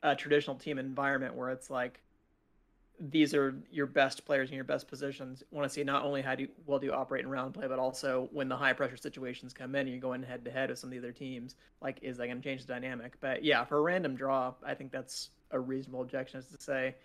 a 0.04 0.16
traditional 0.16 0.56
team 0.56 0.80
environment 0.80 1.36
where 1.36 1.50
it's 1.50 1.70
like 1.70 2.02
these 3.00 3.36
are 3.36 3.56
your 3.72 3.86
best 3.86 4.26
players 4.26 4.50
in 4.50 4.56
your 4.56 4.64
best 4.64 4.88
positions. 4.88 5.44
Want 5.52 5.68
to 5.68 5.74
see 5.74 5.84
not 5.84 6.04
only 6.04 6.22
how 6.24 6.34
do 6.34 6.44
you, 6.44 6.50
well 6.66 6.80
do 6.80 6.88
you 6.88 6.94
operate 6.94 7.24
in 7.24 7.30
round 7.30 7.54
play, 7.54 7.68
but 7.68 7.78
also 7.78 8.28
when 8.32 8.50
the 8.50 8.58
high 8.58 8.74
pressure 8.74 8.98
situations 8.98 9.54
come 9.54 9.76
in, 9.76 9.82
and 9.82 9.90
you're 9.90 10.00
going 10.00 10.24
head 10.24 10.44
to 10.46 10.52
head 10.52 10.70
with 10.70 10.80
some 10.80 10.90
of 10.90 10.92
the 10.94 10.98
other 10.98 11.12
teams. 11.12 11.56
Like, 11.80 12.00
is 12.02 12.18
that 12.18 12.26
going 12.26 12.42
to 12.42 12.44
change 12.44 12.66
the 12.66 12.74
dynamic? 12.74 13.18
But 13.20 13.44
yeah, 13.44 13.64
for 13.66 13.78
a 13.78 13.82
random 13.82 14.16
draw, 14.16 14.54
I 14.66 14.74
think 14.74 14.92
that's 14.92 15.30
a 15.52 15.60
reasonable 15.60 16.02
objection 16.02 16.40
is 16.40 16.48
to 16.48 16.60
say 16.60 16.96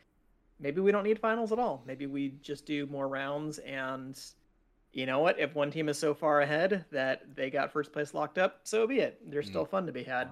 maybe 0.59 0.81
we 0.81 0.93
don't 0.93 1.05
need 1.05 1.19
finals 1.19 1.53
at 1.53 1.59
all. 1.59 1.83
Maybe 1.87 2.07
we 2.07 2.35
just 2.43 2.65
do 2.65 2.87
more 2.87 3.09
rounds 3.09 3.59
and 3.59 4.19
you 4.93 5.07
know 5.07 5.21
what? 5.21 5.39
If 5.39 5.55
one 5.55 5.71
team 5.71 5.89
is 5.89 5.99
so 5.99 6.15
far 6.15 6.41
ahead 6.43 6.85
that 6.93 7.35
they 7.35 7.51
got 7.51 7.73
first 7.73 7.93
place 7.93 8.15
locked 8.15 8.39
up, 8.39 8.61
so 8.65 8.87
be 8.87 9.01
it. 9.01 9.19
There's 9.31 9.47
Mm. 9.47 9.51
still 9.51 9.65
fun 9.65 9.87
to 9.87 9.93
be 9.93 10.03
had. 10.03 10.29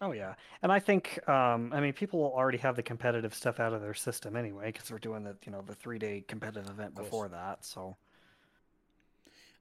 Oh 0.00 0.12
yeah, 0.12 0.34
and 0.62 0.70
I 0.70 0.78
think 0.78 1.18
um, 1.28 1.72
I 1.72 1.80
mean 1.80 1.92
people 1.92 2.20
will 2.20 2.32
already 2.32 2.58
have 2.58 2.76
the 2.76 2.82
competitive 2.84 3.34
stuff 3.34 3.58
out 3.58 3.72
of 3.72 3.80
their 3.80 3.94
system 3.94 4.36
anyway 4.36 4.66
because 4.72 4.90
we're 4.92 4.98
doing 4.98 5.24
the 5.24 5.36
you 5.44 5.50
know 5.50 5.62
the 5.62 5.74
three 5.74 5.98
day 5.98 6.22
competitive 6.28 6.70
event 6.70 6.94
before 6.94 7.28
that. 7.28 7.64
So 7.64 7.96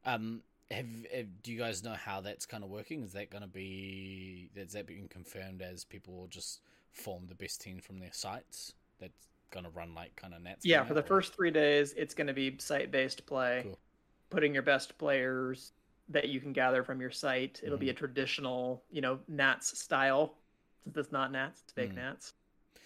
Um, 0.05 0.41
have, 0.71 0.85
have 1.13 1.41
do 1.43 1.51
you 1.51 1.57
guys 1.57 1.83
know 1.83 1.93
how 1.93 2.21
that's 2.21 2.45
kind 2.45 2.63
of 2.63 2.69
working? 2.69 3.03
Is 3.03 3.13
that 3.13 3.29
going 3.29 3.41
to 3.41 3.47
be 3.47 4.49
is 4.55 4.73
that 4.73 4.85
being 4.85 5.07
confirmed 5.07 5.61
as 5.61 5.83
people 5.83 6.13
will 6.13 6.27
just 6.27 6.61
form 6.91 7.25
the 7.27 7.35
best 7.35 7.61
team 7.61 7.79
from 7.79 7.99
their 7.99 8.13
sites? 8.13 8.73
That's 8.99 9.27
going 9.51 9.63
to 9.65 9.71
run 9.71 9.95
like 9.95 10.15
kind 10.15 10.33
of 10.33 10.41
Nats. 10.43 10.65
Yeah, 10.65 10.83
for 10.83 10.93
the 10.93 10.99
or- 11.01 11.07
first 11.07 11.33
three 11.35 11.51
days, 11.51 11.93
it's 11.93 12.13
going 12.13 12.27
to 12.27 12.33
be 12.33 12.55
site 12.59 12.91
based 12.91 13.25
play, 13.25 13.61
Cool. 13.63 13.79
Putting 14.29 14.53
your 14.53 14.63
best 14.63 14.97
players 14.97 15.73
that 16.09 16.29
you 16.29 16.39
can 16.39 16.53
gather 16.53 16.83
from 16.83 17.01
your 17.01 17.11
site. 17.11 17.61
It'll 17.63 17.77
Mm-hmm. 17.77 17.87
be 17.87 17.89
a 17.89 17.93
traditional, 17.93 18.83
you 18.91 19.01
know, 19.01 19.19
Nats 19.27 19.77
style. 19.79 20.35
Since 20.83 20.97
it's 20.97 21.11
not 21.11 21.31
Nats, 21.31 21.61
it's 21.63 21.73
fake 21.73 21.95
Mm. 21.95 21.97
Nats. 21.97 22.33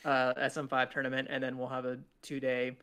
Uh, 0.05 0.33
SM5 0.37 0.89
tournament, 0.91 1.27
and 1.31 1.43
then 1.43 1.57
we'll 1.57 1.67
have 1.69 1.85
a 1.85 1.99
two 2.23 2.39
day, 2.39 2.77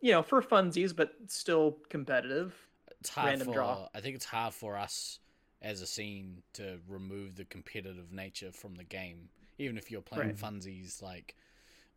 you 0.00 0.12
know, 0.12 0.22
for 0.22 0.42
funsies, 0.42 0.94
but 0.94 1.12
still 1.26 1.78
competitive. 1.88 2.54
it's 3.00 3.10
hard 3.10 3.36
random 3.36 3.48
for 3.48 3.52
draw. 3.52 3.88
I 3.94 4.00
think 4.00 4.16
it's 4.16 4.24
hard 4.24 4.54
for 4.54 4.76
us 4.76 5.18
as 5.62 5.80
a 5.82 5.86
scene 5.86 6.42
to 6.54 6.78
remove 6.88 7.36
the 7.36 7.44
competitive 7.44 8.12
nature 8.12 8.52
from 8.52 8.74
the 8.76 8.84
game. 8.84 9.28
Even 9.58 9.76
if 9.76 9.90
you're 9.90 10.00
playing 10.02 10.30
Right. 10.30 10.36
funsies, 10.36 11.02
like 11.02 11.34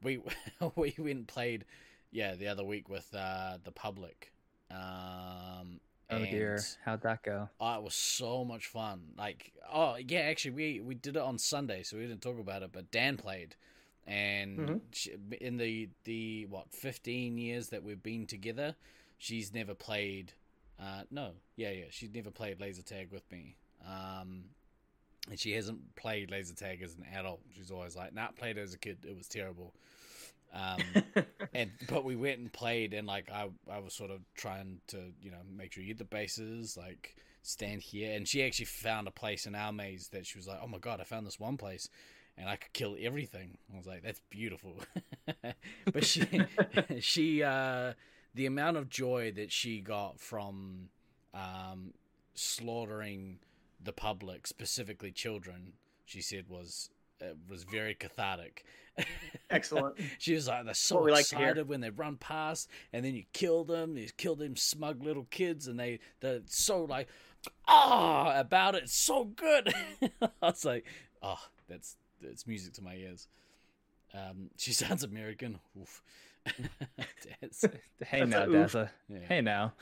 we 0.04 0.20
we 0.76 0.96
went 0.98 1.12
and 1.20 1.28
played, 1.28 1.66
yeah, 2.12 2.36
the 2.36 2.48
other 2.48 2.64
week 2.66 2.90
with 2.90 3.14
uh, 3.16 3.58
the 3.64 3.72
public. 3.72 4.32
Um, 4.72 5.80
Oh 6.10 6.26
dear, 6.26 6.62
how'd 6.84 7.02
that 7.04 7.24
go? 7.24 7.50
Oh, 7.60 7.76
it 7.76 7.84
was 7.84 7.94
so 7.96 8.44
much 8.44 8.68
fun. 8.68 9.14
Like, 9.18 9.54
oh 9.72 9.96
yeah, 9.96 10.22
actually, 10.22 10.52
we 10.52 10.82
we 10.82 10.96
did 10.96 11.16
it 11.16 11.22
on 11.22 11.38
Sunday, 11.38 11.84
so 11.84 11.98
we 11.98 12.04
didn't 12.08 12.22
talk 12.22 12.40
about 12.40 12.64
it. 12.64 12.72
But 12.74 12.92
Dan 12.92 13.18
played, 13.18 13.56
and 14.06 14.58
Mhm. 14.58 14.82
she, 14.92 15.12
in 15.40 15.58
the 15.58 15.90
the 16.04 16.46
what 16.48 16.74
fifteen 16.74 17.38
years 17.38 17.70
that 17.70 17.84
we've 17.84 18.02
been 18.04 18.26
together, 18.28 18.76
she's 19.18 19.54
never 19.54 19.74
played. 19.74 20.34
Uh, 20.80 21.04
no, 21.12 21.32
yeah, 21.56 21.72
yeah, 21.72 21.86
she's 21.92 22.14
never 22.14 22.32
played 22.32 22.60
laser 22.60 22.82
tag 22.82 23.12
with 23.12 23.30
me. 23.32 23.56
Um, 23.88 24.46
and 25.30 25.40
she 25.40 25.52
hasn't 25.54 25.96
played 25.96 26.32
laser 26.32 26.56
tag 26.56 26.82
as 26.82 26.96
an 26.96 27.06
adult. 27.14 27.42
She's 27.56 27.72
always 27.72 27.96
like, 27.96 28.14
"Nah, 28.14 28.32
played 28.32 28.58
as 28.58 28.74
a 28.74 28.78
kid. 28.78 29.06
It 29.08 29.16
was 29.16 29.28
terrible." 29.28 29.74
Um, 30.54 30.82
and 31.54 31.72
but 31.90 32.04
we 32.04 32.16
went 32.16 32.40
and 32.40 32.52
played 32.52 32.94
and 32.94 33.08
like 33.08 33.30
I 33.32 33.50
I 33.72 33.80
was 33.80 33.94
sort 33.94 34.12
of 34.12 34.20
trying 34.36 34.82
to 34.88 34.98
you 35.22 35.32
know 35.32 35.38
make 35.50 35.74
sure 35.74 35.84
you 35.84 35.90
get 35.90 35.98
the 35.98 36.04
bases 36.04 36.78
like 36.78 37.16
stand 37.42 37.82
here. 37.82 38.14
And 38.14 38.28
she 38.28 38.44
actually 38.44 38.66
found 38.66 39.08
a 39.08 39.12
place 39.12 39.46
in 39.46 39.56
our 39.56 39.72
maze 39.72 40.10
that 40.10 40.26
she 40.26 40.38
was 40.38 40.48
like 40.48 40.60
oh 40.62 40.68
my 40.68 40.78
god 40.78 41.00
I 41.00 41.04
found 41.04 41.26
this 41.26 41.40
one 41.40 41.58
place 41.58 41.90
and 42.38 42.50
I 42.50 42.56
could 42.56 42.74
kill 42.74 42.96
everything. 43.00 43.58
I 43.74 43.78
was 43.78 43.88
like 43.88 44.04
that's 44.04 44.22
beautiful. 44.30 44.76
But 45.94 46.06
she 46.06 46.26
she 47.00 47.44
uh 47.44 47.94
the 48.34 48.46
amount 48.46 48.78
of 48.78 48.90
joy 48.90 49.32
that 49.36 49.52
she 49.52 49.82
got 49.82 50.20
from 50.20 50.90
um, 51.34 51.94
slaughtering 52.34 53.40
the 53.84 53.92
public, 53.92 54.48
specifically 54.48 55.12
children, 55.12 55.74
she 56.06 56.22
said 56.22 56.46
was 56.48 56.90
uh, 57.22 57.34
was 57.50 57.64
very 57.64 57.96
cathartic. 57.96 58.66
Excellent. 59.50 59.96
she 60.20 60.34
was 60.34 60.48
like, 60.48 60.66
they're 60.66 60.74
so 60.74 61.02
What 61.02 61.12
like 61.12 61.28
to 61.28 61.38
hear. 61.38 61.48
excited 61.48 61.68
when 61.70 61.82
they 61.82 61.90
run 61.90 62.18
past, 62.18 62.70
and 62.94 63.04
then 63.06 63.16
you 63.16 63.24
kill 63.34 63.64
them. 63.64 63.98
You 63.98 64.08
kill 64.18 64.36
them 64.36 64.56
smug 64.56 65.04
little 65.04 65.26
kids, 65.30 65.68
and 65.68 65.80
they 65.80 66.00
they're 66.20 66.42
so 66.48 66.84
like, 66.84 67.08
ah, 67.68 68.38
about 68.40 68.76
it. 68.76 68.84
It's 68.84 68.96
so 68.96 69.26
good. 69.26 69.74
I 70.22 70.30
was 70.42 70.66
like, 70.66 70.86
oh, 71.22 71.40
that's 71.70 71.96
that's 72.22 72.46
music 72.48 72.74
to 72.74 72.84
my 72.84 72.96
ears. 72.96 73.28
Um, 74.14 74.50
she 74.58 74.74
sounds 74.82 75.04
American. 75.04 75.60
Oof. 75.80 76.02
Hey 78.04 78.26
now, 78.26 78.44
a 78.44 78.50
oof. 78.50 78.74
Daza. 78.74 78.90
yeah. 79.08 79.20
Hey 79.28 79.42
now. 79.42 79.74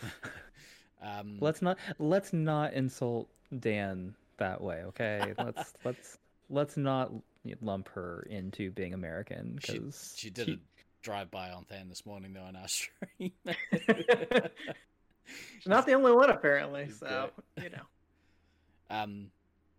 Um, 1.01 1.37
Let's 1.39 1.61
not 1.61 1.77
let's 1.97 2.33
not 2.33 2.73
insult 2.73 3.29
Dan 3.57 4.15
that 4.37 4.61
way, 4.61 4.83
okay? 4.87 5.33
Let's 5.37 5.73
let's 5.85 6.17
let's 6.49 6.75
not 6.77 7.11
lump 7.61 7.89
her 7.89 8.27
into 8.29 8.71
being 8.71 8.93
American 8.93 9.59
she, 9.63 9.73
because 9.73 10.13
she 10.17 10.29
did 10.29 10.49
a 10.49 10.57
drive 11.01 11.31
by 11.31 11.51
on 11.51 11.65
Than 11.69 11.89
this 11.89 12.05
morning 12.05 12.33
though 12.33 12.43
on 12.43 12.55
our 12.55 12.67
stream. 12.67 13.31
She's 15.59 15.67
not 15.67 15.85
the 15.85 15.93
only 15.93 16.11
one 16.11 16.29
apparently. 16.29 16.89
So 16.89 17.31
you 17.61 17.69
know. 17.69 17.83
Um, 18.89 19.27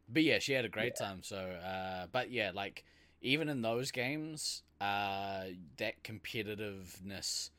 but 0.09 0.23
yeah, 0.23 0.39
she 0.39 0.53
had 0.53 0.65
a 0.65 0.69
great 0.69 0.97
time. 0.97 1.23
So, 1.23 1.37
uh, 1.37 2.07
but 2.13 2.31
yeah, 2.31 2.51
like 2.55 2.85
even 3.23 3.49
in 3.49 3.63
those 3.63 3.91
games, 3.91 4.63
uh, 4.81 5.45
that 5.79 6.03
competitiveness, 6.03 7.51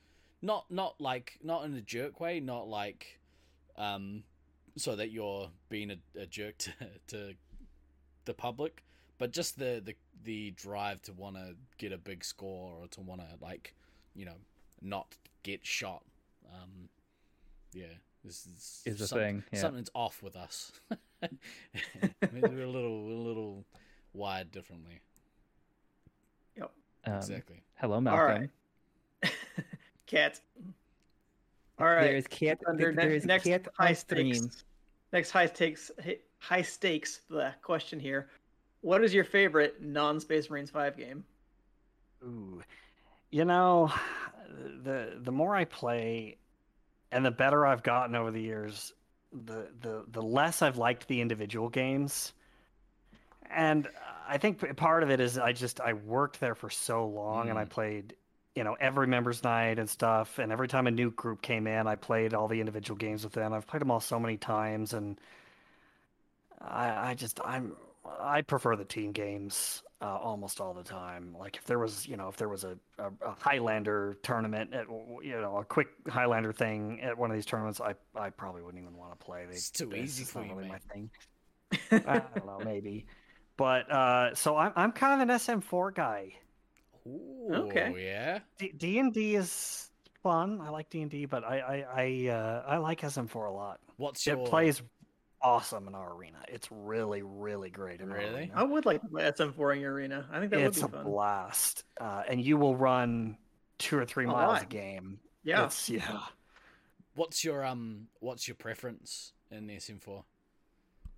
not 0.41 0.65
not 0.69 0.95
like 0.99 1.37
not 1.43 1.65
in 1.65 1.73
a 1.75 1.81
jerk 1.81 2.19
way, 2.19 2.39
not 2.39 2.67
like, 2.67 3.19
um, 3.77 4.23
so 4.77 4.95
that 4.95 5.11
you're 5.11 5.49
being 5.69 5.91
a, 5.91 6.21
a 6.21 6.25
jerk 6.25 6.57
to 6.59 6.73
to 7.07 7.33
the 8.25 8.33
public, 8.33 8.83
but 9.21 9.31
just 9.31 9.59
the 9.59 9.81
the 9.85 9.95
the 10.23 10.49
drive 10.51 10.99
to 11.03 11.13
want 11.13 11.35
to 11.35 11.53
get 11.77 11.91
a 11.91 11.97
big 11.97 12.23
score 12.23 12.73
or 12.81 12.87
to 12.87 13.01
want 13.01 13.21
to 13.21 13.27
like, 13.39 13.75
you 14.15 14.25
know, 14.25 14.33
not 14.81 15.15
get 15.43 15.63
shot. 15.63 16.01
Um, 16.51 16.89
yeah, 17.71 17.85
this 18.25 18.47
is 18.47 18.81
is 18.85 18.99
a 19.01 19.07
some- 19.07 19.19
thing. 19.19 19.43
Yeah. 19.53 19.59
something's 19.59 19.91
off 19.93 20.23
with 20.23 20.35
us. 20.35 20.71
Maybe 21.21 22.41
we're 22.41 22.63
a 22.63 22.69
little, 22.69 23.03
we're 23.03 23.11
a 23.11 23.27
little 23.27 23.63
wired 24.13 24.51
differently. 24.51 24.99
Um, 27.03 27.15
exactly. 27.15 27.63
Hello, 27.75 27.99
Malcolm. 27.99 28.49
right. 29.23 29.31
Cat. 30.07 30.39
All 31.79 31.87
right. 31.87 32.03
There 32.03 32.15
is 32.15 32.27
cat. 32.27 32.59
Under 32.67 32.93
there 32.93 33.09
ne- 33.09 33.15
is 33.15 33.25
next 33.25 33.45
cat 33.45 33.67
high 33.75 33.93
stakes. 33.93 34.63
Next 35.11 35.31
high 35.31 35.47
stakes. 35.47 35.89
High 36.37 36.61
stakes. 36.61 37.21
The 37.27 37.53
question 37.63 37.99
here. 37.99 38.29
What 38.81 39.03
is 39.03 39.13
your 39.13 39.23
favorite 39.23 39.81
non-Space 39.81 40.49
Marines 40.49 40.69
Five 40.71 40.97
game? 40.97 41.25
Ooh, 42.23 42.61
you 43.31 43.45
know, 43.45 43.93
the 44.83 45.17
the 45.21 45.31
more 45.33 45.55
I 45.55 45.65
play, 45.65 46.37
and 47.11 47.25
the 47.25 47.31
better 47.31 47.65
I've 47.67 47.83
gotten 47.83 48.15
over 48.15 48.31
the 48.31 48.41
years, 48.41 48.93
the 49.33 49.69
the 49.81 50.05
the 50.09 50.23
less 50.23 50.61
I've 50.63 50.77
liked 50.77 51.07
the 51.07 51.21
individual 51.21 51.69
games. 51.69 52.33
And 53.49 53.87
I 54.27 54.37
think 54.37 54.75
part 54.77 55.03
of 55.03 55.09
it 55.09 55.19
is 55.19 55.37
I 55.37 55.51
just 55.51 55.81
I 55.81 55.93
worked 55.93 56.39
there 56.39 56.55
for 56.55 56.69
so 56.69 57.07
long, 57.07 57.49
and 57.49 57.59
I 57.59 57.65
Mm. 57.65 57.65
played, 57.65 58.15
you 58.55 58.63
know, 58.63 58.75
every 58.79 59.07
members' 59.07 59.43
night 59.43 59.77
and 59.79 59.89
stuff. 59.89 60.39
And 60.39 60.51
every 60.51 60.67
time 60.67 60.87
a 60.87 60.91
new 60.91 61.11
group 61.11 61.41
came 61.41 61.67
in, 61.67 61.87
I 61.87 61.95
played 61.95 62.33
all 62.33 62.47
the 62.47 62.59
individual 62.59 62.97
games 62.97 63.23
with 63.23 63.33
them. 63.33 63.53
I've 63.53 63.67
played 63.67 63.81
them 63.81 63.91
all 63.91 63.99
so 63.99 64.19
many 64.19 64.37
times, 64.37 64.93
and 64.93 65.19
I 66.59 67.11
I 67.11 67.13
just 67.15 67.39
I'm 67.43 67.75
I 68.05 68.41
prefer 68.41 68.75
the 68.75 68.85
team 68.85 69.11
games 69.11 69.83
uh, 70.01 70.17
almost 70.17 70.59
all 70.59 70.73
the 70.73 70.83
time. 70.83 71.35
Like 71.37 71.57
if 71.57 71.65
there 71.65 71.77
was, 71.79 72.07
you 72.07 72.17
know, 72.17 72.29
if 72.29 72.37
there 72.37 72.49
was 72.49 72.63
a, 72.63 72.77
a, 72.97 73.07
a 73.25 73.35
Highlander 73.39 74.17
tournament 74.23 74.73
at, 74.73 74.87
you 75.23 75.39
know, 75.39 75.57
a 75.57 75.65
quick 75.65 75.87
Highlander 76.07 76.51
thing 76.51 77.01
at 77.01 77.17
one 77.17 77.29
of 77.29 77.35
these 77.35 77.45
tournaments, 77.45 77.79
I, 77.79 77.93
I 78.15 78.29
probably 78.31 78.63
wouldn't 78.63 78.81
even 78.81 78.97
want 78.97 79.11
to 79.19 79.23
play. 79.23 79.45
They, 79.45 79.53
It's 79.55 79.69
too 79.69 79.91
it's 79.91 79.95
easy 79.95 80.23
just 80.23 80.31
for 80.31 80.39
not 80.39 80.47
you, 80.47 80.55
really 80.55 80.63
mate. 80.63 80.69
my 80.69 80.79
thing. 80.79 81.11
I 82.05 82.19
don't 82.19 82.45
know, 82.45 82.61
maybe. 82.63 83.05
But 83.57 83.91
uh, 83.91 84.33
so 84.35 84.57
I'm 84.57 84.73
I'm 84.75 84.91
kind 84.91 85.21
of 85.21 85.29
an 85.29 85.35
SM4 85.35 85.93
guy. 85.93 86.33
Ooh, 87.07 87.49
Okay. 87.53 87.93
yeah. 88.05 88.39
D 88.77 88.99
and 88.99 89.13
D 89.13 89.35
is 89.35 89.89
fun. 90.23 90.61
I 90.61 90.69
like 90.69 90.89
D 90.89 91.01
and 91.01 91.11
D, 91.11 91.25
but 91.25 91.43
I 91.43 91.59
I 91.59 91.85
I, 92.03 92.27
uh, 92.29 92.63
I 92.67 92.77
like 92.77 93.01
SM4 93.01 93.45
a 93.47 93.51
lot. 93.51 93.79
What's 93.97 94.25
your 94.25 94.37
It 94.37 94.45
plays 94.45 94.81
awesome 95.43 95.87
in 95.87 95.95
our 95.95 96.13
arena. 96.15 96.37
It's 96.47 96.67
really 96.71 97.21
really 97.21 97.69
great 97.69 97.99
in 98.01 98.11
our 98.11 98.17
Really? 98.17 98.35
arena. 98.41 98.53
I 98.55 98.63
would 98.63 98.85
like 98.85 99.01
to 99.01 99.07
play 99.07 99.23
SM4 99.23 99.75
in 99.75 99.81
your 99.81 99.93
arena. 99.93 100.27
I 100.31 100.39
think 100.39 100.51
that 100.51 100.59
it's 100.61 100.77
a 100.79 100.83
would 100.83 100.91
be 100.91 100.97
fun. 100.97 101.05
blast, 101.05 101.83
uh, 101.99 102.23
and 102.27 102.41
you 102.43 102.57
will 102.57 102.75
run 102.75 103.37
two 103.79 103.97
or 103.97 104.05
three 104.05 104.25
A 104.25 104.27
miles 104.27 104.53
lot. 104.53 104.63
a 104.63 104.65
game. 104.67 105.19
Yeah. 105.43 105.65
It's, 105.65 105.89
yeah. 105.89 106.19
What's 107.15 107.43
your 107.43 107.65
um? 107.65 108.07
What's 108.19 108.47
your 108.47 108.55
preference 108.55 109.33
in 109.51 109.67
the 109.67 109.75
SM4? 109.77 109.99
For 109.99 110.23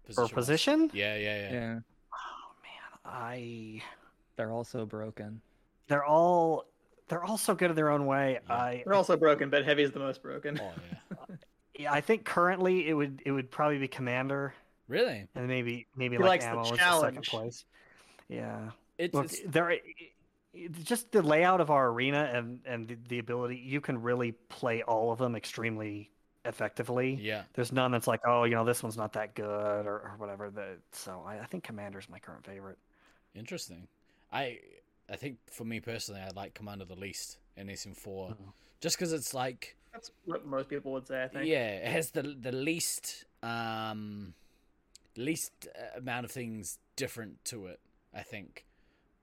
Position-wise? 0.06 0.32
position? 0.34 0.92
Yeah, 0.94 1.16
yeah, 1.16 1.38
yeah. 1.40 1.52
Yeah, 1.54 1.80
Oh 2.14 2.52
man, 2.64 3.00
I. 3.06 3.82
they're 4.36 4.52
all 4.52 4.64
so 4.64 4.86
broken. 4.86 5.42
They're 5.88 6.04
all 6.06 6.66
they're 7.10 7.24
all 7.24 7.38
so 7.38 7.54
good 7.56 7.70
in 7.70 7.76
their 7.76 7.90
own 7.90 8.06
way. 8.06 8.40
Yeah. 8.50 8.54
I 8.56 8.84
They're 8.86 8.96
also 8.96 9.16
broken, 9.18 9.50
but 9.50 9.64
heavy 9.66 9.84
is 9.84 9.92
the 9.92 10.00
most 10.00 10.22
broken. 10.24 10.60
Oh 10.62 10.72
yeah. 10.90 11.36
yeah, 11.78 11.92
I 11.92 12.02
think 12.02 12.26
currently 12.26 12.88
it 12.88 12.94
would 12.94 13.22
it 13.26 13.32
would 13.32 13.50
probably 13.52 13.78
be 13.80 13.88
commander, 13.88 14.54
Really? 14.88 15.28
and 15.36 15.48
maybe 15.48 15.88
maybe 15.96 16.18
He 16.18 16.24
like 16.24 16.42
the 16.42 16.48
ammo 16.48 16.64
is 16.64 16.72
the 16.72 17.02
second 17.02 17.24
place. 17.24 17.66
Yeah. 18.30 18.72
It's, 18.98 19.14
Look, 19.14 19.26
it's 19.26 19.42
there, 19.48 19.76
it's 20.54 20.84
just 20.84 21.12
the 21.12 21.22
layout 21.22 21.62
of 21.62 21.72
our 21.72 21.90
arena 21.90 22.30
and 22.34 22.60
and 22.66 22.88
the, 22.88 22.98
the 23.10 23.20
ability 23.20 23.58
you 23.58 23.82
can 23.82 24.02
really 24.02 24.34
play 24.50 24.84
all 24.84 25.12
of 25.12 25.18
them 25.20 25.36
extremely 25.36 26.12
effectively. 26.46 27.18
yeah. 27.22 27.44
There's 27.54 27.72
none 27.72 27.92
that's 27.92 28.08
like, 28.08 28.22
oh, 28.28 28.44
you 28.44 28.54
know, 28.56 28.66
this 28.66 28.84
one's 28.84 28.98
not 28.98 29.14
that 29.14 29.34
good 29.34 29.46
or, 29.86 29.96
or 30.00 30.14
whatever. 30.18 30.50
That 30.52 30.78
so 30.92 31.24
I, 31.26 31.40
I 31.40 31.46
think 31.46 31.64
Commander's 31.64 32.10
my 32.10 32.20
current 32.20 32.46
favorite. 32.46 32.78
Interesting. 33.36 33.88
I 34.32 34.60
I 35.10 35.16
think 35.16 35.38
for 35.50 35.66
me 35.66 35.80
personally, 35.80 36.22
I 36.22 36.30
like 36.36 36.54
Commander 36.54 36.86
the 36.86 36.96
least 36.96 37.38
in 37.58 37.68
SM4, 37.68 38.06
Mhm. 38.06 38.36
just 38.80 38.98
because 38.98 39.12
it's 39.14 39.34
like 39.34 39.76
That's 39.94 40.12
what 40.26 40.46
most 40.46 40.70
people 40.70 40.92
would 40.94 41.08
say. 41.08 41.24
I 41.24 41.28
think. 41.28 41.46
yeah, 41.46 41.68
it 41.68 41.88
has 41.92 42.12
the 42.12 42.24
the 42.24 42.52
least 42.52 43.26
um 43.44 44.34
least 45.16 45.68
uh, 45.78 46.00
amount 46.00 46.26
of 46.26 46.32
things 46.32 46.80
different 46.96 47.44
to 47.46 47.68
it. 47.68 47.80
I 48.16 48.22
think 48.24 48.66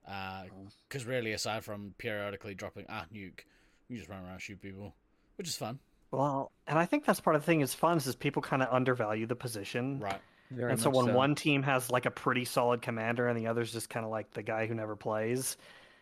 because 0.03 1.05
really, 1.05 1.31
aside 1.33 1.63
from 1.63 1.93
periodically 1.97 2.53
dropping 2.55 2.85
ah 2.89 3.05
nuke, 3.13 3.41
you 3.87 3.97
just 3.97 4.09
run 4.09 4.19
around 4.23 4.33
and 4.33 4.41
shoot 4.41 4.61
people, 4.61 4.93
which 5.37 5.47
is 5.47 5.55
fun, 5.55 5.79
Well, 6.11 6.51
and 6.67 6.77
I 6.79 6.85
think 6.85 7.05
that's 7.05 7.19
part 7.19 7.35
of 7.35 7.41
the 7.43 7.45
thing 7.45 7.61
is 7.61 7.73
fun 7.73 7.97
is 7.97 8.15
people 8.15 8.41
kind 8.41 8.61
of 8.63 8.69
undervalue 8.73 9.25
the 9.27 9.35
position. 9.35 9.99
right? 9.99 10.19
Very 10.49 10.71
and 10.71 10.79
so 10.81 10.89
much 10.91 11.05
when 11.05 11.13
one 11.15 11.35
team 11.35 11.63
has 11.63 11.89
like 11.89 12.05
a 12.05 12.11
pretty 12.11 12.43
solid 12.43 12.81
commander 12.81 13.27
and 13.27 13.37
the 13.39 13.47
other's 13.47 13.71
just 13.71 13.89
kind 13.89 14.03
of 14.05 14.11
like 14.11 14.31
the 14.33 14.43
guy 14.43 14.65
who 14.65 14.73
never 14.73 14.95
plays, 14.97 15.55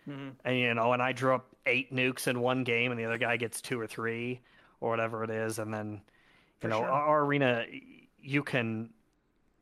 Mhm. 0.07 0.32
and 0.45 0.57
you 0.57 0.74
know, 0.74 0.93
and 0.93 1.01
I 1.03 1.11
drew 1.11 1.36
up 1.36 1.53
eight 1.67 1.93
nukes 1.93 2.28
in 2.28 2.39
one 2.39 2.63
game 2.63 2.91
and 2.91 2.99
the 2.99 3.05
other 3.05 3.20
guy 3.20 3.38
gets 3.38 3.61
two 3.61 3.80
or 3.80 3.86
three 3.86 4.39
or 4.82 4.89
whatever 4.89 5.23
it 5.23 5.30
is, 5.30 5.59
and 5.59 5.73
then 5.73 6.01
For 6.59 6.67
you 6.67 6.71
know, 6.71 6.80
sure. 6.80 6.89
our, 6.89 7.03
our 7.07 7.23
arena, 7.25 7.65
you 8.21 8.43
can 8.43 8.89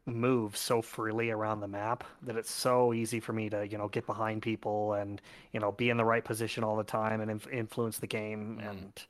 move 0.05 0.55
so 0.55 0.81
freely 0.81 1.31
around 1.31 1.59
the 1.59 1.67
map 1.67 2.03
that 2.21 2.37
it's 2.37 2.49
so 2.51 2.93
easy 2.93 3.19
for 3.19 3.33
me 3.33 3.49
to 3.49 3.67
you 3.67 3.77
know 3.77 3.89
get 3.89 4.05
behind 4.05 4.41
people 4.41 4.93
and 4.93 5.21
you 5.51 5.59
know 5.59 5.73
be 5.73 5.89
in 5.89 5.97
the 5.97 6.05
right 6.05 6.23
position 6.23 6.63
all 6.63 6.77
the 6.77 6.83
time 6.83 7.19
and 7.19 7.29
inf- 7.29 7.51
influence 7.51 7.97
the 7.99 8.07
game 8.07 8.57
Mm. 8.63 8.69
and 8.69 9.05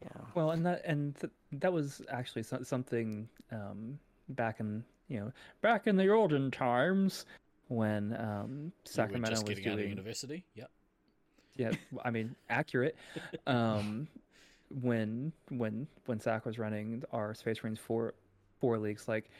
yeah 0.00 0.20
Well, 0.36 0.52
and 0.52 0.64
that 0.64 0.82
and 0.84 1.16
th- 1.18 1.32
that 1.54 1.72
was 1.72 2.00
actually 2.08 2.44
so- 2.44 2.62
something 2.62 3.28
um, 3.50 3.98
back 4.28 4.60
in 4.60 4.84
you 5.08 5.18
know 5.18 5.32
back 5.60 5.88
in 5.88 5.96
the 5.96 6.08
olden 6.08 6.52
times 6.52 7.26
when 7.66 8.14
um, 8.16 8.48
We 8.50 8.64
were 8.66 8.70
Sacramento 8.84 9.30
just 9.30 9.48
was 9.48 9.58
getting 9.58 9.72
out 9.72 9.78
of 9.80 9.88
university. 9.88 10.44
Yep. 10.54 10.70
yeah 11.56 11.72
I 12.04 12.10
mean 12.10 12.36
accurate 12.48 12.94
um, 13.48 14.06
when 14.82 15.32
when 15.50 15.86
when 16.06 16.20
Sac 16.20 16.44
was 16.44 16.58
running 16.58 17.02
our 17.12 17.34
Space 17.34 17.62
Marines 17.62 17.78
four 17.78 18.14
four 18.60 18.78
leagues 18.78 19.08
like 19.08 19.30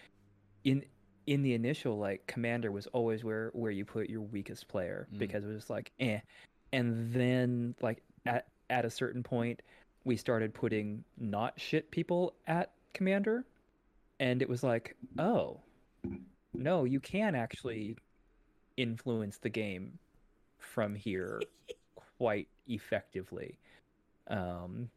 in 0.65 0.85
in 1.27 1.43
the 1.43 1.55
initial 1.55 1.99
like 1.99 2.27
commander 2.27 2.71
was 2.71 2.87
always 2.89 3.25
where 3.25 3.51
where 3.55 3.71
you 3.71 3.85
put 3.85 4.09
your 4.09 4.21
weakest 4.21 4.69
player 4.69 5.07
Mm. 5.13 5.19
because 5.19 5.45
it 5.45 5.53
was 5.53 5.71
like 5.71 5.91
eh 5.99 6.21
and 6.73 7.13
then 7.13 7.75
like 7.81 8.03
at 8.27 8.47
at 8.71 8.85
a 8.85 8.91
certain 8.91 9.23
point 9.23 9.61
we 10.05 10.17
started 10.17 10.53
putting 10.55 11.05
not 11.19 11.59
shit 11.59 11.91
people 11.91 12.35
at 12.47 12.73
commander 12.93 13.45
and 14.21 14.43
it 14.43 14.49
was 14.49 14.63
like 14.63 14.97
oh 15.19 15.61
no 16.53 16.85
you 16.85 17.01
can 17.01 17.35
actually 17.35 17.97
influence 18.77 19.39
the 19.39 19.49
game 19.49 19.99
from 20.59 20.95
here 20.95 21.41
quite 22.19 22.49
effectively 22.69 23.59
um 24.29 24.89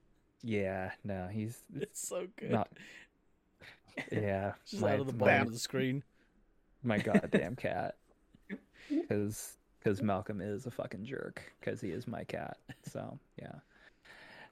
Yeah, 0.43 0.91
no, 1.03 1.27
he's 1.31 1.57
It's 1.75 2.07
so 2.07 2.27
good. 2.38 2.51
not. 2.51 2.69
Yeah, 4.11 4.53
Just 4.69 4.83
my, 4.83 4.93
out 4.93 4.99
of 4.99 5.07
the 5.07 5.13
my- 5.13 5.19
bottom 5.25 5.47
of 5.47 5.53
the 5.53 5.59
screen. 5.59 6.03
my 6.83 6.99
goddamn 6.99 7.55
cat. 7.57 7.95
Because 8.89 9.57
because 9.79 10.01
Malcolm 10.03 10.39
is 10.39 10.65
a 10.67 10.71
fucking 10.71 11.03
jerk. 11.05 11.41
Because 11.59 11.81
he 11.81 11.89
is 11.89 12.07
my 12.07 12.23
cat. 12.23 12.57
So 12.91 13.17
yeah. 13.41 13.55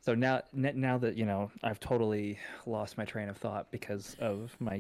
So 0.02 0.16
now 0.16 0.42
now 0.54 0.98
that 0.98 1.16
you 1.16 1.26
know 1.26 1.52
I've 1.64 1.80
totally 1.80 2.40
lost 2.66 2.98
my 2.98 3.06
train 3.06 3.30
of 3.30 3.38
thought 3.38 3.70
because 3.72 4.16
of 4.20 4.56
my 4.60 4.80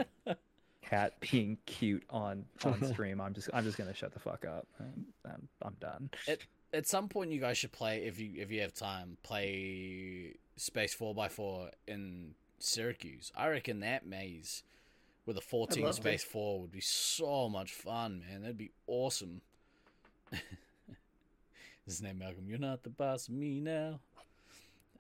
cat 0.81 1.13
being 1.31 1.57
cute 1.67 2.03
on 2.09 2.45
on 2.63 2.83
stream. 2.91 3.21
I'm 3.21 3.33
just 3.35 3.49
I'm 3.53 3.63
just 3.63 3.77
gonna 3.77 3.93
shut 3.93 4.13
the 4.13 4.19
fuck 4.19 4.45
up. 4.45 4.65
I'm 4.79 5.05
I'm, 5.25 5.47
I'm 5.61 5.75
done. 5.79 6.09
At 6.73 6.87
some 6.87 7.07
point, 7.07 7.31
you 7.31 7.39
guys 7.39 7.57
should 7.57 7.71
play 7.71 8.03
if 8.05 8.19
you 8.19 8.31
if 8.35 8.51
you 8.51 8.61
have 8.61 8.73
time. 8.73 9.17
Play 9.23 10.33
Space 10.57 10.93
Four 10.93 11.13
x 11.23 11.33
Four 11.35 11.69
in 11.87 12.33
Syracuse. 12.59 13.31
I 13.35 13.47
reckon 13.49 13.81
that 13.81 14.05
maze 14.05 14.63
with 15.25 15.37
a 15.37 15.41
fourteen 15.41 15.83
love 15.83 15.95
to. 15.95 16.01
Space 16.01 16.23
Four 16.23 16.61
would 16.61 16.71
be 16.71 16.81
so 16.81 17.49
much 17.49 17.73
fun, 17.73 18.23
man. 18.29 18.41
That'd 18.41 18.57
be 18.57 18.71
awesome. 18.87 19.41
His 21.85 22.01
name 22.01 22.17
Malcolm. 22.19 22.45
You're 22.47 22.57
not 22.57 22.83
the 22.83 22.89
boss 22.89 23.27
of 23.27 23.35
me 23.35 23.59
now. 23.59 23.99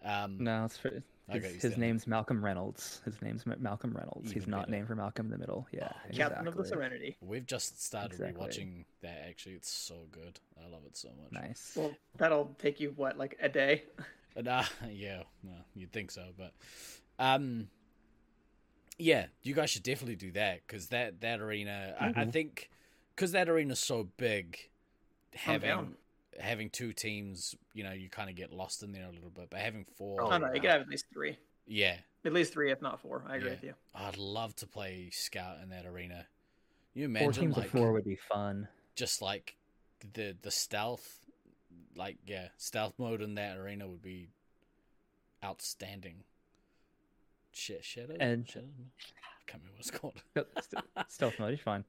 Um, 0.03 0.37
No, 0.39 0.65
it's 0.65 0.77
for, 0.77 0.89
his, 0.89 1.01
Okay, 1.43 1.53
his 1.59 1.71
down. 1.71 1.79
name's 1.79 2.05
Malcolm 2.05 2.45
Reynolds. 2.45 3.01
His 3.05 3.19
name's 3.23 3.43
Malcolm 3.57 3.91
Reynolds. 3.97 4.31
He's 4.31 4.43
Even 4.43 4.51
not 4.51 4.59
better. 4.67 4.71
named 4.73 4.87
for 4.87 4.95
Malcolm 4.95 5.25
in 5.25 5.31
the 5.31 5.37
Middle. 5.39 5.67
Yeah, 5.71 5.89
Oh, 5.91 6.15
Captain 6.15 6.47
of 6.47 6.55
the. 6.55 6.63
Serenity. 6.63 7.17
We've 7.21 7.47
just 7.47 7.83
started 7.83 8.11
Exactly. 8.11 8.45
rewatching 8.45 8.85
that. 9.01 9.25
Actually, 9.27 9.55
it's 9.55 9.71
so 9.71 9.95
good. 10.11 10.39
I 10.63 10.69
love 10.69 10.81
it 10.85 10.95
so 10.95 11.09
much. 11.19 11.31
Nice. 11.31 11.73
Well, 11.75 11.95
that'll 12.17 12.53
take 12.59 12.79
you 12.79 12.93
what, 12.95 13.17
like 13.17 13.35
a 13.41 13.49
day? 13.49 13.85
But, 14.35 14.47
uh, 14.47 14.63
yeah, 14.91 15.23
well, 15.43 15.65
you'd 15.75 15.91
think 15.91 16.11
so, 16.11 16.25
but 16.37 16.53
um, 17.17 17.69
yeah, 18.97 19.27
you 19.43 19.53
guys 19.53 19.69
should 19.69 19.83
definitely 19.83 20.15
do 20.15 20.31
that 20.33 20.61
because 20.67 20.87
that 20.87 21.21
that 21.21 21.39
arena, 21.39 21.95
I, 21.99 22.21
I 22.21 22.25
Mhm. 22.25 22.31
think, 22.31 22.69
because 23.15 23.31
that 23.33 23.49
arena's 23.49 23.79
so 23.79 24.09
big, 24.17 24.59
having 25.33 25.95
having 26.39 26.69
two 26.69 26.93
teams, 26.93 27.55
you 27.73 27.83
know, 27.83 27.91
you 27.91 28.09
kind 28.09 28.29
of 28.29 28.35
get 28.35 28.51
lost 28.51 28.83
in 28.83 28.91
there 28.91 29.05
a 29.07 29.11
little 29.11 29.29
bit. 29.29 29.49
But 29.49 29.59
having 29.61 29.85
four, 29.97 30.21
Oh, 30.31 30.37
no, 30.37 30.47
you 30.47 30.53
yeah. 30.55 30.59
could 30.61 30.69
have 30.69 30.81
at 30.81 30.89
least 30.89 31.05
three. 31.13 31.37
yeah, 31.67 31.97
At 32.25 32.33
least 32.33 32.53
three, 32.53 32.71
if 32.71 32.81
not 32.81 32.99
four. 32.99 33.23
I 33.27 33.35
agree 33.35 33.49
Yeah. 33.49 33.55
with 33.55 33.63
you. 33.63 33.73
I'd 33.93 34.17
love 34.17 34.55
to 34.57 34.67
play 34.67 35.09
scout 35.11 35.57
in 35.63 35.69
that 35.69 35.85
arena. 35.85 36.27
You 36.93 37.05
Four 37.17 37.31
imagine 37.31 37.43
teams 37.43 37.57
like 37.57 37.65
of 37.67 37.71
four 37.71 37.91
would 37.93 38.03
be 38.05 38.15
fun. 38.17 38.67
just 38.95 39.21
like 39.21 39.55
the 40.13 40.35
the 40.41 40.51
stealth, 40.51 41.24
like 41.95 42.17
yeah, 42.25 42.47
stealth 42.57 42.93
mode 42.97 43.21
in 43.21 43.35
that 43.35 43.57
arena 43.57 43.87
would 43.87 44.01
be 44.01 44.29
outstanding. 45.43 46.23
Shit, 47.53 47.83
shadow, 47.85 48.13
oh, 48.19 48.23
And- 48.23 48.47
shadow. 48.49 48.65
I 48.67 49.51
can't 49.51 49.61
remember 49.61 49.77
what 49.77 49.79
it's 49.79 49.91
called. 49.91 51.05
Stealth 51.07 51.37
mode 51.39 51.53
is 51.53 51.59
fine, 51.59 51.85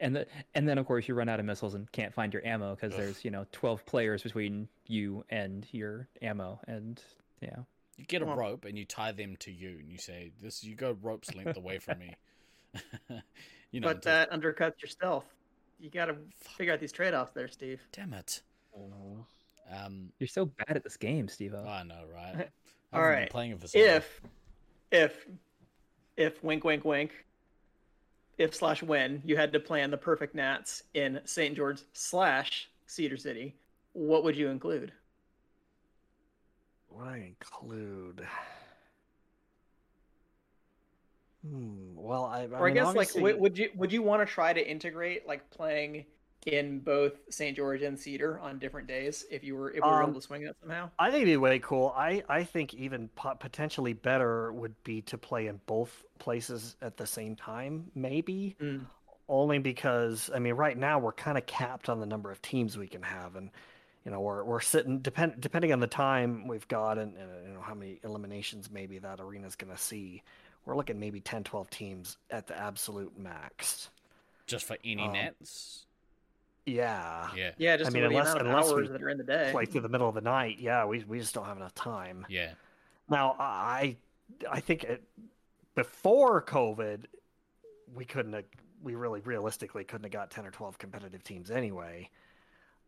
and 0.00 0.16
the 0.16 0.26
and 0.56 0.68
then 0.68 0.76
of 0.76 0.86
course 0.86 1.06
you 1.06 1.14
run 1.14 1.28
out 1.28 1.38
of 1.38 1.46
missiles 1.46 1.74
and 1.74 1.90
can't 1.92 2.12
find 2.12 2.32
your 2.34 2.44
ammo 2.44 2.74
because 2.74 2.96
there's 2.96 3.24
you 3.24 3.30
know 3.30 3.46
twelve 3.52 3.86
players 3.86 4.24
between 4.24 4.68
you 4.88 5.24
and 5.30 5.64
your 5.70 6.08
ammo, 6.20 6.58
and 6.66 7.00
yeah, 7.40 7.60
You 7.96 8.04
get 8.06 8.22
a 8.22 8.24
rope 8.24 8.64
and 8.64 8.76
you 8.76 8.84
tie 8.84 9.12
them 9.12 9.36
to 9.38 9.52
you, 9.52 9.78
and 9.78 9.88
you 9.88 9.98
say, 9.98 10.32
"This, 10.42 10.64
you 10.64 10.74
go 10.74 10.96
rope's 11.00 11.32
length 11.32 11.56
away 11.56 11.78
from 11.78 12.00
me." 12.00 12.16
you 13.70 13.78
know, 13.80 13.86
but 13.86 13.96
until- 13.98 14.12
that 14.12 14.30
undercuts 14.32 14.82
your 14.82 14.88
stealth. 14.88 15.26
You 15.78 15.90
got 15.90 16.06
to 16.06 16.16
figure 16.56 16.72
out 16.72 16.80
these 16.80 16.90
trade 16.92 17.14
offs 17.14 17.32
there, 17.34 17.46
Steve. 17.48 17.82
damn 17.92 18.14
it. 18.14 18.40
Um, 19.72 20.10
you're 20.18 20.28
so 20.28 20.46
bad 20.46 20.76
at 20.76 20.84
this 20.84 20.96
game, 20.96 21.28
Steve. 21.28 21.54
I 21.54 21.82
know, 21.82 22.04
right? 22.12 22.48
All 22.92 23.00
I've 23.02 23.08
right. 23.08 23.30
playing 23.30 23.52
it 23.52 23.60
for 23.60 23.66
so 23.66 23.78
long. 23.78 23.88
If, 23.88 24.20
if, 24.92 25.26
if, 26.16 26.44
wink, 26.44 26.64
wink, 26.64 26.84
wink, 26.84 27.10
if 28.38 28.54
slash 28.54 28.82
when 28.82 29.22
you 29.24 29.36
had 29.36 29.52
to 29.52 29.60
plan 29.60 29.90
the 29.90 29.96
perfect 29.96 30.34
Nats 30.34 30.82
in 30.94 31.20
St. 31.24 31.56
George 31.56 31.80
slash 31.92 32.68
Cedar 32.86 33.16
City, 33.16 33.54
what 33.92 34.22
would 34.24 34.36
you 34.36 34.48
include? 34.48 34.92
What 36.88 37.08
I 37.08 37.16
include? 37.34 38.26
Hmm. 41.48 41.94
Well, 41.94 42.24
I, 42.24 42.42
I, 42.42 42.46
Or 42.46 42.62
I, 42.62 42.64
mean, 42.66 42.74
guess 42.74 42.86
like 42.86 42.96
obviously- 42.96 43.22
would, 43.22 43.40
would 43.40 43.58
you 43.58 43.70
would 43.76 43.92
you 43.92 44.02
want 44.02 44.26
to 44.26 44.32
try 44.32 44.52
to 44.52 44.66
integrate 44.66 45.26
like 45.26 45.48
playing 45.50 46.04
in 46.46 46.80
both 46.80 47.14
St. 47.30 47.56
George 47.56 47.82
and 47.82 47.98
Cedar 47.98 48.38
on 48.40 48.58
different 48.58 48.88
days 48.88 49.24
if 49.30 49.44
you 49.44 49.56
were 49.56 49.70
if 49.72 49.84
we 49.86 49.92
were 49.92 50.02
Um, 50.02 50.10
able 50.10 50.14
to 50.14 50.20
swing 50.22 50.44
that 50.44 50.56
somehow? 50.60 50.90
I 50.98 51.10
think 51.10 51.22
it'd 51.22 51.32
be 51.32 51.36
way 51.36 51.58
cool. 51.58 51.92
I, 51.96 52.22
I 52.28 52.44
think 52.44 52.72
even 52.74 53.08
po- 53.10 53.34
potentially 53.34 53.92
better 53.92 54.52
would 54.52 54.74
be 54.84 55.02
to 55.02 55.18
play 55.18 55.46
in 55.48 55.60
both 55.66 56.04
places 56.18 56.76
at 56.80 56.96
the 56.96 57.06
same 57.06 57.36
time, 57.36 57.90
maybe. 57.94 58.56
Mm. 58.60 58.86
Only 59.28 59.58
because 59.58 60.30
I 60.34 60.38
mean, 60.38 60.54
right 60.54 60.76
now 60.78 60.98
we're 61.00 61.12
kind 61.12 61.36
of 61.36 61.46
capped 61.46 61.88
on 61.88 61.98
the 62.00 62.06
number 62.06 62.30
of 62.30 62.40
teams 62.42 62.78
we 62.78 62.86
can 62.86 63.02
have, 63.02 63.34
and 63.36 63.50
you 64.04 64.12
know 64.12 64.20
we're 64.20 64.44
we're 64.44 64.60
sitting 64.60 65.00
depend 65.00 65.40
depending 65.40 65.72
on 65.72 65.80
the 65.80 65.88
time 65.88 66.46
we've 66.46 66.68
got 66.68 66.96
and, 66.98 67.16
and 67.16 67.48
you 67.48 67.54
know 67.54 67.60
how 67.60 67.74
many 67.74 67.98
eliminations 68.04 68.70
maybe 68.70 68.98
that 69.00 69.20
arena's 69.20 69.56
going 69.56 69.72
to 69.72 69.78
see. 69.82 70.22
We're 70.64 70.76
looking 70.76 70.98
maybe 71.00 71.20
10, 71.20 71.44
12 71.44 71.70
teams 71.70 72.18
at 72.30 72.46
the 72.48 72.56
absolute 72.58 73.18
max. 73.18 73.90
just 74.46 74.64
for 74.66 74.76
any 74.84 75.08
um, 75.08 75.12
Nats. 75.12 75.85
Yeah. 76.66 77.28
Yeah, 77.34 77.52
Yeah, 77.58 77.76
just 77.76 77.92
mean, 77.92 78.04
unless- 78.04 78.34
of 78.34 78.40
unless 78.44 78.72
we 78.72 78.88
that 78.88 79.02
are 79.02 79.08
in 79.08 79.18
the 79.18 79.24
day. 79.24 79.48
Play 79.52 79.66
through 79.66 79.82
the 79.82 79.88
middle 79.88 80.08
of 80.08 80.14
the 80.16 80.20
night. 80.20 80.58
Yeah, 80.58 80.84
we 80.84 81.04
we 81.04 81.20
just 81.20 81.32
don't 81.34 81.46
have 81.46 81.56
enough 81.56 81.74
time. 81.74 82.26
yeah. 82.28 82.52
Now, 83.08 83.36
I 83.38 83.96
I 84.50 84.58
think 84.60 84.82
it, 84.84 85.04
before 85.76 86.42
COVID, 86.42 87.04
we 87.94 88.04
couldn't 88.04 88.32
have, 88.32 88.44
we 88.82 88.96
really 88.96 89.20
realistically 89.20 89.84
couldn't 89.84 90.04
have 90.04 90.12
got 90.12 90.30
10 90.32 90.44
or 90.44 90.50
12 90.50 90.76
competitive 90.78 91.22
teams 91.22 91.50
anyway. 91.52 92.10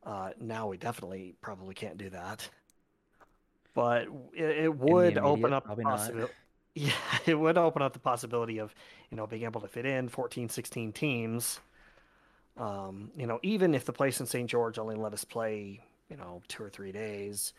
Uh, 0.05 0.31
now 0.41 0.67
we 0.67 0.77
definitely 0.77 1.37
probably 1.41 1.75
can't 1.75 1.97
do 1.99 2.11
that. 2.11 2.49
But 3.75 4.09
it, 4.35 4.65
it 4.65 4.77
would 4.77 5.19
open 5.19 5.53
up 5.53 5.63
the 5.65 5.67
probably 5.69 5.85
not. 5.85 5.99
possibility. 5.99 6.33
Yeah, 6.75 6.93
it 7.27 7.35
would 7.35 7.59
open 7.59 7.83
up 7.83 7.93
the 7.93 7.99
possibility 7.99 8.59
of, 8.59 8.73
you 9.11 9.17
know, 9.17 9.27
being 9.27 9.43
able 9.43 9.61
to 9.63 9.67
fit 9.69 9.85
in 9.85 10.09
14, 10.09 10.49
16 10.49 10.93
teams. 10.93 11.59
Um, 12.59 13.11
you 13.17 13.27
know, 13.27 13.39
even 13.43 13.75
if 13.75 13.85
the 13.85 13.93
place 13.93 14.21
in 14.21 14.27
St. 14.27 14.49
George 14.51 14.79
only 14.79 14.97
let 14.97 15.13
us 15.13 15.25
play, 15.25 15.81
you 16.11 16.17
know, 16.17 16.43
two 16.49 16.63
or 16.63 16.69
three 16.69 16.93
days, 16.93 17.53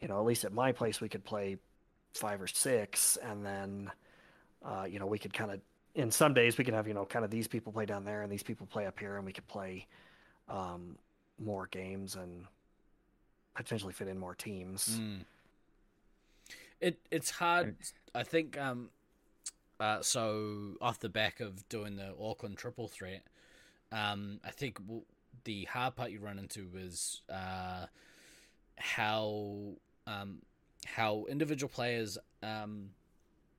you 0.00 0.08
know, 0.08 0.18
at 0.18 0.24
least 0.24 0.44
at 0.44 0.52
my 0.52 0.72
place 0.72 1.00
we 1.00 1.08
could 1.08 1.24
play 1.24 1.58
five 2.14 2.40
or 2.40 2.46
six, 2.46 3.18
and 3.22 3.44
then, 3.44 3.90
uh, 4.64 4.86
you 4.88 4.98
know, 4.98 5.06
we 5.06 5.18
could 5.18 5.32
kind 5.32 5.50
of, 5.50 5.60
in 5.94 6.10
some 6.10 6.32
days 6.32 6.56
we 6.56 6.64
can 6.64 6.74
have, 6.74 6.88
you 6.88 6.94
know, 6.94 7.04
kind 7.04 7.24
of 7.24 7.30
these 7.30 7.46
people 7.46 7.72
play 7.72 7.84
down 7.84 8.04
there 8.04 8.22
and 8.22 8.32
these 8.32 8.42
people 8.42 8.66
play 8.66 8.86
up 8.86 8.98
here, 8.98 9.16
and 9.16 9.26
we 9.26 9.32
could 9.32 9.46
play 9.48 9.86
um, 10.48 10.96
more 11.38 11.68
games 11.70 12.14
and 12.14 12.46
potentially 13.54 13.92
fit 13.92 14.08
in 14.08 14.18
more 14.18 14.34
teams. 14.34 14.98
Mm. 15.00 15.24
It 16.80 16.98
it's 17.10 17.30
hard. 17.30 17.76
I 18.14 18.22
think. 18.22 18.56
Um. 18.56 18.90
Uh. 19.80 20.00
So 20.00 20.76
off 20.80 21.00
the 21.00 21.08
back 21.08 21.40
of 21.40 21.68
doing 21.68 21.96
the 21.96 22.14
Auckland 22.20 22.56
triple 22.56 22.88
threat, 22.88 23.22
um, 23.92 24.40
I 24.44 24.50
think 24.50 24.78
w- 24.80 25.04
the 25.44 25.64
hard 25.64 25.96
part 25.96 26.10
you 26.10 26.20
run 26.20 26.38
into 26.38 26.68
is 26.76 27.22
uh, 27.32 27.86
how 28.76 29.74
um 30.06 30.38
how 30.86 31.26
individual 31.28 31.68
players 31.68 32.16
um 32.42 32.90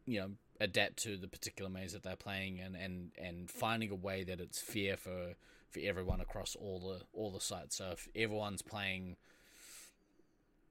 you 0.06 0.20
know 0.20 0.32
adapt 0.60 0.98
to 0.98 1.18
the 1.18 1.28
particular 1.28 1.70
maze 1.70 1.94
that 1.94 2.04
they're 2.04 2.16
playing 2.16 2.60
and 2.60 2.76
and 2.76 3.12
and 3.18 3.50
finding 3.50 3.92
a 3.92 3.96
way 3.96 4.24
that 4.24 4.40
it's 4.40 4.62
fair 4.62 4.98
for 4.98 5.36
for 5.70 5.80
everyone 5.82 6.20
across 6.20 6.56
all 6.56 6.80
the 6.80 7.02
all 7.14 7.32
the 7.32 7.40
sites. 7.40 7.78
So 7.78 7.92
if 7.92 8.08
everyone's 8.16 8.62
playing 8.62 9.18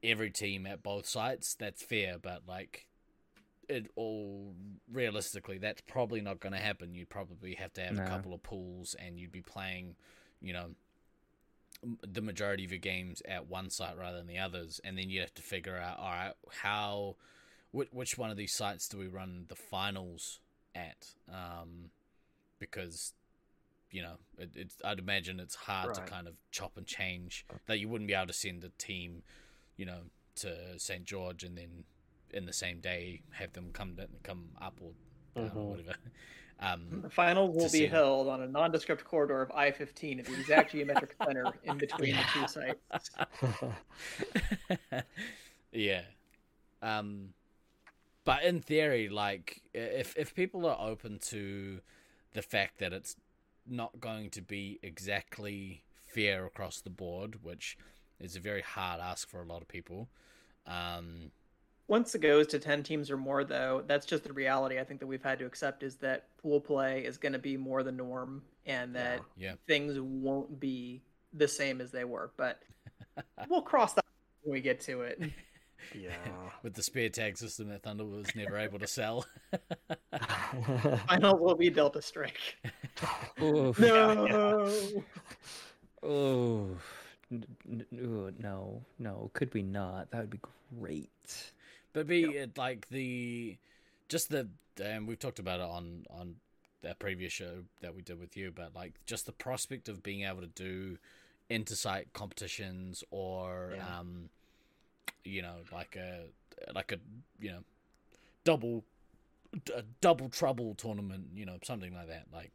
every 0.03 0.29
team 0.29 0.65
at 0.65 0.83
both 0.83 1.07
sites, 1.07 1.55
that's 1.55 1.81
fair, 1.81 2.17
but 2.21 2.43
like 2.47 2.85
it 3.69 3.91
all 3.95 4.53
realistically 4.91 5.59
that's 5.59 5.81
probably 5.81 6.21
not 6.21 6.39
going 6.39 6.53
to 6.53 6.59
happen. 6.59 6.93
You'd 6.93 7.09
probably 7.09 7.55
have 7.55 7.71
to 7.73 7.81
have 7.81 7.97
a 7.99 8.09
couple 8.09 8.33
of 8.33 8.41
pools 8.43 8.95
and 8.99 9.19
you'd 9.19 9.31
be 9.31 9.41
playing, 9.41 9.95
you 10.41 10.53
know, 10.53 10.71
the 12.05 12.21
majority 12.21 12.65
of 12.65 12.71
your 12.71 12.79
games 12.79 13.21
at 13.25 13.47
one 13.47 13.69
site 13.69 13.97
rather 13.97 14.17
than 14.17 14.27
the 14.27 14.39
others 14.39 14.81
and 14.83 14.97
then 14.97 15.09
you 15.09 15.21
have 15.21 15.33
to 15.35 15.41
figure 15.41 15.77
out 15.77 15.97
all 15.99 16.09
right, 16.09 16.33
how 16.61 17.15
which, 17.71 17.87
which 17.91 18.17
one 18.17 18.31
of 18.31 18.37
these 18.37 18.51
sites 18.53 18.87
do 18.89 18.97
we 18.97 19.07
run 19.07 19.45
the 19.47 19.55
finals 19.55 20.39
at? 20.75 21.09
Um 21.31 21.91
because 22.59 23.13
you 23.91 24.01
know, 24.01 24.15
it, 24.37 24.51
it's 24.55 24.75
I'd 24.83 24.99
imagine 24.99 25.39
it's 25.39 25.55
hard 25.55 25.93
to 25.95 26.01
kind 26.01 26.27
of 26.27 26.33
chop 26.51 26.77
and 26.77 26.85
change 26.85 27.45
that 27.67 27.79
you 27.79 27.87
wouldn't 27.87 28.07
be 28.07 28.13
able 28.13 28.27
to 28.27 28.33
send 28.33 28.63
a 28.63 28.69
team, 28.77 29.23
you 29.77 29.85
know, 29.85 30.01
to 30.35 30.77
St 30.77 31.05
George 31.05 31.43
and 31.43 31.57
then 31.57 31.85
in 32.33 32.45
the 32.45 32.53
same 32.53 32.79
day 32.79 33.21
have 33.31 33.53
them 33.53 33.69
come 33.73 33.95
down, 33.95 34.07
come 34.23 34.49
up 34.61 34.79
or 34.81 34.91
down 35.35 35.51
or 35.57 35.61
Mhm. 35.61 35.69
whatever. 35.71 35.95
Um, 36.61 37.03
The 37.03 37.09
finals 37.09 37.55
will 37.55 37.69
be 37.69 37.69
see. 37.69 37.85
held 37.85 38.27
on 38.27 38.41
a 38.41 38.47
nondescript 38.47 39.05
corridor 39.05 39.41
of 39.41 39.49
I-15 39.51 40.19
at 40.19 40.25
the 40.25 40.37
exact 40.37 40.73
geometric 40.73 41.15
center 41.25 41.45
in 41.63 41.77
between 41.77 42.17
the 42.17 42.23
two 42.33 42.47
sites. 42.47 43.11
yeah. 45.71 46.01
Um 46.81 47.29
but 48.25 48.43
in 48.43 48.59
theory, 48.61 49.07
like 49.07 49.61
if 49.73 50.17
if 50.17 50.35
people 50.35 50.65
are 50.65 50.77
open 50.79 51.19
to 51.27 51.79
the 52.33 52.41
fact 52.41 52.79
that 52.79 52.91
it's 52.93 53.15
not 53.65 53.99
going 54.01 54.29
to 54.31 54.41
be 54.41 54.79
exactly 54.83 55.83
fair 56.07 56.45
across 56.45 56.81
the 56.81 56.89
board, 56.89 57.43
which 57.43 57.77
is 58.19 58.35
a 58.35 58.39
very 58.39 58.61
hard 58.61 58.99
ask 58.99 59.29
for 59.29 59.41
a 59.41 59.45
lot 59.45 59.61
of 59.61 59.67
people. 59.69 60.09
Um, 60.67 61.31
Once 61.89 62.13
it 62.13 62.19
goes 62.19 62.45
to 62.45 62.59
10 62.59 62.83
teams 62.83 63.09
or 63.09 63.17
more, 63.17 63.43
though, 63.43 63.83
that's 63.87 64.05
just 64.05 64.23
the 64.23 64.31
reality 64.31 64.79
I 64.79 64.83
think 64.83 64.99
that 64.99 65.07
we've 65.07 65.23
had 65.23 65.39
to 65.39 65.45
accept 65.45 65.81
is 65.81 65.95
that 65.97 66.27
pool 66.37 66.61
play 66.61 67.03
is 67.03 67.17
going 67.17 67.33
to 67.33 67.39
be 67.39 67.57
more 67.57 67.81
the 67.81 67.91
norm 67.91 68.43
and 68.67 68.95
that 68.95 69.21
yeah, 69.35 69.53
things 69.67 69.99
won't 69.99 70.59
be 70.59 71.01
the 71.33 71.47
same 71.47 71.81
as 71.81 71.89
they 71.89 72.03
were. 72.03 72.31
But 72.37 72.61
we'll 73.49 73.63
cross 73.63 73.93
that 73.93 74.05
when 74.43 74.53
we 74.53 74.61
get 74.61 74.79
to 74.81 75.01
it. 75.01 75.21
Yeah. 75.95 76.11
with 76.61 76.75
the 76.75 76.83
spear 76.83 77.09
tag 77.09 77.37
system 77.37 77.69
that 77.69 77.83
Thunder 77.83 78.05
was 78.05 78.35
never 78.35 78.57
able 78.57 78.77
to 78.79 78.85
sell. 78.85 79.25
I 80.13 80.57
know 80.59 80.99
Final 81.07 81.37
will 81.39 81.55
be 81.55 81.69
Delta 81.69 82.01
Strike. 82.01 82.57
Oof. 83.41 83.79
No. 83.79 84.69
Oh, 86.03 86.67
n- 87.31 87.45
n- 87.67 87.85
ooh, 87.95 88.31
no, 88.37 88.83
no. 88.99 89.31
Could 89.33 89.53
we 89.53 89.63
not? 89.63 90.11
That 90.11 90.19
would 90.19 90.29
be 90.29 90.41
great. 90.79 91.51
But 91.93 92.07
be 92.07 92.23
it 92.25 92.57
like 92.57 92.89
the 92.89 93.57
just 94.07 94.29
the 94.29 94.47
and 94.81 95.07
we've 95.07 95.19
talked 95.19 95.39
about 95.39 95.59
it 95.59 95.65
on 95.65 96.05
on 96.09 96.35
that 96.81 96.99
previous 96.99 97.33
show 97.33 97.63
that 97.81 97.93
we 97.95 98.01
did 98.01 98.19
with 98.19 98.37
you, 98.37 98.51
but 98.51 98.73
like 98.75 98.93
just 99.05 99.25
the 99.25 99.31
prospect 99.33 99.89
of 99.89 100.01
being 100.03 100.23
able 100.23 100.41
to 100.41 100.47
do 100.47 100.97
intersite 101.49 102.13
competitions 102.13 103.03
or 103.11 103.73
Yeah. 103.75 103.99
um 103.99 104.29
you 105.23 105.41
know 105.41 105.55
like 105.71 105.95
a 105.95 106.25
like 106.73 106.91
a 106.91 106.97
you 107.39 107.51
know 107.51 107.63
double 108.43 108.83
a 109.75 109.83
double 110.01 110.29
trouble 110.29 110.75
tournament, 110.75 111.27
you 111.33 111.45
know, 111.45 111.57
something 111.63 111.93
like 111.93 112.07
that. 112.07 112.25
Like 112.33 112.51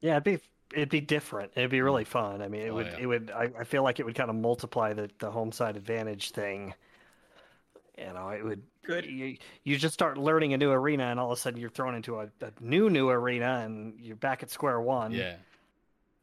Yeah, 0.00 0.12
it'd 0.12 0.24
be 0.24 0.38
it'd 0.74 0.88
be 0.88 1.00
different. 1.00 1.52
It'd 1.56 1.70
be 1.70 1.80
really 1.80 2.04
fun. 2.04 2.42
I 2.42 2.48
mean, 2.48 2.62
it 2.62 2.70
Oh, 2.70 2.74
would 2.74 2.86
yeah. 2.86 2.98
it 2.98 3.06
would 3.06 3.30
I, 3.30 3.50
I 3.60 3.64
feel 3.64 3.82
like 3.82 4.00
it 4.00 4.06
would 4.06 4.14
kind 4.14 4.30
of 4.30 4.36
multiply 4.36 4.92
the 4.92 5.10
the 5.18 5.30
home 5.30 5.52
side 5.52 5.76
advantage 5.76 6.30
thing. 6.32 6.74
You 7.98 8.12
know, 8.14 8.30
it 8.30 8.44
would 8.44 8.62
Good. 8.84 9.04
you 9.04 9.36
you 9.64 9.76
just 9.76 9.94
start 9.94 10.16
learning 10.16 10.54
a 10.54 10.56
new 10.58 10.70
arena 10.70 11.04
and 11.04 11.20
all 11.20 11.30
of 11.30 11.38
a 11.38 11.40
sudden 11.40 11.60
you're 11.60 11.70
thrown 11.70 11.94
into 11.94 12.20
a, 12.20 12.28
a 12.40 12.52
new 12.60 12.88
new 12.88 13.10
arena 13.10 13.62
and 13.64 14.00
you're 14.00 14.16
back 14.16 14.42
at 14.42 14.50
square 14.50 14.80
one. 14.80 15.12
yeah. 15.12 15.36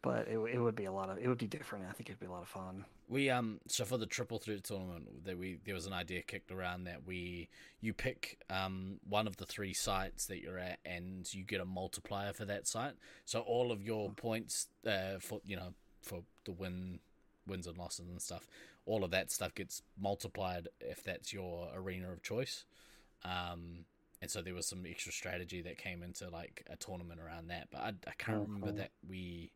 But 0.02 0.30
it 0.30 0.38
it 0.38 0.60
would 0.60 0.76
be 0.76 0.86
a 0.86 0.92
lot 0.92 1.10
of 1.10 1.18
it 1.18 1.28
would 1.28 1.38
be 1.38 1.48
different. 1.48 1.86
I 1.90 1.92
think 1.92 2.10
it'd 2.10 2.22
be 2.22 2.26
a 2.26 2.32
lot 2.32 2.42
of 2.42 2.48
fun. 2.48 2.86
We 3.10 3.30
um 3.30 3.60
so 3.68 3.84
for 3.84 3.98
the 3.98 4.06
triple 4.06 4.40
threat 4.40 4.64
tournament 4.64 5.26
that 5.26 5.38
we 5.38 5.60
there 5.66 5.76
was 5.76 5.86
an 5.88 5.94
idea 5.94 6.22
kicked 6.22 6.52
around 6.52 6.86
that 6.86 7.06
we 7.06 7.50
you 7.82 7.94
pick 7.94 8.40
um 8.50 9.00
one 9.08 9.28
of 9.28 9.36
the 9.38 9.46
three 9.46 9.74
sites 9.74 10.28
that 10.28 10.42
you're 10.42 10.58
at 10.58 10.80
and 10.86 11.32
you 11.34 11.44
get 11.44 11.60
a 11.60 11.66
multiplier 11.66 12.32
for 12.32 12.46
that 12.46 12.66
site. 12.66 12.94
So 13.26 13.42
all 13.42 13.72
of 13.74 13.84
your 13.84 14.10
points 14.12 14.68
uh 14.88 15.20
for 15.20 15.42
you 15.46 15.58
know 15.58 15.74
for 16.02 16.24
the 16.46 16.52
win 16.54 17.00
wins 17.46 17.68
and 17.68 17.78
losses 17.78 18.08
and 18.08 18.22
stuff, 18.22 18.48
all 18.90 19.04
of 19.04 19.12
that 19.12 19.32
stuff 19.32 19.54
gets 19.56 19.84
multiplied 20.00 20.68
if 20.82 21.04
that's 21.04 21.34
your 21.34 21.70
arena 21.76 22.12
of 22.12 22.22
choice. 22.24 22.66
Um 23.24 23.86
and 24.22 24.30
so 24.30 24.42
there 24.42 24.54
was 24.54 24.66
some 24.68 24.86
extra 24.86 25.12
strategy 25.14 25.62
that 25.62 25.78
came 25.78 26.04
into 26.04 26.30
like 26.30 26.66
a 26.70 26.76
tournament 26.76 27.22
around 27.22 27.48
that, 27.50 27.70
but 27.72 27.82
I, 27.82 27.90
I 28.08 28.14
can't 28.18 28.40
Oh, 28.40 28.46
remember 28.46 28.68
cool. 28.68 28.78
that 28.78 28.92
we. 29.08 29.52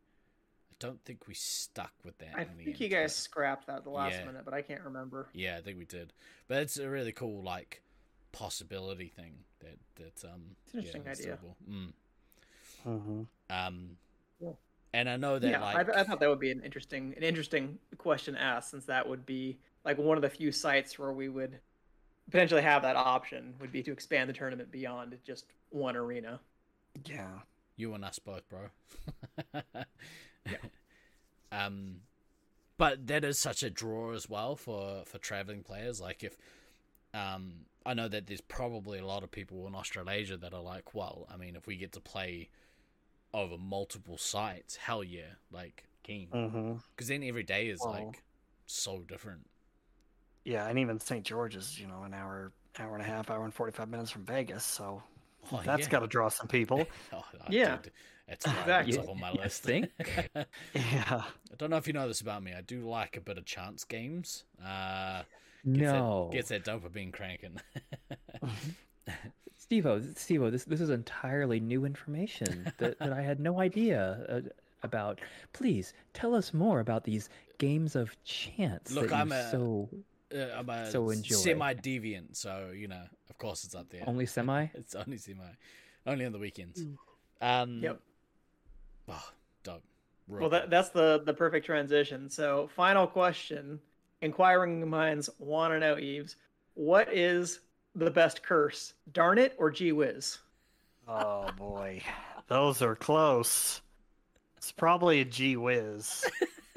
I 0.72 0.76
don't 0.80 1.04
think 1.06 1.28
we 1.28 1.34
stuck 1.34 1.94
with 2.04 2.18
that. 2.20 2.36
I 2.36 2.44
in 2.44 2.58
the 2.58 2.64
think 2.66 2.80
you 2.80 2.88
end, 2.88 2.92
guys 2.92 3.16
scrapped 3.16 3.68
that 3.68 3.78
at 3.78 3.84
the 3.84 3.90
last 3.90 4.20
Yeah. 4.20 4.26
minute, 4.26 4.46
but 4.46 4.54
I 4.54 4.62
can't 4.62 4.82
remember. 4.84 5.28
yeah, 5.34 5.58
I 5.58 5.62
think 5.62 5.78
we 5.78 5.86
did. 5.86 6.14
But 6.48 6.62
it's 6.64 6.78
a 6.78 6.90
really 6.90 7.12
cool 7.12 7.44
like 7.44 7.82
possibility 8.32 9.08
thing 9.10 9.44
that 9.60 9.78
that 9.96 10.26
um 10.30 10.56
It's 10.66 10.74
an 10.74 10.80
interesting 10.80 11.04
yeah, 11.06 11.12
idea. 11.12 11.40
Mm. 11.70 11.94
Mm-hmm. 12.88 13.22
Um 13.50 13.98
Cool. 14.40 14.58
And 14.94 15.10
I 15.10 15.18
know 15.18 15.40
that 15.40 15.50
yeah, 15.50 15.62
like 15.62 15.76
I, 15.76 15.84
th- 15.84 15.98
I 15.98 16.04
thought 16.04 16.20
that 16.20 16.30
would 16.30 16.40
be 16.40 16.52
an 16.52 16.62
interesting, 16.64 17.14
an 17.18 17.24
interesting 17.24 17.80
question 17.98 18.36
to 18.36 18.42
ask, 18.42 18.72
since 18.72 18.86
that 18.86 19.08
would 19.08 19.26
be 19.26 19.58
like 19.84 19.98
one 19.98 20.18
of 20.18 20.22
the 20.22 20.30
few 20.30 20.52
sites 20.52 20.98
where 20.98 21.12
we 21.12 21.30
would 21.30 21.60
potentially 22.32 22.62
have 22.62 22.84
that 22.84 22.96
option 22.96 23.56
would 23.60 23.72
be 23.72 23.84
to 23.84 23.92
expand 23.92 24.30
the 24.30 24.34
tournament 24.34 24.72
beyond 24.72 25.18
just 25.26 25.46
one 25.70 25.96
arena. 25.98 26.40
Yeah. 27.06 27.40
you 27.76 27.94
and 27.94 28.06
us 28.06 28.20
both, 28.20 28.48
bro. 28.50 28.70
yeah. 30.46 30.58
Um 31.52 31.98
but 32.78 33.06
that 33.06 33.24
is 33.24 33.38
such 33.38 33.62
a 33.62 33.70
draw 33.70 34.14
as 34.14 34.28
well 34.28 34.56
for 34.56 35.04
for 35.06 35.20
traveling 35.20 35.62
players 35.62 36.02
like 36.02 36.24
if 36.24 36.36
um 37.14 37.66
I 37.86 37.94
know 37.94 38.08
that 38.08 38.26
there's 38.28 38.42
probably 38.42 38.98
a 39.00 39.06
lot 39.06 39.24
of 39.24 39.32
people 39.32 39.68
in 39.68 39.76
Australasia 39.76 40.38
that 40.38 40.54
are 40.54 40.62
like, 40.62 40.94
well, 40.96 41.28
I 41.32 41.38
mean, 41.38 41.56
if 41.56 41.68
we 41.68 41.76
get 41.76 41.92
to 41.94 42.00
play 42.00 42.50
over 43.34 43.58
multiple 43.58 44.18
sites, 44.18 44.76
hell 44.76 45.04
yeah, 45.04 45.34
like 45.52 45.86
keen. 46.04 46.28
Mm-hmm. 46.34 46.74
Because 46.96 47.08
then 47.08 47.24
every 47.24 47.44
day 47.44 47.68
is 47.68 47.80
Well- 47.82 47.92
like 47.94 48.24
so 48.66 49.00
different. 49.08 49.48
Yeah, 50.46 50.68
and 50.68 50.78
even 50.78 51.00
St. 51.00 51.24
George 51.24 51.56
is 51.56 51.80
you 51.80 51.88
know 51.88 52.04
an 52.04 52.14
hour 52.14 52.52
hour 52.78 52.94
and 52.94 53.02
a 53.02 53.06
half, 53.06 53.30
hour 53.32 53.44
and 53.46 53.54
forty 53.54 53.72
five 53.72 53.88
minutes 53.90 54.12
from 54.12 54.26
Vegas, 54.26 54.64
so 54.66 55.02
Oh, 55.52 55.62
that's 55.66 55.84
yeah. 55.84 55.90
got 55.90 56.00
to 56.00 56.08
draw 56.08 56.30
some 56.30 56.48
people. 56.48 56.86
Oh, 57.12 57.24
I 57.42 57.46
Yeah. 57.50 57.78
did. 57.82 57.92
It's 58.28 58.48
right 58.48 58.58
Exactly. 58.60 58.98
up 59.00 59.10
on 59.10 59.20
my 59.20 59.32
You 59.32 59.40
list. 59.42 59.64
think? 59.64 59.90
yeah, 60.74 61.24
I 61.24 61.56
don't 61.58 61.70
know 61.70 61.76
if 61.78 61.88
you 61.88 61.94
know 61.94 62.08
this 62.08 62.22
about 62.22 62.42
me. 62.42 62.54
I 62.54 62.62
do 62.62 62.88
like 62.88 63.18
a 63.18 63.22
bit 63.22 63.38
of 63.38 63.44
chance 63.46 63.84
games. 63.84 64.46
Uh, 64.64 65.24
gets 65.66 65.82
No, 65.82 66.30
that, 66.32 66.36
gets 66.36 66.50
that 66.50 66.64
dopamine 66.64 67.12
cranking. 67.12 67.60
Stevo, 69.82 70.00
Stevo, 70.16 70.52
this 70.52 70.66
this 70.66 70.82
is 70.82 70.90
entirely 70.90 71.60
new 71.60 71.86
information 71.86 72.72
that, 72.78 73.00
that 73.00 73.14
I 73.14 73.22
had 73.22 73.40
no 73.40 73.60
idea 73.60 74.26
uh, 74.30 74.42
about. 74.84 75.20
Please 75.54 75.94
tell 76.14 76.36
us 76.36 76.54
more 76.54 76.80
about 76.80 77.04
these 77.04 77.30
games 77.58 77.96
of 77.96 78.16
chance 78.24 78.92
Look, 78.92 79.10
that 79.10 79.16
I'm 79.16 79.32
a- 79.32 79.52
so 79.52 79.90
Uh, 80.34 80.48
I'm 80.58 80.70
a 80.70 80.90
So 80.92 81.10
enjoy. 81.10 81.36
semi 81.36 81.74
deviant, 81.76 82.36
so 82.36 82.72
you 82.76 82.88
know, 82.88 83.04
of 83.30 83.38
course, 83.38 83.64
it's 83.64 83.76
up 83.76 83.90
there. 83.90 84.04
only 84.08 84.26
semi. 84.26 84.68
It's 84.74 84.96
only 84.96 85.18
semi, 85.18 85.44
only 86.06 86.26
on 86.26 86.32
the 86.32 86.40
weekends. 86.40 86.86
Um, 87.42 87.82
Yep. 87.84 88.00
Oh, 89.10 89.30
dope. 89.64 89.84
Real 90.28 90.42
Well, 90.42 90.50
that, 90.52 90.70
that's 90.70 90.90
the 90.90 91.22
the 91.26 91.34
perfect 91.34 91.66
transition. 91.66 92.30
So, 92.30 92.70
final 92.76 93.06
question: 93.08 93.80
Inquiring 94.22 94.88
minds 94.90 95.30
want 95.40 95.74
to 95.74 95.80
know, 95.80 95.98
Eves, 96.00 96.38
what 96.76 97.14
is 97.14 97.60
the 97.96 98.12
best 98.12 98.44
curse? 98.44 98.94
Darn 99.12 99.38
it 99.38 99.56
or 99.58 99.70
gee 99.72 99.92
whiz? 99.92 100.38
Oh 101.08 101.50
boy, 101.58 102.02
those 102.48 102.82
are 102.82 102.96
close. 102.96 103.82
It's 104.58 104.72
probably 104.72 105.20
a 105.22 105.26
gee 105.26 105.58
whiz. 105.58 106.24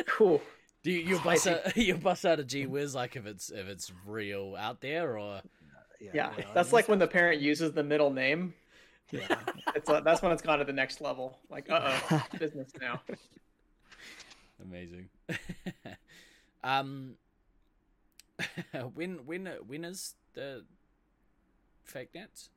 Cool. 0.06 0.42
Do 0.82 0.92
you, 0.92 1.00
you 1.00 1.18
bust 1.20 1.46
out, 1.48 1.76
you 1.76 1.94
bust 1.96 2.24
out 2.24 2.38
a 2.38 2.44
G 2.44 2.66
whiz 2.66 2.94
like 2.94 3.16
if 3.16 3.26
it's 3.26 3.50
if 3.50 3.66
it's 3.66 3.92
real 4.06 4.54
out 4.56 4.80
there 4.80 5.18
or 5.18 5.40
Yeah, 6.00 6.30
well, 6.36 6.46
that's 6.54 6.72
like 6.72 6.88
when 6.88 6.98
the 7.00 7.06
parent 7.08 7.40
uses 7.40 7.72
the 7.72 7.82
middle 7.82 8.10
name. 8.12 8.54
yeah. 9.10 9.26
It's 9.74 9.88
uh, 9.90 10.00
that's 10.00 10.22
when 10.22 10.30
it's 10.32 10.42
gone 10.42 10.58
to 10.60 10.64
the 10.64 10.72
next 10.72 11.00
level. 11.00 11.38
Like, 11.50 11.68
uh 11.70 11.98
oh, 12.10 12.24
business 12.38 12.70
now. 12.80 13.00
amazing. 14.62 15.08
um, 16.64 17.14
when 18.94 19.26
when 19.26 19.46
when 19.66 19.84
is 19.84 20.14
the 20.34 20.64
fake 21.86 22.10
nats? 22.14 22.50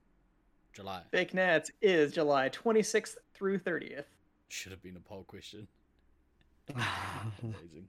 July 0.73 1.01
Fake 1.11 1.33
nats 1.33 1.71
is 1.81 2.11
July 2.13 2.49
26th 2.49 3.15
through 3.33 3.59
30th. 3.59 4.05
should 4.49 4.71
have 4.71 4.81
been 4.83 4.95
a 4.97 4.99
poll 4.99 5.23
question. 5.23 5.67
Amazing. 7.43 7.87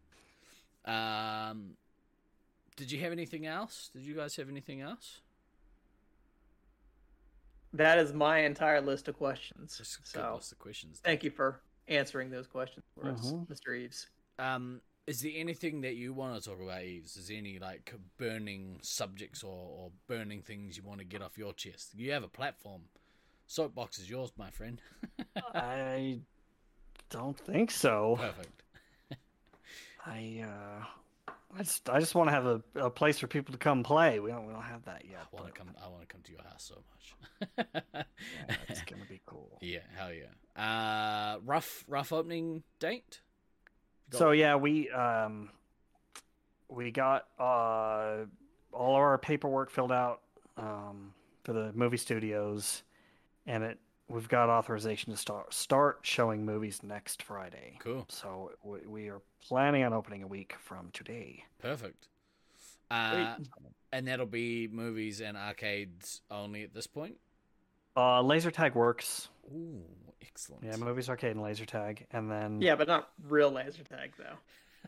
Um, 0.87 1.73
did 2.77 2.91
you 2.91 3.01
have 3.01 3.13
anything 3.13 3.47
else? 3.47 3.91
Did 3.93 4.03
you 4.03 4.15
guys 4.15 4.37
have 4.37 4.49
anything 4.49 4.81
else? 4.81 5.21
That 7.73 7.99
is 7.99 8.13
my 8.13 8.39
entire 8.39 8.81
list 8.81 9.07
of 9.09 9.17
questions. 9.17 9.77
Just 9.79 9.99
So, 10.07 10.21
us 10.39 10.49
the 10.49 10.57
questions. 10.57 11.01
thank 11.05 11.23
you 11.23 11.31
for 11.31 11.61
answering 11.89 12.31
those 12.31 12.47
questions 12.47 12.85
for 12.95 13.09
us, 13.11 13.33
Mhm. 13.33 13.47
Mr. 13.49 13.77
Eves. 13.79 14.09
Um, 14.39 14.81
is 15.07 15.23
there 15.23 15.33
anything 15.35 15.81
that 15.83 15.95
you 15.97 16.13
want 16.13 16.41
to 16.41 16.49
talk 16.49 16.61
about, 16.61 16.83
Eves? 16.83 17.17
Is 17.17 17.29
there 17.29 17.39
any 17.39 17.59
like 17.59 17.93
burning 18.19 18.79
subjects 18.83 19.43
or, 19.43 19.49
or 19.53 19.91
burning 20.07 20.43
things 20.43 20.77
you 20.77 20.83
want 20.83 21.01
to 21.01 21.05
get 21.05 21.23
off 21.23 21.39
your 21.39 21.53
chest? 21.53 21.95
You 21.97 22.13
have 22.13 22.23
a 22.25 22.29
platform. 22.29 22.83
Soapbox 23.47 23.99
is 23.99 24.09
yours, 24.09 24.31
my 24.37 24.51
friend. 24.51 24.81
I 25.55 26.21
don't 27.09 27.37
think 27.39 27.71
so. 27.73 28.17
Perfect. 28.21 28.63
I 30.07 30.45
uh, 30.47 30.85
I 31.57 31.63
just 31.63 31.91
I 31.91 31.99
just 31.99 32.15
want 32.15 32.29
to 32.29 32.33
have 32.33 32.47
a, 32.47 32.63
a 32.77 32.91
place 32.91 33.19
for 33.19 33.27
people 33.27 33.53
to 33.53 33.59
come 33.59 33.83
play. 33.83 34.21
We 34.21 34.31
don't 34.31 34.47
we 34.47 34.53
don't 34.53 34.63
have 34.63 34.85
that 34.85 35.05
yet. 35.11 35.21
I 35.33 35.37
want 35.37 35.53
to 35.53 35.59
come. 35.59 35.69
I 35.85 35.89
want 35.89 36.03
to 36.03 36.07
come 36.07 36.21
to 36.23 36.33
your 36.33 36.43
house 36.43 36.71
so 36.73 36.77
much. 36.77 36.87
Yeah, 38.49 38.57
it's 38.69 38.83
gonna 38.83 39.07
be 39.09 39.21
cool. 39.27 39.59
yeah, 39.63 39.79
hell 39.97 40.11
yeah. 40.13 40.27
Uh, 40.63 41.39
rough, 41.45 41.85
rough 41.89 42.13
opening 42.13 42.63
date. 42.79 43.21
Got- 44.11 44.19
So 44.19 44.31
yeah, 44.33 44.57
we 44.57 44.91
um 44.91 45.51
we 46.69 46.91
got 46.91 47.27
uh 47.39 48.25
all 48.73 48.95
of 48.95 49.01
our 49.01 49.19
paperwork 49.19 49.71
filled 49.71 49.93
out 49.93 50.21
um 50.57 51.13
to 51.45 51.53
the 51.53 51.73
movie 51.75 51.97
studios, 51.97 52.83
and 53.47 53.65
it 53.65 53.79
we've 54.09 54.29
got 54.29 54.49
authorization 54.49 55.13
to 55.13 55.17
start 55.17 55.53
start 55.55 56.01
showing 56.03 56.45
movies 56.45 56.83
next 56.83 57.23
Friday. 57.23 57.77
Cool. 57.79 58.05
So 58.09 58.53
we, 58.63 58.81
we 58.87 59.09
are 59.09 59.23
planning 59.41 59.85
on 59.85 59.93
opening 59.93 60.23
a 60.23 60.27
week 60.27 60.55
from 60.61 60.91
today. 60.93 61.45
Perfect. 61.61 62.09
Uh, 62.91 63.37
and 63.93 64.09
that'll 64.09 64.27
be 64.27 64.67
movies 64.69 65.21
and 65.21 65.37
arcades 65.37 66.23
only 66.31 66.65
at 66.65 66.75
this 66.75 66.89
point. 66.89 67.17
Uh, 67.97 68.23
laser 68.23 68.51
tag 68.51 68.75
works. 68.75 69.29
Ooh, 69.53 69.83
excellent. 70.23 70.65
Yeah, 70.65 70.77
movies, 70.77 71.09
arcade, 71.09 71.33
and 71.33 71.43
laser 71.43 71.67
tag, 71.67 72.07
and 72.13 72.31
then 72.31 72.61
Yeah, 72.61 72.77
but 72.77 72.89
not 72.89 73.11
real 73.29 73.51
laser 73.51 73.83
tag 73.85 74.13
though. 74.19 74.37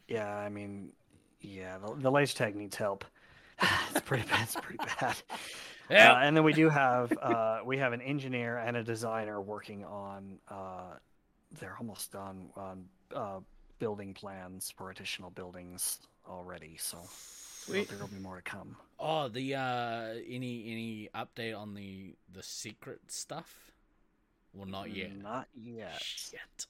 yeah. 0.08 0.28
I 0.36 0.48
mean, 0.48 0.92
yeah, 1.40 1.78
the, 1.78 1.94
the 1.94 2.10
laser 2.10 2.36
tag 2.36 2.54
needs 2.56 2.76
help. 2.76 3.04
it's 3.90 4.00
pretty 4.00 4.26
bad. 4.28 4.42
It's 4.44 4.56
pretty 4.56 4.82
bad. 5.00 5.16
Yeah. 5.90 6.12
Uh, 6.12 6.18
and 6.20 6.34
then 6.34 6.44
we 6.44 6.54
do 6.54 6.70
have 6.70 7.12
uh, 7.20 7.58
we 7.66 7.76
have 7.76 7.92
an 7.92 8.00
engineer 8.00 8.56
and 8.56 8.76
a 8.78 8.82
designer 8.84 9.40
working 9.42 9.84
on. 9.84 10.38
Uh, 10.48 10.94
they're 11.60 11.76
almost 11.78 12.12
done 12.12 12.48
on 12.56 12.84
uh, 13.14 13.40
building 13.78 14.14
plans 14.14 14.72
for 14.74 14.90
additional 14.90 15.28
buildings 15.30 15.98
already. 16.26 16.76
So 16.78 16.98
Sweet. 17.64 17.88
there 17.88 17.98
will 17.98 18.08
be 18.08 18.18
more 18.18 18.36
to 18.36 18.42
come. 18.42 18.76
Oh, 18.98 19.28
the 19.28 19.54
uh, 19.54 20.14
any 20.28 20.64
any 20.70 21.08
update 21.14 21.58
on 21.58 21.74
the 21.74 22.14
the 22.32 22.42
secret 22.42 23.00
stuff? 23.08 23.72
Well, 24.54 24.68
not 24.68 24.94
yet. 24.94 25.16
Not 25.16 25.48
yet. 25.54 26.00
Shit. 26.02 26.66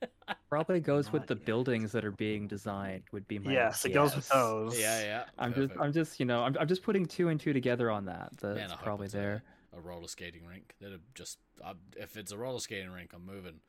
Probably 0.48 0.80
goes 0.80 1.10
with 1.12 1.26
the 1.26 1.34
yet. 1.34 1.44
buildings 1.44 1.92
that 1.92 2.04
are 2.04 2.12
being 2.12 2.46
designed. 2.46 3.02
Would 3.12 3.26
be 3.26 3.38
my 3.38 3.50
Yes, 3.52 3.84
it 3.84 3.90
goes 3.94 4.14
with 4.14 4.28
those. 4.28 4.78
Yeah, 4.78 5.02
yeah. 5.02 5.24
I'm 5.38 5.52
perfect. 5.52 5.72
just, 5.72 5.82
I'm 5.82 5.92
just, 5.92 6.20
you 6.20 6.26
know, 6.26 6.42
I'm, 6.42 6.56
I'm 6.60 6.68
just 6.68 6.82
putting 6.82 7.06
two 7.06 7.28
and 7.28 7.40
two 7.40 7.52
together 7.52 7.90
on 7.90 8.04
that. 8.04 8.30
That's 8.40 8.56
Man, 8.58 8.70
probably 8.82 9.06
it's 9.06 9.14
a- 9.14 9.18
there. 9.18 9.42
A, 9.76 9.80
roller 9.80 10.08
skating 10.08 10.46
rink. 10.46 10.74
That'd 10.80 11.00
just 11.14 11.38
I, 11.64 11.72
if 11.96 12.16
it's 12.16 12.32
a 12.32 12.38
roller 12.38 12.60
skating 12.60 12.90
rink, 12.90 13.12
I'm 13.14 13.26
moving. 13.26 13.60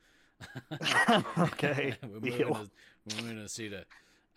Okay, 1.38 1.94
we're 2.02 2.20
moving, 2.20 2.38
to, 2.38 2.46
we're 3.06 3.22
moving 3.22 3.42
to 3.42 3.48
Cedar. 3.48 3.84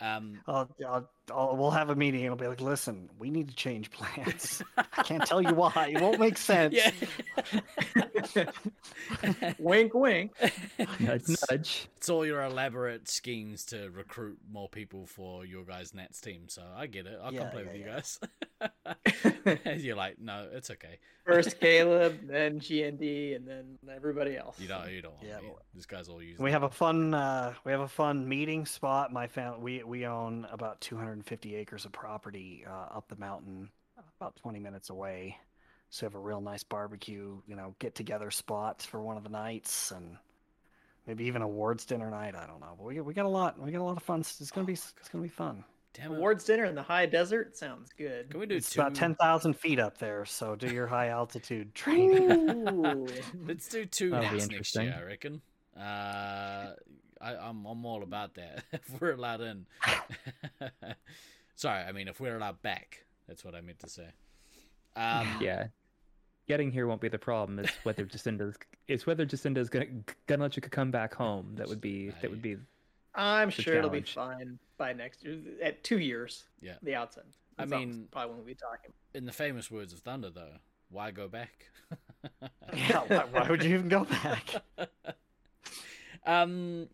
Um, 0.02 0.39
I'll, 0.47 0.70
I'll, 0.88 1.10
I'll, 1.34 1.56
we'll 1.56 1.72
have 1.72 1.89
a 1.91 1.95
meeting. 1.95 2.22
and 2.22 2.32
I'll 2.32 2.36
be 2.36 2.47
like, 2.47 2.60
listen, 2.62 3.10
we 3.20 3.30
need 3.30 3.47
to 3.49 3.56
change 3.56 3.91
plans. 3.91 4.62
I 4.78 5.04
can't 5.04 5.26
tell 5.26 5.41
you 5.41 5.54
why. 5.54 5.93
It 5.95 6.02
won't 6.02 6.20
make 6.20 6.38
sense. 6.38 6.74
yeah. 6.76 6.91
wink, 9.60 9.93
wink. 9.93 10.32
Nudge, 10.99 11.24
nudge. 11.49 11.88
It's 11.97 12.10
all 12.10 12.26
your 12.26 12.41
elaborate 12.43 13.08
schemes 13.08 13.64
to 13.66 13.89
recruit 13.91 14.39
more 14.52 14.70
people 14.70 15.06
for 15.06 15.45
your 15.45 15.64
guys' 15.64 15.93
Nats 15.93 16.20
team. 16.20 16.43
So 16.47 16.64
I 16.76 16.88
get 16.88 17.06
it. 17.06 17.20
I'll 17.24 17.34
Yeah, 17.34 17.41
come 17.41 17.52
play 17.52 17.64
yeah, 17.64 17.72
with 17.72 17.78
you 17.80 17.86
guys. 17.86 18.20
And 19.66 19.82
You're 19.82 19.95
like, 19.95 20.20
no, 20.20 20.47
it's 20.52 20.70
okay. 20.72 20.99
First 21.26 21.59
Caleb, 21.59 22.28
then 22.28 22.59
GND, 22.59 23.36
and 23.36 23.47
then 23.47 23.78
everybody 23.95 24.36
else. 24.38 24.59
You 24.59 24.67
don't. 24.67 24.91
You 24.91 25.01
don't. 25.01 25.13
Yeah, 25.22 25.39
me. 25.39 25.47
well- 25.49 25.61
This 25.74 25.86
guy's 25.86 26.09
all 26.09 26.22
using. 26.22 26.43
We 26.43 26.51
have 26.51 26.63
a 26.63 26.69
fun 26.69 27.13
uh, 27.13 27.53
we 27.63 27.72
have 27.72 27.82
a 27.82 27.88
fun 27.88 28.28
meeting 28.28 28.65
spot. 28.65 29.13
My 29.13 29.28
family 29.28 29.59
we 29.61 29.84
we 29.84 30.05
own 30.07 30.47
about 30.51 30.82
250 30.82 31.55
acres 31.55 31.86
of 31.86 31.91
property 31.91 32.65
uh, 32.67 32.97
up 32.97 33.07
the 33.07 33.15
mountain, 33.17 33.69
about 34.19 34.36
20 34.38 34.59
minutes 34.59 34.89
away. 34.89 35.38
So 35.89 36.05
we 36.05 36.11
have 36.11 36.15
a 36.15 36.19
real 36.19 36.41
nice 36.41 36.63
barbecue, 36.63 37.38
you 37.47 37.55
know, 37.55 37.76
get 37.80 37.95
together 37.95 38.32
spot 38.32 38.82
for 38.82 39.01
one 39.01 39.17
of 39.17 39.24
the 39.24 39.30
nights, 39.30 39.91
and 39.91 40.17
maybe 41.05 41.26
even 41.26 41.41
awards 41.41 41.86
dinner 41.86 42.09
night. 42.09 42.34
I 42.34 42.47
don't 42.47 42.61
know, 42.61 42.74
but 42.78 42.86
we 42.86 42.99
we 43.01 43.13
got 43.13 43.26
a 43.26 43.30
lot. 43.30 43.59
We 43.59 43.72
got 43.72 43.82
a 43.82 43.84
lot 43.84 43.97
of 43.97 44.03
fun. 44.03 44.22
It's 44.22 44.51
gonna 44.51 44.65
be 44.65 44.74
it's 44.74 45.09
gonna 45.11 45.22
be 45.24 45.30
fun. 45.30 45.63
Damn 45.93 46.13
it. 46.13 46.17
Awards 46.17 46.45
dinner 46.45 46.65
in 46.65 46.75
the 46.75 46.81
high 46.83 47.05
desert 47.05 47.57
sounds 47.57 47.89
good. 47.97 48.29
Can 48.29 48.39
we 48.39 48.45
do 48.45 48.55
It's 48.55 48.69
two? 48.69 48.79
about 48.79 48.95
10,000 48.95 49.53
feet 49.53 49.77
up 49.79 49.97
there, 49.97 50.23
so 50.25 50.55
do 50.55 50.67
your 50.67 50.87
high 50.87 51.09
altitude 51.09 51.75
training. 51.75 52.65
Let's 53.45 53.67
do 53.67 53.85
two 53.85 54.11
That'll 54.11 54.29
be 54.29 54.37
Nats 54.37 54.49
next 54.49 54.75
year. 54.75 54.95
I 54.97 55.03
reckon. 55.03 55.41
Uh, 55.77 56.73
I, 57.21 57.35
I'm 57.35 57.65
I'm 57.65 57.85
all 57.85 58.03
about 58.03 58.33
that. 58.35 58.63
if 58.71 59.01
we're 59.01 59.11
allowed 59.11 59.41
in. 59.41 59.65
Sorry, 61.55 61.83
I 61.83 61.91
mean 61.91 62.07
if 62.07 62.19
we're 62.19 62.35
allowed 62.37 62.61
back. 62.61 63.03
That's 63.27 63.43
what 63.45 63.55
I 63.55 63.61
meant 63.61 63.79
to 63.79 63.89
say. 63.89 64.07
Um, 64.95 65.27
Yeah. 65.41 65.67
Getting 66.47 66.71
here 66.71 66.87
won't 66.87 66.99
be 66.99 67.07
the 67.07 67.19
problem. 67.19 67.59
It's 67.59 67.71
whether 67.83 68.03
Jacinda's 68.03 68.55
it's 68.87 69.05
whether 69.05 69.25
Jacinda's 69.25 69.69
gonna 69.69 69.85
gonna 70.27 70.41
let 70.43 70.55
you 70.55 70.61
come 70.61 70.91
back 70.91 71.13
home. 71.13 71.51
That 71.55 71.67
would 71.67 71.79
be 71.79 72.11
that 72.21 72.29
would 72.29 72.41
be 72.41 72.57
I'm 73.15 73.49
It's 73.49 73.59
a 73.59 73.61
sure 73.61 73.75
it'll 73.75 73.89
be 73.89 74.01
fine 74.01 74.57
by 74.82 74.93
next 74.93 75.23
year. 75.23 75.38
At 75.61 75.84
two 75.84 75.99
years. 75.99 76.45
Yeah. 76.59 76.73
The 76.82 76.95
outside. 76.95 77.25
I 77.59 77.65
mean- 77.65 78.07
probably 78.09 78.29
when 78.29 78.38
we'll 78.38 78.47
be 78.47 78.55
talking. 78.55 78.91
in 79.13 79.25
the 79.25 79.32
famous 79.32 79.69
words 79.69 79.93
of 79.93 79.99
Thunder, 79.99 80.32
though, 80.32 80.55
why 80.89 81.11
go 81.11 81.27
back? 81.27 81.67
yeah, 82.73 83.03
why, 83.07 83.25
why 83.32 83.47
would 83.47 83.63
you 83.63 83.75
even 83.75 83.89
go 83.89 84.05
back? 84.05 84.55
um, 86.25 86.88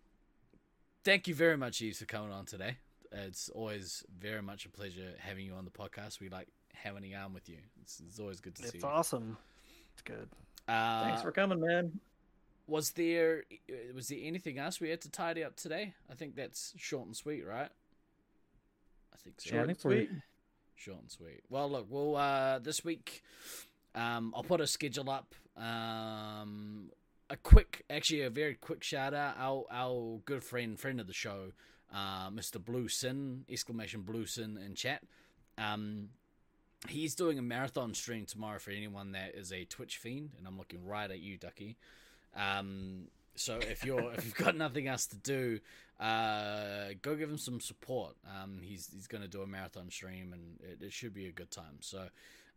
thank 1.05 1.29
you 1.29 1.35
very 1.35 1.55
much, 1.55 1.81
Eve, 1.81 1.95
for 1.95 2.05
coming 2.05 2.33
on 2.33 2.45
today. 2.45 2.75
It's 3.13 3.47
always 3.49 4.03
very 4.19 4.41
much 4.41 4.65
a 4.65 4.69
pleasure 4.69 5.13
having 5.19 5.45
you 5.45 5.53
on 5.53 5.63
the 5.63 5.71
podcast. 5.71 6.19
We 6.19 6.27
like 6.27 6.49
having 6.73 7.05
a 7.05 7.07
yarn 7.07 7.33
with 7.33 7.47
you. 7.47 7.59
It's, 7.81 8.01
it's 8.05 8.19
always 8.19 8.41
good 8.41 8.55
to 8.55 8.63
see 8.63 8.67
It's 8.75 8.83
you. 8.83 8.89
awesome. 8.89 9.37
It's 9.93 10.01
good. 10.01 10.27
Uh, 10.67 11.03
Thanks 11.05 11.21
for 11.21 11.31
coming, 11.31 11.61
man. 11.61 11.97
Was 12.67 12.91
there 12.91 13.43
was 13.95 14.09
there 14.09 14.19
anything 14.21 14.59
else 14.59 14.81
we 14.81 14.89
had 14.89 15.01
to 15.01 15.09
tidy 15.09 15.43
up 15.43 15.55
today? 15.55 15.93
I 16.11 16.15
think 16.15 16.35
that's 16.35 16.73
short 16.77 17.07
and 17.07 17.15
sweet, 17.15 17.45
right? 17.45 17.69
I 19.13 19.17
think 19.23 19.39
so. 19.39 19.51
Short 19.51 19.69
and 19.69 19.79
sweet. 19.79 20.09
Short 20.75 20.99
and 21.01 21.11
sweet. 21.11 21.43
Well, 21.49 21.71
look, 21.71 21.87
we'll 21.89 22.15
uh, 22.17 22.59
this 22.59 22.83
week, 22.83 23.23
um, 23.95 24.33
I'll 24.35 24.43
put 24.43 24.61
a 24.61 24.67
schedule 24.67 25.09
up. 25.09 25.33
Um, 25.55 26.91
a 27.29 27.37
quick, 27.37 27.83
actually, 27.89 28.21
a 28.21 28.29
very 28.29 28.55
quick 28.55 28.83
shout 28.83 29.13
out. 29.13 29.35
Our 29.39 29.65
our 29.71 30.19
good 30.25 30.43
friend, 30.43 30.79
friend 30.79 30.99
of 30.99 31.07
the 31.07 31.13
show, 31.13 31.53
uh, 31.93 32.29
Mr. 32.29 32.63
Blue 32.63 32.87
Sin 32.87 33.45
exclamation 33.49 34.01
Blue 34.01 34.25
Sin 34.25 34.57
in 34.57 34.75
chat. 34.75 35.03
Um, 35.57 36.09
he's 36.87 37.15
doing 37.15 37.39
a 37.39 37.41
marathon 37.41 37.93
stream 37.93 38.25
tomorrow 38.25 38.59
for 38.59 38.71
anyone 38.71 39.13
that 39.13 39.35
is 39.35 39.51
a 39.51 39.65
Twitch 39.65 39.97
fiend, 39.97 40.31
and 40.37 40.45
I'm 40.45 40.57
looking 40.57 40.85
right 40.85 41.09
at 41.09 41.19
you, 41.19 41.37
Ducky. 41.37 41.77
Um, 42.35 43.07
so 43.35 43.59
if 43.61 43.85
you're 43.85 44.13
if 44.13 44.25
you've 44.25 44.35
got 44.35 44.55
nothing 44.55 44.87
else 44.87 45.05
to 45.07 45.15
do, 45.17 45.59
uh, 45.99 46.89
go 47.01 47.15
give 47.15 47.29
him 47.29 47.37
some 47.37 47.59
support. 47.59 48.15
Um, 48.25 48.59
he's 48.61 48.89
he's 48.93 49.07
going 49.07 49.23
to 49.23 49.27
do 49.27 49.41
a 49.41 49.47
marathon 49.47 49.89
stream, 49.89 50.33
and 50.33 50.59
it, 50.61 50.85
it 50.85 50.93
should 50.93 51.13
be 51.13 51.27
a 51.27 51.31
good 51.31 51.51
time. 51.51 51.77
So, 51.81 52.07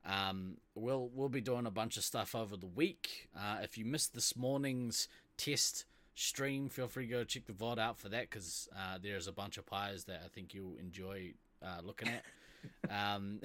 um, 0.05 0.57
we'll 0.75 1.11
we'll 1.15 1.29
be 1.29 1.41
doing 1.41 1.67
a 1.67 1.71
bunch 1.71 1.97
of 1.97 2.05
stuff 2.05 2.35
over 2.35 2.57
the 2.57 2.67
week. 2.67 3.29
Uh, 3.37 3.59
if 3.63 3.79
you 3.79 3.85
missed 3.85 4.15
this 4.15 4.37
morning's 4.37 5.09
test 5.37 5.85
stream, 6.15 6.69
feel 6.69 6.89
free 6.89 7.07
to 7.07 7.13
go 7.13 7.25
check 7.25 7.47
the 7.47 7.53
VOD 7.53 7.79
out 7.79 7.99
for 7.99 8.09
that 8.09 8.31
because 8.31 8.69
uh, 8.77 8.99
there's 9.03 9.27
a 9.27 9.33
bunch 9.33 9.59
of 9.59 9.67
pies 9.67 10.05
that 10.05 10.23
I 10.25 10.29
think 10.29 10.55
you'll 10.55 10.77
enjoy 10.77 11.35
uh, 11.63 11.81
looking 11.83 12.09
at. 12.09 12.25
um, 12.91 13.41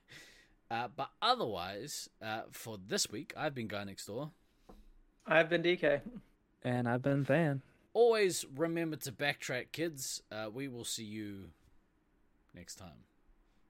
uh, 0.70 0.88
but 0.94 1.10
otherwise, 1.20 2.08
uh, 2.22 2.42
for 2.50 2.78
this 2.86 3.10
week, 3.10 3.34
I've 3.36 3.54
been 3.54 3.68
Guy 3.68 3.84
Next 3.84 4.06
Door. 4.06 4.30
I've 5.28 5.50
been 5.50 5.62
DK. 5.62 6.00
and 6.64 6.88
I've 6.88 7.02
been 7.02 7.22
Van. 7.22 7.62
Always 7.92 8.46
remember 8.56 8.96
to 8.96 9.12
backtrack, 9.12 9.72
kids. 9.72 10.22
Uh, 10.32 10.48
we 10.52 10.68
will 10.68 10.84
see 10.84 11.04
you 11.04 11.50
next 12.54 12.76
time. 12.76 13.04